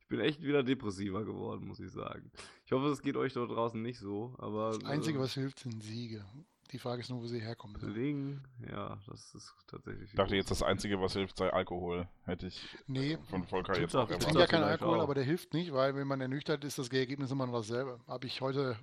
[0.00, 2.30] Ich bin echt wieder depressiver geworden, muss ich sagen.
[2.64, 4.70] Ich hoffe, es geht euch dort draußen nicht so, aber.
[4.70, 6.24] Das Einzige, äh, was hilft, sind Siege.
[6.72, 7.76] Die Frage ist nur, wo sie herkommen.
[7.80, 10.10] Singen, ja, das ist tatsächlich.
[10.10, 12.08] Ich dachte jetzt, das Einzige, was hilft, sei Alkohol.
[12.24, 14.18] Hätte ich nee, von Volker jetzt auch erwartet.
[14.20, 15.02] Ich trinke ja keinen Alkohol, auch.
[15.02, 17.98] aber der hilft nicht, weil wenn man ernüchtert ist, das Ergebnis immer noch dasselbe.
[18.06, 18.76] Habe ich heute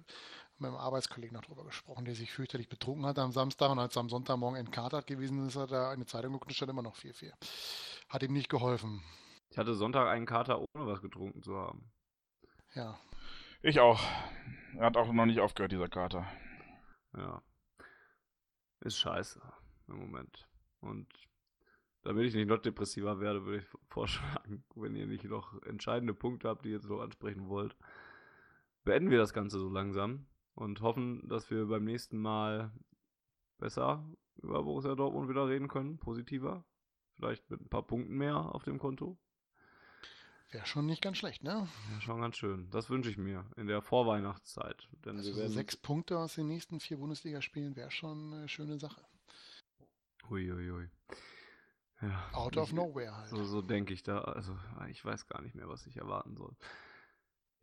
[0.60, 3.96] mit einem Arbeitskollegen noch drüber gesprochen, der sich fürchterlich betrunken hat am Samstag und als
[3.96, 7.32] er am Sonntagmorgen entkatert gewesen ist, hat er eine Zeitung geguckt, stand immer noch 4-4.
[8.10, 9.02] Hat ihm nicht geholfen.
[9.50, 11.92] Ich hatte Sonntag einen Kater, ohne was getrunken zu haben.
[12.74, 13.00] Ja.
[13.62, 14.00] Ich auch.
[14.78, 16.28] Er hat auch noch nicht aufgehört, dieser Kater.
[17.16, 17.42] Ja.
[18.82, 19.42] Ist scheiße
[19.88, 20.48] im Moment.
[20.80, 21.08] Und
[22.04, 26.50] damit ich nicht noch depressiver werde, würde ich vorschlagen, wenn ihr nicht noch entscheidende Punkte
[26.50, 27.76] habt, die ihr jetzt noch ansprechen wollt,
[28.84, 30.26] beenden wir das Ganze so langsam
[30.58, 32.72] und hoffen, dass wir beim nächsten Mal
[33.60, 36.66] besser über Borussia Dortmund wieder reden können, positiver.
[37.14, 39.20] Vielleicht mit ein paar Punkten mehr auf dem Konto.
[40.50, 41.68] Wäre schon nicht ganz schlecht, ne?
[41.92, 42.70] Ja, schon ganz schön.
[42.72, 44.88] Das wünsche ich mir in der Vorweihnachtszeit.
[45.06, 45.52] Denn also werden...
[45.52, 49.02] sechs Punkte aus den nächsten vier Bundesligaspielen wäre schon eine schöne Sache.
[50.30, 50.72] Uiuiui.
[50.72, 50.90] Ui, ui.
[52.02, 53.30] ja, Out of nowhere halt.
[53.30, 54.22] So, so denke ich da.
[54.22, 54.58] Also,
[54.90, 56.56] ich weiß gar nicht mehr, was ich erwarten soll.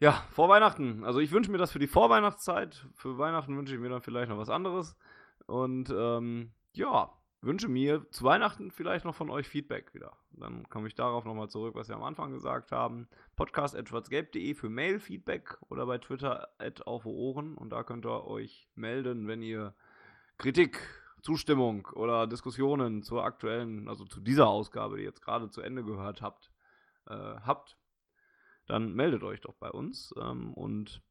[0.04, 1.02] Ja, vor Weihnachten.
[1.02, 2.86] Also ich wünsche mir das für die Vorweihnachtszeit.
[2.92, 4.98] Für Weihnachten wünsche ich mir dann vielleicht noch was anderes.
[5.46, 7.10] Und ähm, ja,
[7.40, 10.12] wünsche mir zu Weihnachten vielleicht noch von euch Feedback wieder.
[10.32, 13.08] Dann komme ich darauf nochmal zurück, was wir am Anfang gesagt haben.
[13.36, 17.54] Podcast.schwarzgelb.de für Mail-Feedback oder bei Twitter at auf Ohren.
[17.54, 19.74] Und da könnt ihr euch melden, wenn ihr
[20.36, 20.86] Kritik,
[21.22, 26.20] Zustimmung oder Diskussionen zur aktuellen, also zu dieser Ausgabe, die jetzt gerade zu Ende gehört
[26.20, 26.50] habt,
[27.06, 27.78] äh, habt.
[28.66, 30.14] Dann meldet euch doch bei uns.
[30.20, 31.02] Ähm, und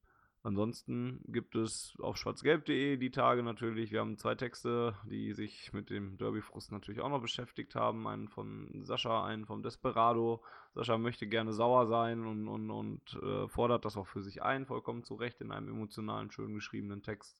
[0.46, 3.94] Ansonsten gibt es auf schwarzgelb.de die Tage natürlich.
[3.94, 8.06] Wir haben zwei Texte, die sich mit dem Derby-Frust natürlich auch noch beschäftigt haben.
[8.08, 10.44] Einen von Sascha, einen vom Desperado.
[10.76, 14.66] Sascha möchte gerne sauer sein und, und, und äh, fordert das auch für sich ein,
[14.66, 17.40] vollkommen zu Recht in einem emotionalen, schön geschriebenen Text.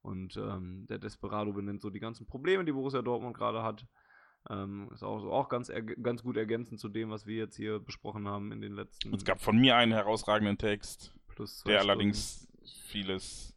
[0.00, 3.86] Und ähm, der Desperado benennt so die ganzen Probleme, die Borussia Dortmund gerade hat.
[4.50, 5.70] Ähm, ist auch, auch ganz,
[6.02, 9.12] ganz gut ergänzend zu dem, was wir jetzt hier besprochen haben in den letzten.
[9.14, 11.78] Es gab von mir einen herausragenden Text Der Stunden.
[11.78, 12.48] allerdings
[12.86, 13.54] vieles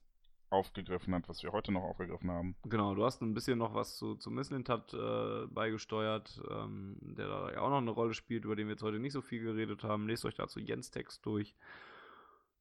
[0.49, 2.55] aufgegriffen hat, was wir heute noch aufgegriffen haben.
[2.63, 7.51] Genau, du hast ein bisschen noch was zu, zu Misslintat äh, beigesteuert, ähm, der da
[7.53, 9.83] ja auch noch eine Rolle spielt, über den wir jetzt heute nicht so viel geredet
[9.83, 10.07] haben.
[10.07, 11.55] Lest euch dazu Jens Text durch.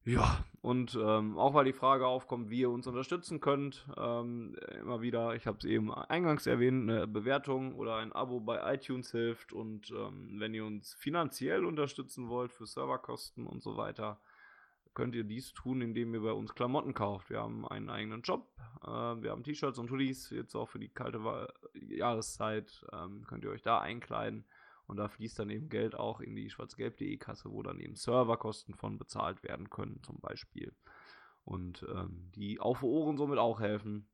[0.03, 5.01] Ja, und ähm, auch weil die Frage aufkommt, wie ihr uns unterstützen könnt, ähm, immer
[5.01, 9.53] wieder, ich habe es eben eingangs erwähnt, eine Bewertung oder ein Abo bei iTunes hilft
[9.53, 14.19] und ähm, wenn ihr uns finanziell unterstützen wollt für Serverkosten und so weiter,
[14.95, 17.29] könnt ihr dies tun, indem ihr bei uns Klamotten kauft.
[17.29, 18.47] Wir haben einen eigenen Job,
[18.83, 23.51] äh, wir haben T-Shirts und Hoodies, jetzt auch für die kalte Jahreszeit, ähm, könnt ihr
[23.51, 24.45] euch da einkleiden
[24.87, 28.75] und da fließt dann eben Geld auch in die schwarzgelb.de Kasse, wo dann eben Serverkosten
[28.75, 30.75] von bezahlt werden können, zum Beispiel.
[31.43, 34.09] Und ähm, die auf Ohren somit auch helfen,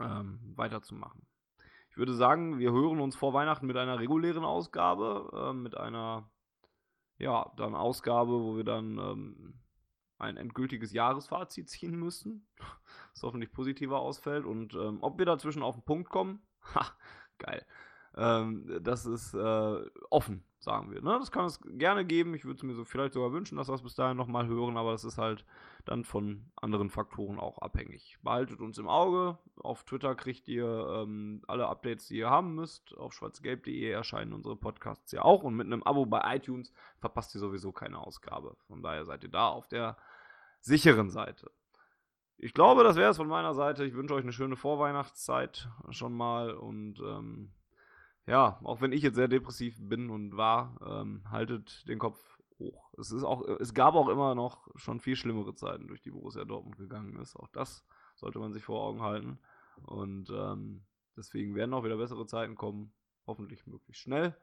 [0.00, 1.26] ähm, weiterzumachen.
[1.90, 6.28] Ich würde sagen, wir hören uns vor Weihnachten mit einer regulären Ausgabe, äh, mit einer
[7.18, 9.60] ja, dann Ausgabe, wo wir dann ähm,
[10.18, 12.48] ein endgültiges Jahresfazit ziehen müssen,
[13.14, 14.44] das hoffentlich positiver ausfällt.
[14.44, 16.96] Und ähm, ob wir dazwischen auf den Punkt kommen, ha,
[17.38, 17.64] geil.
[18.16, 21.02] Ähm, das ist äh, offen, sagen wir.
[21.02, 21.16] Ne?
[21.18, 22.34] Das kann es gerne geben.
[22.34, 24.76] Ich würde es mir so vielleicht sogar wünschen, dass wir es bis dahin nochmal hören,
[24.76, 25.44] aber das ist halt
[25.84, 28.18] dann von anderen Faktoren auch abhängig.
[28.22, 29.38] Behaltet uns im Auge.
[29.56, 30.66] Auf Twitter kriegt ihr
[31.02, 32.96] ähm, alle Updates, die ihr haben müsst.
[32.96, 35.42] Auf schwarzgelb.de erscheinen unsere Podcasts ja auch.
[35.42, 38.56] Und mit einem Abo bei iTunes verpasst ihr sowieso keine Ausgabe.
[38.68, 39.96] Von daher seid ihr da auf der
[40.60, 41.50] sicheren Seite.
[42.38, 43.84] Ich glaube, das wäre es von meiner Seite.
[43.84, 47.52] Ich wünsche euch eine schöne Vorweihnachtszeit schon mal und ähm,
[48.26, 52.90] ja, auch wenn ich jetzt sehr depressiv bin und war, ähm, haltet den Kopf hoch.
[52.98, 56.44] Es ist auch, es gab auch immer noch schon viel schlimmere Zeiten, durch die Borussia
[56.44, 57.36] Dortmund gegangen ist.
[57.36, 57.84] Auch das
[58.16, 59.38] sollte man sich vor Augen halten.
[59.82, 60.84] Und ähm,
[61.16, 62.94] deswegen werden auch wieder bessere Zeiten kommen,
[63.26, 64.36] hoffentlich möglichst schnell.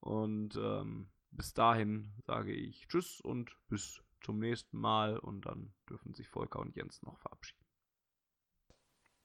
[0.00, 5.18] Und ähm, bis dahin sage ich Tschüss und bis zum nächsten Mal.
[5.18, 7.64] Und dann dürfen sich Volker und Jens noch verabschieden.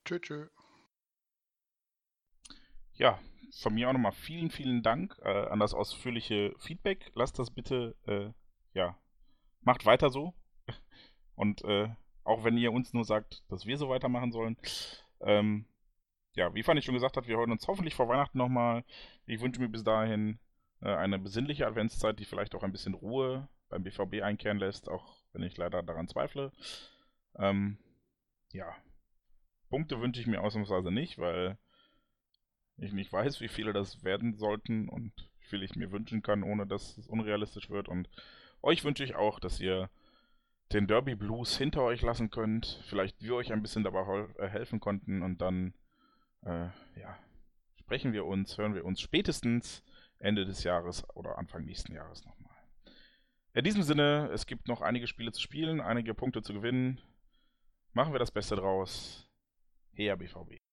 [0.05, 0.47] Tschö, tschö.
[2.95, 3.19] Ja,
[3.61, 7.11] von mir auch nochmal vielen, vielen Dank äh, an das ausführliche Feedback.
[7.13, 8.29] Lasst das bitte, äh,
[8.73, 8.97] ja,
[9.61, 10.33] macht weiter so.
[11.35, 11.89] Und äh,
[12.23, 14.57] auch wenn ihr uns nur sagt, dass wir so weitermachen sollen.
[15.21, 15.65] Ähm,
[16.35, 18.83] ja, wie Fanny schon gesagt hat, wir hören uns hoffentlich vor Weihnachten nochmal.
[19.25, 20.39] Ich wünsche mir bis dahin
[20.81, 25.17] äh, eine besinnliche Adventszeit, die vielleicht auch ein bisschen Ruhe beim BVB einkehren lässt, auch
[25.31, 26.51] wenn ich leider daran zweifle.
[27.37, 27.77] Ähm,
[28.51, 28.75] ja,
[29.69, 31.57] Punkte wünsche ich mir ausnahmsweise nicht, weil
[32.77, 36.43] ich nicht weiß, wie viele das werden sollten und wie viel ich mir wünschen kann,
[36.43, 37.87] ohne dass es unrealistisch wird.
[37.87, 38.09] Und
[38.61, 39.89] euch wünsche ich auch, dass ihr
[40.71, 42.81] den Derby Blues hinter euch lassen könnt.
[42.87, 45.73] Vielleicht wir euch ein bisschen dabei äh, helfen konnten und dann,
[46.43, 46.67] äh,
[46.99, 47.17] ja,
[47.79, 49.83] sprechen wir uns, hören wir uns spätestens
[50.19, 52.53] Ende des Jahres oder Anfang nächsten Jahres nochmal.
[53.53, 56.99] In diesem Sinne, es gibt noch einige Spiele zu spielen, einige Punkte zu gewinnen.
[57.91, 59.29] Machen wir das Beste draus.
[59.91, 60.72] Her BVB.